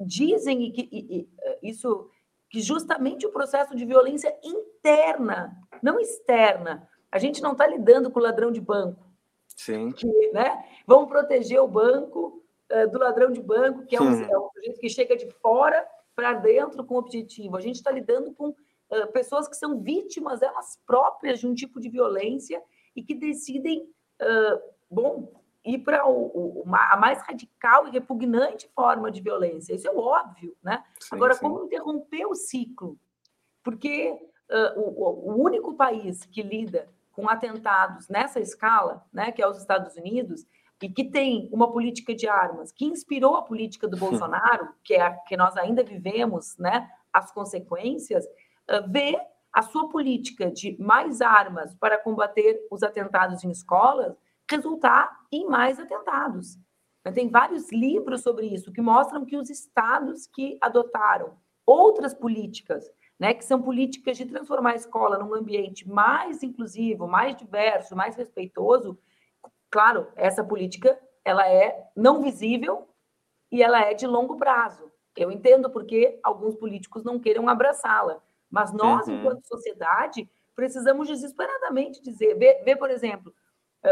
dizem 0.00 0.70
que 0.72 0.88
e, 0.90 1.20
e, 1.20 1.70
isso 1.70 2.10
que 2.52 2.60
justamente 2.60 3.26
o 3.26 3.32
processo 3.32 3.74
de 3.74 3.86
violência 3.86 4.36
interna, 4.44 5.56
não 5.82 5.98
externa. 5.98 6.86
A 7.10 7.18
gente 7.18 7.40
não 7.40 7.52
está 7.52 7.66
lidando 7.66 8.10
com 8.10 8.20
o 8.20 8.22
ladrão 8.22 8.52
de 8.52 8.60
banco. 8.60 9.10
Sim. 9.56 9.90
Que, 9.92 10.06
né? 10.32 10.62
Vamos 10.86 11.08
proteger 11.08 11.60
o 11.60 11.68
banco 11.68 12.42
uh, 12.70 12.90
do 12.90 12.98
ladrão 12.98 13.30
de 13.30 13.40
banco, 13.40 13.86
que 13.86 13.96
é 13.96 14.02
um, 14.02 14.22
é 14.22 14.38
um 14.38 14.50
sujeito 14.50 14.80
que 14.80 14.88
chega 14.90 15.16
de 15.16 15.30
fora 15.40 15.86
para 16.14 16.34
dentro 16.34 16.84
com 16.84 16.96
objetivo. 16.96 17.56
A 17.56 17.60
gente 17.60 17.76
está 17.76 17.90
lidando 17.90 18.34
com 18.34 18.48
uh, 18.48 19.12
pessoas 19.12 19.48
que 19.48 19.56
são 19.56 19.80
vítimas 19.80 20.42
elas 20.42 20.78
próprias 20.86 21.40
de 21.40 21.46
um 21.46 21.54
tipo 21.54 21.80
de 21.80 21.88
violência 21.88 22.62
e 22.94 23.02
que 23.02 23.14
decidem, 23.14 23.80
uh, 24.20 24.60
bom, 24.90 25.32
ir 25.64 25.78
para 25.78 26.02
a 26.02 26.96
mais 26.96 27.22
radical 27.22 27.86
e 27.86 27.90
repugnante 27.90 28.68
forma 28.74 29.10
de 29.10 29.20
violência. 29.20 29.74
Isso 29.74 29.88
é 29.88 29.92
óbvio, 29.92 30.56
né? 30.62 30.82
Sim, 30.98 31.16
Agora, 31.16 31.34
sim. 31.34 31.40
como 31.40 31.64
interromper 31.64 32.26
o 32.26 32.34
ciclo? 32.34 32.98
Porque 33.62 34.10
uh, 34.50 34.80
o, 34.80 35.30
o, 35.30 35.42
único 35.42 35.74
país 35.74 36.24
que 36.24 36.42
lida 36.42 36.88
com 37.12 37.28
atentados 37.28 38.08
nessa 38.08 38.40
escala, 38.40 39.04
né, 39.12 39.30
que 39.30 39.42
é 39.42 39.46
os 39.46 39.58
Estados 39.58 39.96
Unidos, 39.96 40.46
e 40.82 40.88
que 40.88 41.04
tem 41.04 41.48
uma 41.52 41.70
política 41.70 42.12
de 42.12 42.26
armas 42.26 42.72
que 42.72 42.84
inspirou 42.84 43.36
a 43.36 43.42
política 43.42 43.86
do 43.86 43.96
Bolsonaro, 43.98 44.68
que 44.82 44.94
é 44.94 45.02
a 45.02 45.12
que 45.12 45.36
nós 45.36 45.56
ainda 45.56 45.84
vivemos, 45.84 46.56
né, 46.58 46.90
as 47.12 47.30
consequências, 47.30 48.24
uh, 48.24 48.90
vê 48.90 49.16
a 49.52 49.62
sua 49.62 49.88
política 49.88 50.50
de 50.50 50.76
mais 50.80 51.20
armas 51.20 51.74
para 51.74 51.98
combater 51.98 52.66
os 52.70 52.82
atentados 52.82 53.44
em 53.44 53.50
escolas 53.50 54.16
resultar 54.52 55.18
em 55.32 55.46
mais 55.46 55.80
atentados. 55.80 56.58
Tem 57.14 57.28
vários 57.28 57.72
livros 57.72 58.22
sobre 58.22 58.46
isso 58.46 58.72
que 58.72 58.80
mostram 58.80 59.24
que 59.24 59.36
os 59.36 59.50
estados 59.50 60.26
que 60.26 60.56
adotaram 60.60 61.36
outras 61.66 62.14
políticas, 62.14 62.88
né, 63.18 63.34
que 63.34 63.44
são 63.44 63.60
políticas 63.60 64.16
de 64.16 64.26
transformar 64.26 64.72
a 64.72 64.76
escola 64.76 65.18
num 65.18 65.34
ambiente 65.34 65.88
mais 65.88 66.42
inclusivo, 66.42 67.08
mais 67.08 67.34
diverso, 67.34 67.96
mais 67.96 68.14
respeitoso, 68.14 68.98
claro, 69.70 70.08
essa 70.14 70.44
política 70.44 70.98
ela 71.24 71.48
é 71.48 71.88
não 71.96 72.20
visível 72.20 72.88
e 73.50 73.62
ela 73.62 73.80
é 73.80 73.94
de 73.94 74.06
longo 74.06 74.36
prazo. 74.36 74.92
Eu 75.16 75.30
entendo 75.30 75.70
porque 75.70 76.20
alguns 76.22 76.54
políticos 76.54 77.04
não 77.04 77.18
queiram 77.18 77.48
abraçá-la, 77.48 78.22
mas 78.50 78.72
nós, 78.72 79.06
uhum. 79.06 79.18
enquanto 79.18 79.46
sociedade, 79.46 80.28
precisamos 80.54 81.08
desesperadamente 81.08 82.02
dizer. 82.02 82.34
Vê, 82.34 82.62
vê, 82.64 82.76
por 82.76 82.90
exemplo, 82.90 83.34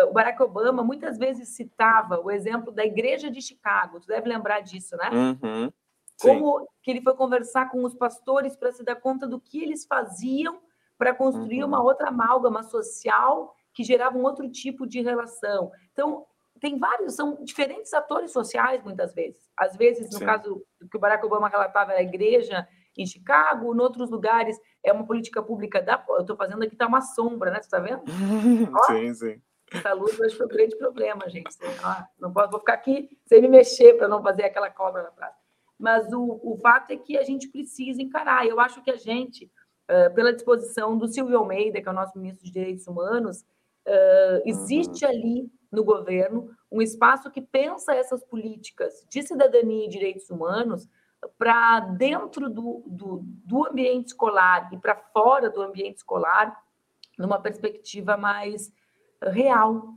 o 0.08 0.12
Barack 0.12 0.40
Obama 0.42 0.82
muitas 0.84 1.18
vezes 1.18 1.48
citava 1.48 2.20
o 2.20 2.30
exemplo 2.30 2.70
da 2.70 2.84
Igreja 2.84 3.30
de 3.30 3.42
Chicago, 3.42 4.00
tu 4.00 4.06
deve 4.06 4.28
lembrar 4.28 4.60
disso, 4.60 4.96
né? 4.96 5.10
Uhum. 5.12 5.72
Como 6.20 6.68
que 6.82 6.90
ele 6.90 7.00
foi 7.00 7.14
conversar 7.14 7.70
com 7.70 7.82
os 7.82 7.94
pastores 7.94 8.54
para 8.54 8.72
se 8.72 8.84
dar 8.84 8.96
conta 8.96 9.26
do 9.26 9.40
que 9.40 9.62
eles 9.62 9.86
faziam 9.86 10.60
para 10.98 11.14
construir 11.14 11.62
uhum. 11.62 11.68
uma 11.68 11.82
outra 11.82 12.08
amálgama 12.08 12.62
social 12.62 13.54
que 13.72 13.82
gerava 13.82 14.18
um 14.18 14.22
outro 14.22 14.50
tipo 14.50 14.86
de 14.86 15.00
relação. 15.00 15.72
Então, 15.92 16.26
tem 16.60 16.78
vários, 16.78 17.14
são 17.14 17.42
diferentes 17.42 17.92
atores 17.94 18.32
sociais, 18.32 18.82
muitas 18.84 19.14
vezes. 19.14 19.50
Às 19.56 19.76
vezes, 19.76 20.12
no 20.12 20.18
Sim. 20.18 20.26
caso 20.26 20.62
que 20.90 20.96
o 20.96 21.00
Barack 21.00 21.24
Obama 21.24 21.48
relatava, 21.48 21.92
a 21.92 22.02
igreja 22.02 22.68
em 22.96 23.06
Chicago, 23.06 23.74
em 23.74 23.80
outros 23.80 24.10
lugares, 24.10 24.58
é 24.84 24.92
uma 24.92 25.06
política 25.06 25.42
pública 25.42 25.80
da. 25.80 26.04
Eu 26.10 26.20
estou 26.20 26.36
fazendo 26.36 26.62
aqui, 26.62 26.74
está 26.74 26.86
uma 26.86 27.00
sombra, 27.00 27.50
né? 27.50 27.56
Você 27.56 27.66
está 27.66 27.78
vendo? 27.78 28.02
sim, 28.86 29.14
sim. 29.14 29.42
Essa 29.72 29.92
luz 29.92 30.18
hoje 30.18 30.36
foi 30.36 30.46
um 30.46 30.48
grande 30.48 30.76
problema, 30.76 31.28
gente. 31.28 31.56
Não 32.18 32.32
posso, 32.32 32.50
vou 32.50 32.60
ficar 32.60 32.74
aqui 32.74 33.08
sem 33.26 33.40
me 33.40 33.48
mexer 33.48 33.94
para 33.94 34.08
não 34.08 34.22
fazer 34.22 34.44
aquela 34.44 34.70
cobra 34.70 35.02
na 35.02 35.10
praça. 35.10 35.38
Mas 35.78 36.12
o, 36.12 36.40
o 36.42 36.58
fato 36.60 36.90
é 36.90 36.96
que 36.96 37.16
a 37.16 37.22
gente 37.22 37.48
precisa 37.48 38.02
encarar. 38.02 38.46
Eu 38.46 38.60
acho 38.60 38.82
que 38.82 38.90
a 38.90 38.96
gente, 38.96 39.50
pela 40.14 40.32
disposição 40.32 40.98
do 40.98 41.08
Silvio 41.08 41.38
Almeida, 41.38 41.80
que 41.80 41.88
é 41.88 41.90
o 41.90 41.94
nosso 41.94 42.18
ministro 42.18 42.44
de 42.44 42.52
Direitos 42.52 42.86
Humanos, 42.86 43.44
existe 44.44 45.04
uhum. 45.04 45.10
ali 45.10 45.52
no 45.70 45.84
governo 45.84 46.50
um 46.70 46.82
espaço 46.82 47.30
que 47.30 47.40
pensa 47.40 47.94
essas 47.94 48.24
políticas 48.24 49.06
de 49.08 49.22
cidadania 49.22 49.86
e 49.86 49.88
direitos 49.88 50.28
humanos 50.30 50.88
para 51.38 51.80
dentro 51.80 52.48
do, 52.48 52.82
do, 52.86 53.20
do, 53.22 53.66
ambiente 53.66 54.08
escolar 54.08 54.70
e 54.72 54.78
para 54.78 54.96
fora 54.96 55.50
do 55.50 55.60
ambiente 55.60 55.98
escolar, 55.98 56.56
numa 57.18 57.40
perspectiva 57.40 58.16
mais 58.16 58.72
real. 59.22 59.94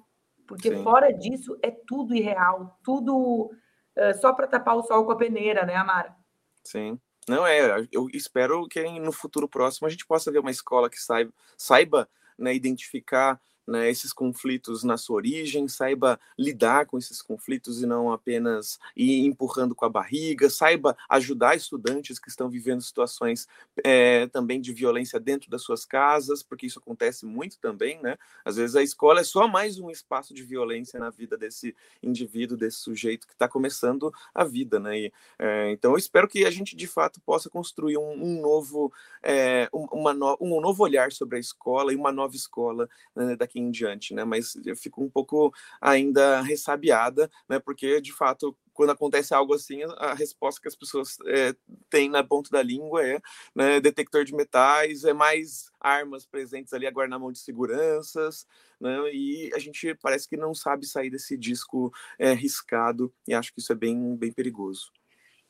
Porque 0.47 0.75
Sim. 0.75 0.83
fora 0.83 1.11
disso 1.11 1.57
é 1.61 1.71
tudo 1.71 2.13
irreal, 2.13 2.77
tudo 2.83 3.45
uh, 3.45 4.19
só 4.19 4.33
para 4.33 4.47
tapar 4.47 4.75
o 4.75 4.83
sol 4.83 5.05
com 5.05 5.11
a 5.11 5.17
peneira, 5.17 5.65
né, 5.65 5.75
Amara? 5.75 6.15
Sim. 6.63 6.99
Não 7.27 7.47
é, 7.47 7.87
eu 7.91 8.09
espero 8.13 8.67
que 8.67 8.83
no 8.99 9.13
futuro 9.13 9.47
próximo 9.47 9.87
a 9.87 9.89
gente 9.89 10.05
possa 10.05 10.29
ver 10.29 10.39
uma 10.39 10.51
escola 10.51 10.89
que 10.89 10.99
saiba, 10.99 11.31
saiba 11.57 12.09
né, 12.37 12.53
identificar 12.53 13.39
né, 13.67 13.89
esses 13.89 14.11
conflitos 14.11 14.83
na 14.83 14.97
sua 14.97 15.17
origem, 15.17 15.67
saiba 15.67 16.19
lidar 16.37 16.85
com 16.85 16.97
esses 16.97 17.21
conflitos 17.21 17.81
e 17.81 17.85
não 17.85 18.11
apenas 18.11 18.79
ir 18.95 19.25
empurrando 19.25 19.73
com 19.73 19.85
a 19.85 19.89
barriga, 19.89 20.49
saiba 20.49 20.95
ajudar 21.09 21.55
estudantes 21.55 22.19
que 22.19 22.29
estão 22.29 22.49
vivendo 22.49 22.81
situações 22.81 23.47
é, 23.83 24.27
também 24.27 24.59
de 24.59 24.73
violência 24.73 25.19
dentro 25.19 25.49
das 25.49 25.61
suas 25.61 25.85
casas, 25.85 26.43
porque 26.43 26.65
isso 26.65 26.79
acontece 26.79 27.25
muito 27.25 27.57
também, 27.59 28.01
né? 28.01 28.17
Às 28.43 28.57
vezes 28.57 28.75
a 28.75 28.83
escola 28.83 29.21
é 29.21 29.23
só 29.23 29.47
mais 29.47 29.79
um 29.79 29.89
espaço 29.89 30.33
de 30.33 30.43
violência 30.43 30.99
na 30.99 31.09
vida 31.09 31.37
desse 31.37 31.75
indivíduo, 32.01 32.57
desse 32.57 32.77
sujeito 32.77 33.27
que 33.27 33.33
está 33.33 33.47
começando 33.47 34.13
a 34.33 34.43
vida, 34.43 34.79
né? 34.79 34.99
E, 34.99 35.13
é, 35.39 35.71
então 35.71 35.91
eu 35.91 35.97
espero 35.97 36.27
que 36.27 36.45
a 36.45 36.51
gente 36.51 36.75
de 36.75 36.87
fato 36.87 37.21
possa 37.21 37.49
construir 37.49 37.97
um, 37.97 38.11
um 38.11 38.41
novo, 38.41 38.91
é, 39.21 39.69
uma 39.71 40.13
no, 40.13 40.37
um 40.39 40.59
novo 40.59 40.83
olhar 40.83 41.11
sobre 41.11 41.37
a 41.37 41.39
escola 41.39 41.93
e 41.93 41.95
uma 41.95 42.11
nova 42.11 42.35
escola 42.35 42.89
né, 43.15 43.35
daqui 43.35 43.52
daqui 43.53 43.59
em 43.59 43.69
diante, 43.69 44.13
né? 44.13 44.23
Mas 44.23 44.55
eu 44.65 44.75
fico 44.75 45.03
um 45.03 45.09
pouco 45.09 45.53
ainda 45.79 46.41
ressabiada, 46.41 47.29
né? 47.47 47.59
Porque 47.59 48.01
de 48.01 48.11
fato 48.11 48.57
quando 48.73 48.89
acontece 48.89 49.35
algo 49.35 49.53
assim, 49.53 49.81
a 49.97 50.15
resposta 50.15 50.59
que 50.59 50.67
as 50.67 50.75
pessoas 50.75 51.17
é, 51.27 51.55
têm 51.91 52.09
na 52.09 52.23
ponta 52.23 52.49
da 52.49 52.63
língua 52.63 53.05
é 53.05 53.21
né, 53.53 53.79
detector 53.79 54.25
de 54.25 54.33
metais, 54.33 55.03
é 55.03 55.13
mais 55.13 55.71
armas 55.79 56.25
presentes 56.25 56.73
ali 56.73 56.87
agora 56.87 57.07
na 57.07 57.19
mão 57.19 57.31
de 57.31 57.37
seguranças, 57.37 58.47
né, 58.81 58.97
e 59.13 59.51
a 59.53 59.59
gente 59.59 59.93
parece 60.01 60.27
que 60.27 60.35
não 60.35 60.55
sabe 60.55 60.87
sair 60.87 61.11
desse 61.11 61.37
disco 61.37 61.93
é, 62.17 62.33
riscado, 62.33 63.13
e 63.27 63.35
acho 63.35 63.53
que 63.53 63.59
isso 63.59 63.71
é 63.71 63.75
bem, 63.75 64.15
bem 64.15 64.31
perigoso. 64.31 64.91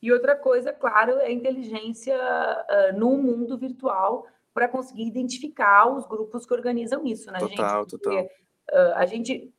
E 0.02 0.12
outra 0.12 0.36
coisa, 0.36 0.70
claro, 0.70 1.12
é 1.12 1.28
a 1.28 1.32
inteligência 1.32 2.14
uh, 2.14 2.98
no 2.98 3.16
mundo 3.16 3.56
virtual, 3.56 4.26
para 4.54 4.68
conseguir 4.68 5.06
identificar 5.06 5.86
os 5.88 6.06
grupos 6.06 6.46
que 6.46 6.54
organizam 6.54 7.04
isso, 7.04 7.30
né, 7.30 7.40
total, 7.40 7.80
gente? 7.80 7.90
Porque, 7.90 8.22
total. 8.22 8.24
Uh, 8.72 8.94
a 8.94 9.04
gente, 9.04 9.52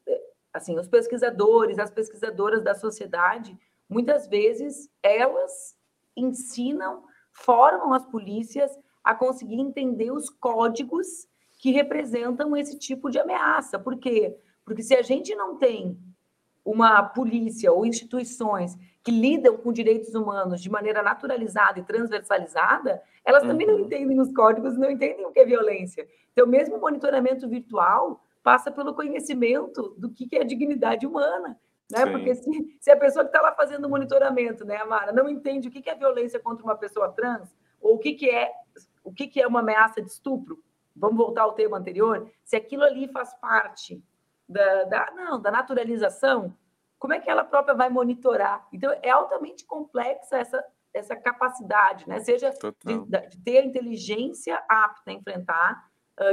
assim, 0.53 0.79
os 0.79 0.87
pesquisadores, 0.87 1.77
as 1.77 1.91
pesquisadoras 1.91 2.63
da 2.63 2.73
sociedade, 2.73 3.55
muitas 3.89 4.27
vezes 4.27 4.89
elas 5.03 5.75
ensinam, 6.15 7.03
formam 7.33 7.93
as 7.93 8.05
polícias 8.05 8.71
a 9.03 9.13
conseguir 9.13 9.59
entender 9.59 10.11
os 10.11 10.29
códigos 10.29 11.27
que 11.59 11.71
representam 11.71 12.55
esse 12.55 12.79
tipo 12.79 13.11
de 13.11 13.19
ameaça. 13.19 13.77
Por 13.77 13.97
quê? 13.97 14.35
Porque 14.63 14.81
se 14.81 14.95
a 14.95 15.01
gente 15.01 15.35
não 15.35 15.57
tem 15.57 15.99
uma 16.63 17.03
polícia 17.03 17.71
ou 17.71 17.85
instituições 17.85 18.75
que 19.05 19.11
lidam 19.11 19.55
com 19.55 19.71
direitos 19.71 20.15
humanos 20.15 20.59
de 20.59 20.67
maneira 20.67 21.03
naturalizada 21.03 21.79
e 21.79 21.83
transversalizada, 21.83 23.03
elas 23.23 23.43
uhum. 23.43 23.49
também 23.49 23.67
não 23.67 23.75
uhum. 23.75 23.81
entendem 23.81 24.19
os 24.19 24.33
códigos, 24.33 24.75
não 24.75 24.89
entendem 24.89 25.23
o 25.27 25.31
que 25.31 25.39
é 25.39 25.45
violência. 25.45 26.07
Então, 26.33 26.47
mesmo 26.47 26.77
o 26.77 26.81
monitoramento 26.81 27.47
virtual 27.47 28.19
passa 28.41 28.71
pelo 28.71 28.95
conhecimento 28.95 29.93
do 29.95 30.09
que 30.09 30.27
é 30.35 30.43
dignidade 30.43 31.05
humana. 31.05 31.55
Né? 31.91 32.03
Porque 32.07 32.33
se, 32.33 32.77
se, 32.81 32.89
a 32.89 32.97
pessoa 32.97 33.23
que 33.23 33.29
está 33.29 33.41
lá 33.43 33.53
fazendo 33.53 33.85
o 33.85 33.89
monitoramento, 33.89 34.65
né, 34.65 34.77
Amara, 34.77 35.11
não 35.11 35.29
entende 35.29 35.67
o 35.67 35.71
que 35.71 35.87
é 35.87 35.93
violência 35.93 36.39
contra 36.39 36.63
uma 36.63 36.75
pessoa 36.75 37.11
trans, 37.11 37.55
ou 37.79 37.95
o 37.95 37.99
que, 37.99 38.13
que 38.13 38.27
é 38.27 38.51
o 39.03 39.13
que, 39.13 39.27
que 39.27 39.39
é 39.39 39.45
uma 39.45 39.59
ameaça 39.59 40.01
de 40.01 40.09
estupro, 40.09 40.63
vamos 40.95 41.17
voltar 41.17 41.43
ao 41.43 41.53
tema 41.53 41.77
anterior, 41.77 42.27
se 42.43 42.55
aquilo 42.55 42.83
ali 42.83 43.07
faz 43.09 43.35
parte 43.35 44.03
da, 44.49 44.83
da, 44.85 45.11
não, 45.15 45.39
da 45.39 45.51
naturalização, 45.51 46.55
como 47.05 47.13
é 47.13 47.19
que 47.19 47.29
ela 47.29 47.43
própria 47.43 47.75
vai 47.75 47.87
monitorar? 47.87 48.67
Então, 48.73 48.91
é 49.03 49.11
altamente 49.11 49.63
complexa 49.63 50.39
essa, 50.39 50.65
essa 50.91 51.15
capacidade, 51.15 52.09
né? 52.09 52.19
seja 52.21 52.49
de, 52.83 52.97
de, 53.05 53.37
ter 53.43 53.59
a 53.59 53.63
inteligência 53.63 54.59
apta 54.67 55.11
a 55.11 55.13
enfrentar, 55.13 55.83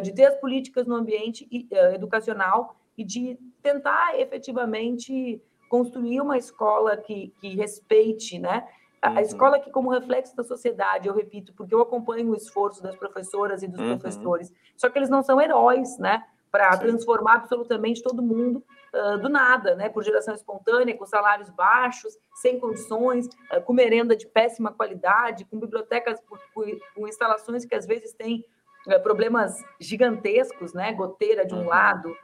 de 0.03 0.15
ter 0.15 0.25
as 0.25 0.37
políticas 0.37 0.87
no 0.87 0.95
ambiente 0.95 1.47
educacional 1.93 2.75
e 2.97 3.05
de 3.05 3.39
tentar 3.63 4.19
efetivamente 4.19 5.43
construir 5.69 6.23
uma 6.23 6.39
escola 6.39 6.97
que, 6.97 7.35
que 7.39 7.55
respeite, 7.55 8.39
né? 8.39 8.67
A, 9.03 9.11
uhum. 9.11 9.19
escola 9.21 9.61
que, 9.61 9.71
como 9.71 9.91
reflexo 9.91 10.35
da 10.35 10.43
sociedade, 10.43 11.07
eu 11.07 11.15
repito, 11.15 11.53
porque 11.53 11.75
eu 11.75 11.83
acompanho 11.83 12.31
o 12.31 12.35
esforço 12.35 12.83
das 12.83 12.97
professoras 12.97 13.63
e 13.63 13.69
dos 13.69 13.79
uhum. 13.79 13.99
professores, 13.99 14.51
só 14.75 14.89
que 14.89 14.99
eles 14.99 15.11
não 15.11 15.23
são 15.23 15.39
heróis, 15.39 15.99
né? 15.99 16.25
para 16.53 16.77
transformar 16.77 17.37
absolutamente 17.37 18.03
todo 18.03 18.23
mundo 18.23 18.63
uh, 18.93 19.19
do 19.19 19.29
nada, 19.29 19.75
né? 19.75 19.89
Por 19.89 20.05
geração 20.05 20.35
espontânea, 20.35 20.97
com 20.97 21.07
salários 21.07 21.51
baixos, 21.51 22.17
sem 22.35 22.59
condições, 22.61 23.27
uh, 23.27 23.61
com 23.63 23.73
merenda 23.73 24.17
de 24.17 24.27
péssima 24.27 24.73
qualidade, 24.73 25.45
com 25.47 25.59
bibliotecas 25.59 26.21
com, 26.55 26.65
com 26.95 27.09
instalações 27.09 27.65
que 27.65 27.75
às 27.75 27.87
vezes 27.87 28.13
têm 28.13 28.45
uh, 28.87 29.03
problemas 29.03 29.63
gigantescos, 29.81 30.73
né? 30.73 30.93
Goteira 30.93 31.47
de 31.47 31.55
um 31.55 31.61
uhum. 31.61 31.69
lado, 31.69 32.15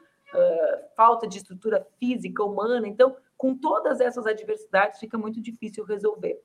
falta 0.94 1.26
de 1.26 1.38
estrutura 1.38 1.86
física, 1.98 2.44
humana. 2.44 2.86
Então, 2.86 3.16
com 3.34 3.56
todas 3.56 3.98
essas 3.98 4.26
adversidades, 4.26 5.00
fica 5.00 5.16
muito 5.16 5.40
difícil 5.40 5.84
resolver. 5.84 6.38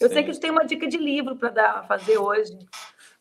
Eu 0.00 0.08
Sim. 0.08 0.14
sei 0.14 0.24
que 0.24 0.30
a 0.30 0.32
gente 0.32 0.42
tem 0.42 0.50
uma 0.50 0.64
dica 0.64 0.88
de 0.88 0.98
livro 0.98 1.36
para 1.36 1.84
fazer 1.84 2.18
hoje. 2.18 2.58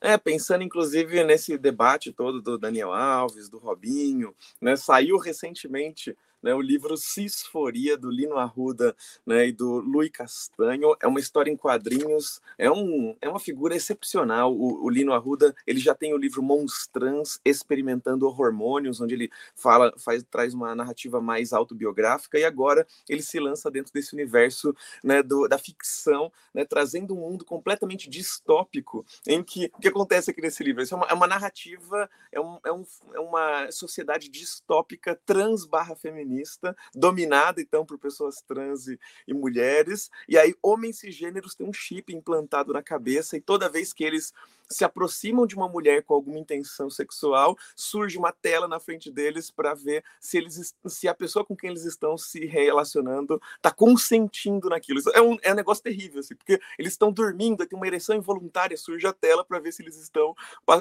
É, 0.06 0.18
pensando 0.18 0.66
inclusive 0.66 1.24
nesse 1.24 1.58
debate 1.58 2.12
todo 2.12 2.42
do 2.42 2.58
Daniel 2.58 2.92
Alves, 2.92 3.48
do 3.48 3.58
Robinho, 3.58 4.36
né? 4.60 4.76
Saiu 4.76 5.18
recentemente 5.18 6.13
né, 6.43 6.53
o 6.53 6.62
livro 6.62 6.97
Cisforia, 6.97 7.97
do 7.97 8.12
Lino 8.12 8.38
Arruda 8.38 8.93
né, 9.25 9.47
e 9.47 9.51
do 9.53 9.79
Luiz 9.79 10.12
Castanho. 10.12 10.95
É 11.01 11.08
uma 11.08 11.19
história 11.19 11.49
em 11.49 11.56
quadrinhos, 11.56 12.41
é, 12.58 12.69
um, 12.69 13.15
é 13.21 13.29
uma 13.29 13.39
figura 13.39 13.73
excepcional. 13.73 14.53
O, 14.53 14.84
o 14.84 14.89
Lino 14.89 15.13
Arruda 15.13 15.56
ele 15.65 15.79
já 15.79 15.95
tem 15.95 16.13
o 16.13 16.17
livro 16.17 16.43
Monstrans, 16.43 17.39
Experimentando 17.45 18.27
Hormônios, 18.27 18.99
onde 18.99 19.13
ele 19.13 19.32
fala, 19.56 19.93
faz, 19.97 20.24
traz 20.30 20.53
uma 20.53 20.76
narrativa 20.76 21.22
mais 21.22 21.53
autobiográfica, 21.53 22.38
e 22.38 22.43
agora 22.43 22.86
ele 23.07 23.22
se 23.22 23.39
lança 23.39 23.72
dentro 23.72 23.93
desse 23.93 24.13
universo 24.13 24.76
né, 25.01 25.24
do, 25.24 25.47
da 25.47 25.57
ficção, 25.57 26.32
né, 26.53 26.65
trazendo 26.65 27.15
um 27.15 27.20
mundo 27.20 27.45
completamente 27.45 28.09
distópico, 28.09 29.05
em 29.26 29.41
que 29.41 29.72
o 29.74 29.80
que 29.80 29.88
acontece 29.88 30.32
aqui 30.32 30.41
nesse 30.41 30.61
livro? 30.63 30.82
Isso 30.82 30.93
é 30.93 30.97
uma, 30.97 31.05
é 31.07 31.13
uma 31.13 31.28
narrativa, 31.28 32.09
é, 32.32 32.41
um, 32.41 32.59
é, 32.65 32.74
um, 32.74 32.86
é 33.13 33.20
uma 33.20 33.72
sociedade 33.72 34.30
distópica 34.30 35.18
trans 35.26 35.65
barra 35.65 35.95
feminina 35.95 36.32
feminista, 36.34 36.75
dominada 36.93 37.61
então 37.61 37.86
por 37.86 37.97
pessoas 37.97 38.41
trans 38.41 38.88
e, 38.88 38.99
e 39.27 39.34
mulheres. 39.34 40.09
E 40.27 40.38
aí 40.38 40.55
homens 40.61 40.99
cisgêneros 40.99 41.55
têm 41.55 41.67
um 41.67 41.73
chip 41.73 42.13
implantado 42.13 42.73
na 42.73 42.81
cabeça 42.81 43.38
e 43.38 43.41
toda 43.41 43.69
vez 43.69 43.93
que 43.93 44.03
eles 44.03 44.34
se 44.74 44.84
aproximam 44.84 45.45
de 45.45 45.55
uma 45.55 45.69
mulher 45.69 46.03
com 46.03 46.13
alguma 46.13 46.39
intenção 46.39 46.89
sexual, 46.89 47.57
surge 47.76 48.17
uma 48.17 48.32
tela 48.32 48.67
na 48.67 48.80
frente 48.80 49.11
deles 49.11 49.51
para 49.51 49.74
ver 49.74 50.03
se 50.19 50.38
eles 50.38 50.76
se 50.86 51.07
a 51.07 51.13
pessoa 51.13 51.45
com 51.45 51.55
quem 51.55 51.69
eles 51.69 51.86
estão 51.86 52.17
se 52.17 52.45
relacionando 52.45 53.41
está 53.55 53.71
consentindo 53.71 54.69
naquilo. 54.69 55.01
É 55.13 55.21
um, 55.21 55.38
é 55.41 55.51
um 55.51 55.55
negócio 55.55 55.84
terrível, 55.84 56.19
assim, 56.19 56.36
porque 56.36 56.59
eles 56.78 56.93
estão 56.93 57.11
dormindo, 57.11 57.65
tem 57.65 57.78
uma 57.78 57.88
ereção 57.88 58.15
involuntária, 58.15 58.78
surge 58.78 59.05
a 59.07 59.13
tela 59.13 59.43
para 59.45 59.59
ver 59.59 59.71
se 59.71 59.82
eles 59.82 59.97
estão 59.97 60.36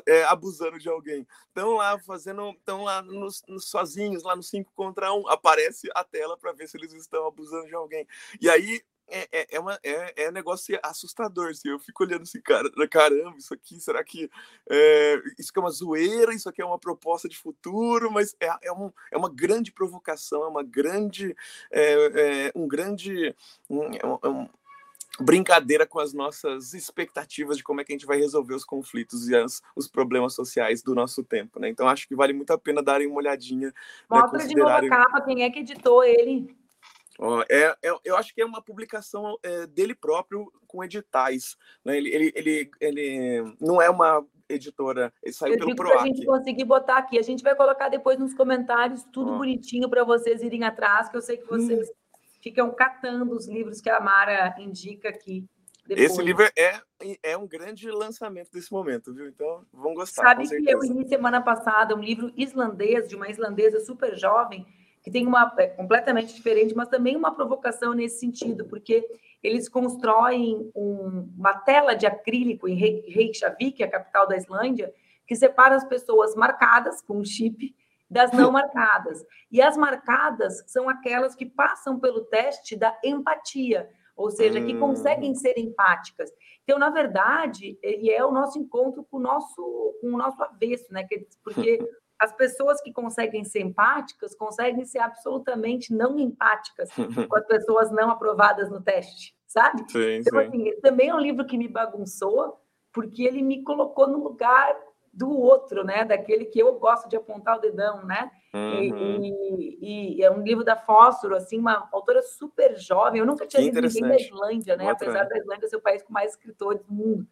é, 0.07 0.25
abusando 0.25 0.79
de 0.79 0.89
alguém. 0.89 1.27
Estão 1.49 1.75
lá 1.77 1.99
fazendo, 1.99 2.51
estão 2.51 2.85
lá 2.85 3.03
nos, 3.03 3.43
nos, 3.47 3.67
sozinhos, 3.69 4.23
lá 4.23 4.35
no 4.35 4.43
5 4.43 4.73
contra 4.75 5.13
1, 5.13 5.21
um, 5.21 5.29
aparece 5.29 5.89
a 5.95 6.03
tela 6.05 6.37
para 6.37 6.53
ver 6.53 6.69
se 6.69 6.77
eles 6.77 6.93
estão 6.93 7.27
abusando 7.27 7.67
de 7.67 7.75
alguém. 7.75 8.07
E 8.41 8.49
aí 8.49 8.83
é, 9.09 9.29
é, 9.33 9.47
é, 9.53 9.61
uma, 9.61 9.79
é, 9.83 10.25
é 10.25 10.29
um 10.29 10.33
negócio 10.33 10.79
assustador. 10.83 11.51
Assim. 11.51 11.69
Eu 11.69 11.79
fico 11.79 12.03
olhando 12.03 12.23
assim, 12.23 12.41
cara, 12.41 12.71
caramba, 12.89 13.37
isso 13.37 13.53
aqui, 13.53 13.79
será 13.81 14.03
que 14.03 14.31
é, 14.69 15.23
isso 15.39 15.51
aqui 15.51 15.59
é 15.59 15.61
uma 15.61 15.71
zoeira, 15.71 16.35
isso 16.35 16.49
aqui 16.49 16.63
é 16.63 16.65
uma 16.65 16.79
proposta 16.79 17.29
de 17.29 17.39
futuro, 17.39 18.11
mas 18.11 18.35
é, 18.41 18.49
é, 18.63 18.73
um, 18.73 18.91
é 19.11 19.17
uma 19.17 19.29
grande 19.29 19.73
provocação, 19.73 20.45
é 20.45 20.49
uma 20.49 20.63
grande, 20.63 21.37
é, 21.71 22.49
é 22.49 22.53
um 22.55 22.67
grande 22.67 23.35
um, 23.69 23.83
é 23.93 24.29
um, 24.29 24.49
brincadeira 25.21 25.87
com 25.87 25.99
as 25.99 26.13
nossas 26.13 26.73
expectativas 26.73 27.59
de 27.59 27.63
como 27.63 27.81
é 27.81 27.85
que 27.85 27.93
a 27.93 27.97
gente 27.97 28.07
vai 28.07 28.19
resolver 28.19 28.55
os 28.55 28.65
conflitos 28.65 29.29
e 29.29 29.37
as, 29.37 29.63
os 29.77 29.87
problemas 29.87 30.35
sociais 30.35 30.83
do 30.83 30.95
nosso 30.95 31.23
tempo, 31.23 31.61
né? 31.61 31.69
Então 31.69 31.87
acho 31.87 32.09
que 32.09 32.15
vale 32.15 32.33
muito 32.33 32.51
a 32.51 32.59
pena 32.59 32.83
darem 32.83 33.07
uma 33.07 33.19
olhadinha. 33.19 33.73
Mostra 34.09 34.39
né, 34.39 34.45
considerarem... 34.45 34.89
de 34.89 34.97
novo 34.97 35.03
a 35.03 35.07
capa, 35.07 35.21
quem 35.23 35.43
é 35.43 35.51
que 35.51 35.59
editou 35.61 36.03
ele? 36.03 36.57
É, 37.49 37.77
é, 37.83 37.95
eu 38.05 38.17
acho 38.17 38.35
que 38.35 38.41
é 38.41 38.47
uma 38.47 38.63
publicação 38.63 39.37
é, 39.43 39.67
dele 39.67 39.95
próprio 39.95 40.51
com 40.67 40.83
editais. 40.83 41.57
Né? 41.85 41.97
Ele, 41.97 42.11
ele, 42.11 42.33
ele, 42.35 42.71
ele 42.81 43.57
não 43.61 43.81
é 43.81 43.91
uma 43.91 44.25
editora, 44.49 45.13
ele 45.23 45.33
saiu 45.33 45.55
eu 45.55 45.59
pelo 45.59 45.75
PROAC. 45.75 45.99
a 45.99 46.07
gente 46.07 46.25
conseguir 46.25 46.65
botar 46.65 46.99
aqui. 46.99 47.19
A 47.19 47.23
gente 47.23 47.43
vai 47.43 47.55
colocar 47.55 47.89
depois 47.89 48.19
nos 48.19 48.35
comentários 48.35 49.05
tudo 49.13 49.37
bonitinho 49.37 49.89
para 49.89 50.05
vocês 50.05 50.43
irem 50.43 50.65
atrás, 50.65 51.09
que 51.09 51.17
eu 51.17 51.23
sei 51.23 51.37
que 51.37 51.47
vocês 51.47 51.89
hum. 51.89 51.93
ficam 52.43 52.71
catando 52.75 53.35
os 53.35 53.49
livros 53.49 53.81
que 53.81 53.91
a 53.91 54.01
Mara 54.01 54.55
indica 54.59 55.09
aqui. 55.09 55.47
Depois. 55.87 56.13
Esse 56.13 56.23
livro 56.23 56.45
é, 56.57 56.81
é 57.25 57.37
um 57.37 57.47
grande 57.47 57.91
lançamento 57.91 58.53
desse 58.53 58.73
momento, 58.73 59.13
viu? 59.13 59.27
Então, 59.27 59.67
vão 59.73 59.95
gostar. 59.95 60.23
Sabe 60.23 60.49
que 60.49 60.71
eu 60.71 60.79
li 60.79 61.09
semana 61.09 61.41
passada 61.41 61.97
um 61.97 62.01
livro 62.01 62.33
islandês, 62.37 63.09
de 63.09 63.17
uma 63.17 63.29
islandesa 63.29 63.81
super 63.81 64.17
jovem, 64.17 64.65
que 65.03 65.11
tem 65.11 65.27
uma 65.27 65.53
é 65.59 65.67
completamente 65.67 66.35
diferente, 66.35 66.75
mas 66.75 66.89
também 66.89 67.17
uma 67.17 67.35
provocação 67.35 67.93
nesse 67.93 68.21
sentido, 68.21 68.65
porque 68.67 69.05
eles 69.43 69.69
constroem 69.69 70.71
um, 70.75 71.29
uma 71.37 71.55
tela 71.55 71.95
de 71.95 72.07
acrílico 72.07 72.69
em 72.69 72.75
Reykjavik, 72.75 73.83
a 73.83 73.91
capital 73.91 74.29
da 74.29 74.37
Islândia, 74.37 74.95
que 75.27 75.35
separa 75.35 75.75
as 75.75 75.85
pessoas 75.85 76.37
marcadas 76.37 77.03
com 77.03 77.19
um 77.19 77.25
chip 77.25 77.75
das 78.09 78.31
não 78.33 78.53
marcadas. 78.53 79.25
E 79.51 79.61
as 79.61 79.77
marcadas 79.77 80.63
são 80.69 80.89
aquelas 80.89 81.35
que 81.35 81.47
passam 81.47 81.99
pelo 81.99 82.25
teste 82.27 82.77
da 82.77 82.97
empatia, 83.03 83.91
ou 84.17 84.31
seja, 84.31 84.61
que 84.61 84.79
conseguem 84.79 85.35
ser 85.35 85.59
empáticas. 85.59 86.31
Então, 86.63 86.79
na 86.79 86.91
verdade, 86.91 87.77
ele 87.83 88.09
é 88.11 88.25
o 88.25 88.31
nosso 88.31 88.59
encontro 88.59 89.05
com 89.11 89.17
o 89.17 89.21
nosso, 89.21 89.99
com 90.01 90.09
o 90.09 90.17
nosso 90.17 90.41
avesso, 90.45 90.93
né? 90.93 91.05
Porque 91.43 91.81
as 92.23 92.33
pessoas 92.33 92.81
que 92.81 92.93
conseguem 92.93 93.43
ser 93.43 93.61
empáticas 93.61 94.33
conseguem 94.33 94.85
ser 94.85 95.01
absolutamente 95.01 95.93
não 95.93 96.17
empáticas 96.17 96.89
com 97.29 97.37
as 97.37 97.47
pessoas 97.47 97.91
não 97.91 98.11
aprovadas 98.11 98.71
no 98.71 98.81
teste, 98.81 99.35
sabe? 99.45 99.83
Sim, 99.91 100.21
então, 100.21 100.41
sim. 100.41 100.47
Assim, 100.47 100.81
também 100.81 101.09
é 101.09 101.15
um 101.15 101.21
livro 101.21 101.45
que 101.45 101.59
me 101.59 101.67
bagunçou, 101.67 102.61
porque 102.93 103.25
ele 103.25 103.43
me 103.43 103.65
colocou 103.65 104.07
no 104.07 104.23
lugar 104.23 104.79
do 105.13 105.37
outro, 105.37 105.83
né? 105.83 106.05
Daquele 106.05 106.45
que 106.45 106.61
eu 106.61 106.79
gosto 106.79 107.09
de 107.09 107.17
apontar 107.17 107.59
o 107.59 107.61
dedão, 107.61 108.05
né? 108.05 108.31
Uhum. 108.55 109.21
E, 109.21 109.79
e, 109.81 110.19
e, 110.19 110.23
é 110.23 110.31
um 110.31 110.43
livro 110.43 110.63
da 110.63 110.77
Fósforo, 110.77 111.35
assim, 111.35 111.59
uma 111.59 111.89
autora 111.91 112.23
super 112.23 112.79
jovem. 112.79 113.19
Eu 113.19 113.27
nunca 113.27 113.47
tinha 113.49 113.63
lido 113.63 113.81
ninguém 113.81 114.03
da 114.03 114.17
Islândia, 114.17 114.77
né? 114.77 114.89
Outra. 114.89 115.09
Apesar 115.09 115.29
da 115.29 115.39
Islândia 115.39 115.69
ser 115.69 115.77
o 115.77 115.83
país 115.83 116.03
com 116.05 116.13
mais 116.13 116.31
escritores 116.31 116.83
do 116.85 116.93
mundo. 116.93 117.27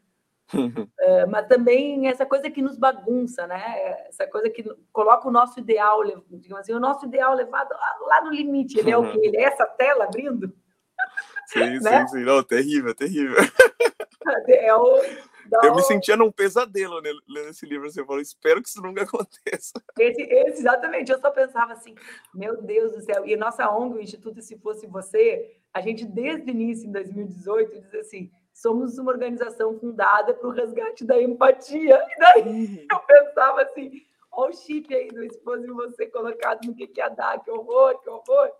É, 0.98 1.26
mas 1.26 1.46
também 1.46 2.08
essa 2.08 2.26
coisa 2.26 2.50
que 2.50 2.62
nos 2.62 2.78
bagunça, 2.78 3.46
né? 3.46 3.62
Essa 4.08 4.26
coisa 4.26 4.50
que 4.50 4.64
coloca 4.92 5.28
o 5.28 5.32
nosso 5.32 5.58
ideal, 5.58 6.02
digamos 6.30 6.62
assim, 6.62 6.72
o 6.72 6.80
nosso 6.80 7.06
ideal 7.06 7.34
levado 7.34 7.70
lá 8.06 8.22
no 8.22 8.30
limite. 8.30 8.78
Ele 8.78 8.90
é 8.90 8.96
o 8.96 9.10
quê? 9.10 9.20
Ele 9.22 9.36
é 9.36 9.44
essa 9.44 9.66
tela 9.66 10.04
abrindo? 10.04 10.52
Sim, 11.46 11.80
né? 11.80 12.06
sim, 12.06 12.18
sim. 12.18 12.24
Não, 12.24 12.44
terrível, 12.44 12.94
terrível. 12.94 13.36
É 14.48 14.72
o, 14.72 15.00
eu 15.64 15.74
me 15.74 15.82
sentia 15.82 16.16
num 16.16 16.30
pesadelo 16.30 17.00
lendo 17.00 17.48
esse 17.48 17.66
livro. 17.66 17.88
Assim, 17.88 18.00
eu 18.00 18.06
falo, 18.06 18.20
espero 18.20 18.62
que 18.62 18.68
isso 18.68 18.80
nunca 18.80 19.02
aconteça. 19.04 19.72
Esse, 19.98 20.22
esse, 20.22 20.60
exatamente. 20.60 21.10
Eu 21.10 21.20
só 21.20 21.30
pensava 21.30 21.72
assim, 21.72 21.94
meu 22.32 22.62
Deus 22.62 22.92
do 22.92 23.00
céu. 23.02 23.26
E 23.26 23.36
nossa 23.36 23.68
ONG, 23.70 23.96
o 23.96 24.00
Instituto 24.00 24.40
Se 24.40 24.58
Fosse 24.58 24.86
Você, 24.86 25.56
a 25.72 25.80
gente, 25.80 26.04
desde 26.04 26.50
o 26.50 26.50
início, 26.50 26.88
em 26.88 26.92
2018, 26.92 27.80
diz 27.80 27.94
assim, 27.94 28.30
somos 28.60 28.98
uma 28.98 29.10
organização 29.10 29.78
fundada 29.78 30.34
para 30.34 30.48
o 30.48 30.52
resgate 30.52 31.04
da 31.04 31.20
empatia. 31.20 31.98
E 32.10 32.18
daí 32.18 32.42
uhum. 32.42 32.86
eu 32.92 32.98
pensava 33.00 33.62
assim, 33.62 34.02
olha 34.30 34.50
o 34.50 34.56
chip 34.56 34.94
aí 34.94 35.08
do 35.08 35.24
esposo 35.24 35.64
e 35.64 35.72
você 35.72 36.06
colocado 36.06 36.66
no 36.66 36.74
que, 36.74 36.86
que 36.86 37.00
ia 37.00 37.08
dar, 37.08 37.42
que 37.42 37.50
horror, 37.50 37.98
que 38.00 38.10
horror. 38.10 38.50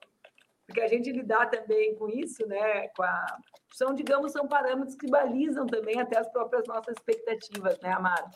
Porque 0.66 0.80
a 0.80 0.88
gente 0.88 1.12
lidar 1.12 1.50
também 1.50 1.94
com 1.96 2.08
isso, 2.08 2.46
né? 2.46 2.88
Com 2.88 3.02
a... 3.02 3.26
São, 3.74 3.94
digamos, 3.94 4.32
são 4.32 4.48
parâmetros 4.48 4.94
que 4.94 5.10
balizam 5.10 5.66
também 5.66 6.00
até 6.00 6.18
as 6.18 6.28
próprias 6.30 6.66
nossas 6.66 6.94
expectativas, 6.96 7.78
né, 7.80 7.92
Amado? 7.92 8.30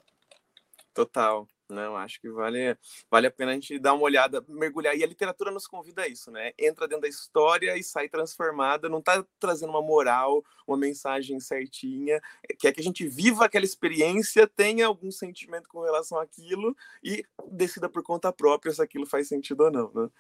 Total. 0.93 1.47
Não, 1.71 1.97
acho 1.97 2.21
que 2.21 2.29
vale, 2.29 2.77
vale 3.11 3.27
a 3.27 3.31
pena 3.31 3.53
a 3.53 3.55
gente 3.55 3.79
dar 3.79 3.95
uma 3.95 4.03
olhada, 4.03 4.45
mergulhar. 4.47 4.95
E 4.95 5.03
a 5.03 5.07
literatura 5.07 5.51
nos 5.51 5.67
convida 5.67 6.03
a 6.03 6.09
isso, 6.09 6.31
né? 6.31 6.53
Entra 6.59 6.87
dentro 6.87 7.03
da 7.03 7.09
história 7.09 7.77
e 7.77 7.83
sai 7.83 8.09
transformada, 8.09 8.89
não 8.89 8.99
está 8.99 9.25
trazendo 9.41 9.71
uma 9.71 9.81
moral, 9.81 10.45
uma 10.67 10.77
mensagem 10.77 11.41
certinha, 11.41 12.21
quer 12.59 12.73
que 12.73 12.81
a 12.81 12.85
gente 12.85 13.07
viva 13.09 13.47
aquela 13.47 13.65
experiência, 13.65 14.47
tenha 14.47 14.87
algum 14.87 15.11
sentimento 15.11 15.69
com 15.69 15.81
relação 15.81 16.19
àquilo 16.19 16.77
e 17.03 17.25
decida 17.51 17.89
por 17.89 18.03
conta 18.03 18.33
própria 18.33 18.73
se 18.73 18.83
aquilo 18.83 19.07
faz 19.07 19.29
sentido 19.29 19.63
ou 19.65 19.71
não, 19.71 19.91
né? 19.95 20.11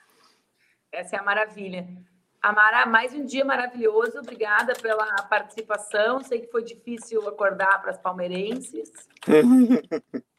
Essa 0.90 1.16
é 1.16 1.18
a 1.18 1.22
maravilha. 1.22 1.86
Amara, 2.40 2.86
mais 2.86 3.12
um 3.12 3.24
dia 3.24 3.44
maravilhoso. 3.44 4.18
Obrigada 4.18 4.74
pela 4.74 5.06
participação. 5.24 6.22
Sei 6.22 6.40
que 6.40 6.50
foi 6.50 6.62
difícil 6.62 7.26
acordar 7.26 7.80
para 7.80 7.90
as 7.90 7.98
palmeirenses. 7.98 8.92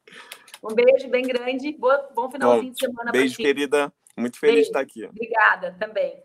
Um 0.64 0.74
beijo 0.74 1.08
bem 1.10 1.24
grande. 1.24 1.72
Boa, 1.74 2.10
bom 2.14 2.30
finalzinho 2.30 2.68
bom, 2.68 2.72
de 2.72 2.80
semana 2.80 3.12
para 3.12 3.20
Beijo, 3.20 3.38
querida. 3.38 3.94
Muito 4.18 4.40
feliz 4.40 4.56
beijo. 4.56 4.66
de 4.66 4.70
estar 4.70 4.80
aqui. 4.80 5.06
Obrigada 5.06 5.76
também. 5.80 6.24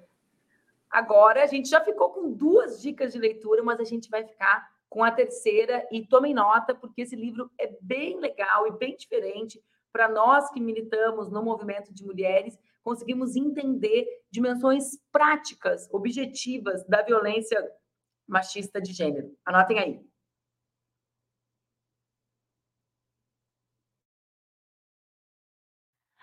Agora, 0.91 1.43
a 1.45 1.47
gente 1.47 1.69
já 1.69 1.81
ficou 1.81 2.11
com 2.11 2.33
duas 2.33 2.81
dicas 2.81 3.13
de 3.13 3.19
leitura, 3.19 3.63
mas 3.63 3.79
a 3.79 3.85
gente 3.85 4.11
vai 4.11 4.25
ficar 4.25 4.69
com 4.89 5.05
a 5.05 5.11
terceira. 5.11 5.87
E 5.93 6.07
tomem 6.07 6.35
nota, 6.35 6.75
porque 6.75 7.03
esse 7.03 7.15
livro 7.15 7.51
é 7.59 7.71
bem 7.81 8.19
legal 8.19 8.67
e 8.67 8.73
bem 8.73 8.97
diferente 8.97 9.63
para 9.93 10.09
nós 10.09 10.51
que 10.51 10.61
militamos 10.61 11.31
no 11.31 11.43
movimento 11.43 11.95
de 11.95 12.05
mulheres. 12.05 12.59
Conseguimos 12.83 13.37
entender 13.37 14.07
dimensões 14.31 14.99
práticas, 15.13 15.89
objetivas 15.93 16.85
da 16.87 17.03
violência 17.03 17.57
machista 18.27 18.81
de 18.81 18.93
gênero. 18.93 19.37
Anotem 19.45 19.79
aí. 19.79 20.10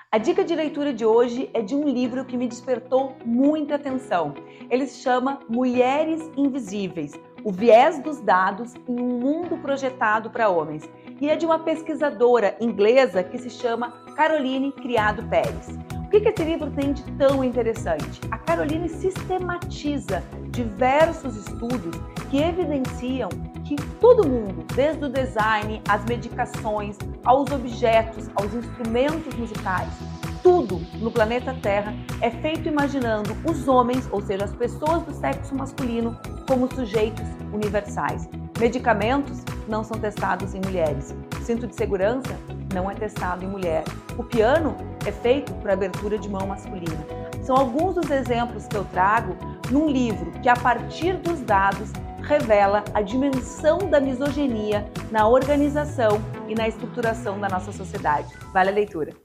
A 0.10 0.18
dica 0.18 0.42
de 0.42 0.56
leitura 0.56 0.94
de 0.94 1.06
hoje 1.06 1.50
é 1.54 1.62
de 1.62 1.76
um 1.76 1.84
livro 1.84 2.24
que 2.24 2.38
me 2.38 2.48
despertou 2.48 3.18
muita 3.26 3.76
atenção. 3.76 4.34
Ele 4.70 4.88
se 4.88 5.02
chama 5.02 5.40
Mulheres 5.50 6.22
Invisíveis: 6.38 7.12
O 7.44 7.52
Viés 7.52 8.00
dos 8.00 8.22
Dados 8.22 8.74
em 8.88 9.02
um 9.02 9.20
Mundo 9.20 9.58
Projetado 9.58 10.30
para 10.30 10.48
Homens. 10.48 10.90
E 11.20 11.30
é 11.30 11.36
de 11.36 11.46
uma 11.46 11.60
pesquisadora 11.60 12.56
inglesa 12.62 13.22
que 13.22 13.38
se 13.38 13.50
chama 13.50 13.92
Caroline 14.16 14.72
Criado 14.72 15.28
Pérez. 15.28 15.78
O 16.06 16.10
que 16.10 16.18
esse 16.30 16.44
livro 16.44 16.72
tem 16.72 16.94
de 16.94 17.04
tão 17.18 17.44
interessante? 17.44 18.22
A 18.32 18.38
Caroline 18.38 18.88
sistematiza 18.88 20.24
diversos 20.52 21.36
estudos 21.36 22.00
que 22.32 22.38
evidenciam 22.38 23.28
que 23.68 23.76
todo 24.00 24.28
mundo, 24.28 24.66
desde 24.74 25.04
o 25.04 25.10
design, 25.10 25.82
as 25.90 26.04
medicações, 26.06 26.98
aos 27.26 27.52
objetos, 27.52 28.30
aos 28.36 28.54
instrumentos 28.54 29.36
musicais, 29.36 29.90
tudo 30.42 30.80
no 31.02 31.12
planeta 31.12 31.54
Terra 31.62 31.94
é 32.22 32.32
feito 32.32 32.70
imaginando 32.70 33.36
os 33.44 33.68
homens, 33.68 34.08
ou 34.12 34.22
seja, 34.22 34.46
as 34.46 34.56
pessoas 34.56 35.04
do 35.04 35.14
sexo 35.14 35.54
masculino, 35.54 36.18
como 36.48 36.74
sujeitos 36.74 37.26
universais. 37.52 38.30
Medicamentos 38.58 39.44
não 39.68 39.84
são 39.84 40.00
testados 40.00 40.56
em 40.56 40.62
mulheres. 40.62 41.14
Cinto 41.42 41.68
de 41.68 41.76
segurança 41.76 42.38
não 42.74 42.90
é 42.90 42.94
testado 42.94 43.44
em 43.44 43.48
mulher. 43.48 43.84
O 44.18 44.24
piano 44.24 44.78
é 45.06 45.12
feito 45.12 45.54
para 45.56 45.74
abertura 45.74 46.18
de 46.18 46.30
mão 46.30 46.48
masculina. 46.48 47.06
são 47.44 47.56
alguns 47.56 47.96
dos 47.96 48.10
exemplos 48.10 48.68
que 48.68 48.76
eu 48.76 48.86
trago 48.86 49.36
num 49.70 49.90
livro 49.90 50.32
que, 50.42 50.50
a 50.50 50.56
partir 50.56 51.18
dos 51.18 51.42
dados, 51.42 51.92
revela 52.28 52.84
a 52.94 53.02
dimensão 53.02 53.90
da 53.90 54.02
misoginia 54.02 54.84
na 55.10 55.30
organização 55.30 56.18
e 56.50 56.54
na 56.54 56.68
estruturação 56.68 57.40
da 57.40 57.48
nossa 57.48 57.72
sociedade. 57.72 58.36
Vale 58.52 58.70
a 58.70 58.74
leitura. 58.74 59.16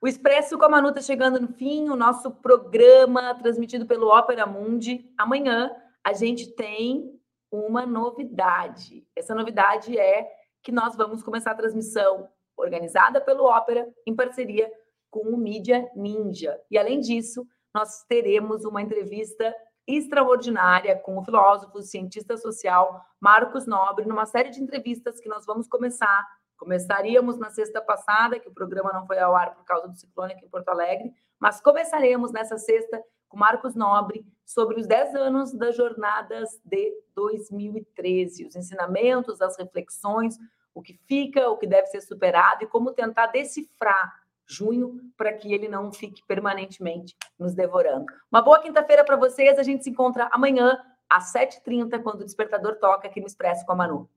O 0.00 0.06
Expresso 0.06 0.56
com 0.56 0.64
a 0.64 0.68
Manu 0.68 0.90
está 0.90 1.00
chegando 1.00 1.40
no 1.40 1.48
fim, 1.48 1.90
o 1.90 1.96
nosso 1.96 2.30
programa 2.30 3.34
transmitido 3.34 3.86
pelo 3.86 4.06
Ópera 4.06 4.46
Mundi. 4.46 5.12
Amanhã 5.18 5.74
a 6.04 6.12
gente 6.12 6.54
tem 6.54 7.20
uma 7.50 7.84
novidade. 7.84 9.04
Essa 9.16 9.34
novidade 9.34 9.98
é 9.98 10.30
que 10.62 10.70
nós 10.70 10.94
vamos 10.94 11.24
começar 11.24 11.50
a 11.50 11.56
transmissão 11.56 12.28
organizada 12.56 13.20
pelo 13.20 13.44
Ópera 13.44 13.92
em 14.06 14.14
parceria 14.14 14.70
com 15.10 15.28
o 15.28 15.36
Mídia 15.36 15.90
Ninja. 15.96 16.58
E 16.70 16.78
além 16.78 17.00
disso, 17.00 17.44
nós 17.74 18.04
teremos 18.08 18.64
uma 18.64 18.82
entrevista 18.82 19.54
extraordinária 19.86 20.96
com 20.96 21.18
o 21.18 21.24
filósofo, 21.24 21.82
cientista 21.82 22.36
social 22.36 23.04
Marcos 23.20 23.66
Nobre, 23.66 24.04
numa 24.04 24.26
série 24.26 24.50
de 24.50 24.62
entrevistas 24.62 25.20
que 25.20 25.28
nós 25.28 25.44
vamos 25.44 25.66
começar. 25.66 26.26
Começaríamos 26.56 27.38
na 27.38 27.50
sexta 27.50 27.80
passada, 27.80 28.38
que 28.38 28.48
o 28.48 28.52
programa 28.52 28.92
não 28.92 29.06
foi 29.06 29.18
ao 29.18 29.34
ar 29.34 29.54
por 29.54 29.64
causa 29.64 29.88
do 29.88 29.96
ciclone 29.96 30.34
aqui 30.34 30.44
em 30.44 30.48
Porto 30.48 30.68
Alegre, 30.68 31.12
mas 31.38 31.60
começaremos 31.60 32.30
nessa 32.32 32.58
sexta 32.58 33.02
com 33.28 33.38
Marcos 33.38 33.74
Nobre 33.74 34.26
sobre 34.44 34.78
os 34.78 34.86
10 34.86 35.14
anos 35.14 35.52
das 35.52 35.76
jornadas 35.76 36.60
de 36.64 36.92
2013, 37.14 38.46
os 38.46 38.56
ensinamentos, 38.56 39.40
as 39.40 39.56
reflexões, 39.56 40.36
o 40.74 40.82
que 40.82 40.94
fica, 41.06 41.48
o 41.48 41.56
que 41.56 41.66
deve 41.66 41.86
ser 41.86 42.00
superado 42.00 42.64
e 42.64 42.66
como 42.66 42.92
tentar 42.92 43.28
decifrar 43.28 44.12
junho 44.50 45.00
para 45.16 45.32
que 45.32 45.52
ele 45.52 45.68
não 45.68 45.92
fique 45.92 46.22
permanentemente 46.26 47.16
nos 47.38 47.54
devorando. 47.54 48.06
Uma 48.30 48.42
boa 48.42 48.60
quinta-feira 48.60 49.04
para 49.04 49.16
vocês. 49.16 49.58
A 49.58 49.62
gente 49.62 49.84
se 49.84 49.90
encontra 49.90 50.28
amanhã 50.32 50.78
às 51.08 51.32
7h30, 51.32 52.02
quando 52.02 52.20
o 52.20 52.24
despertador 52.24 52.76
toca 52.76 53.08
aqui 53.08 53.20
no 53.20 53.26
Expresso 53.26 53.64
com 53.64 53.72
a 53.72 53.76
Manu. 53.76 54.08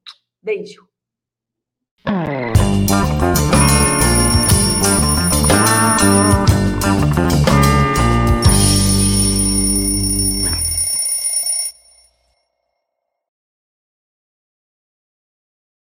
Beijo. 0.42 0.88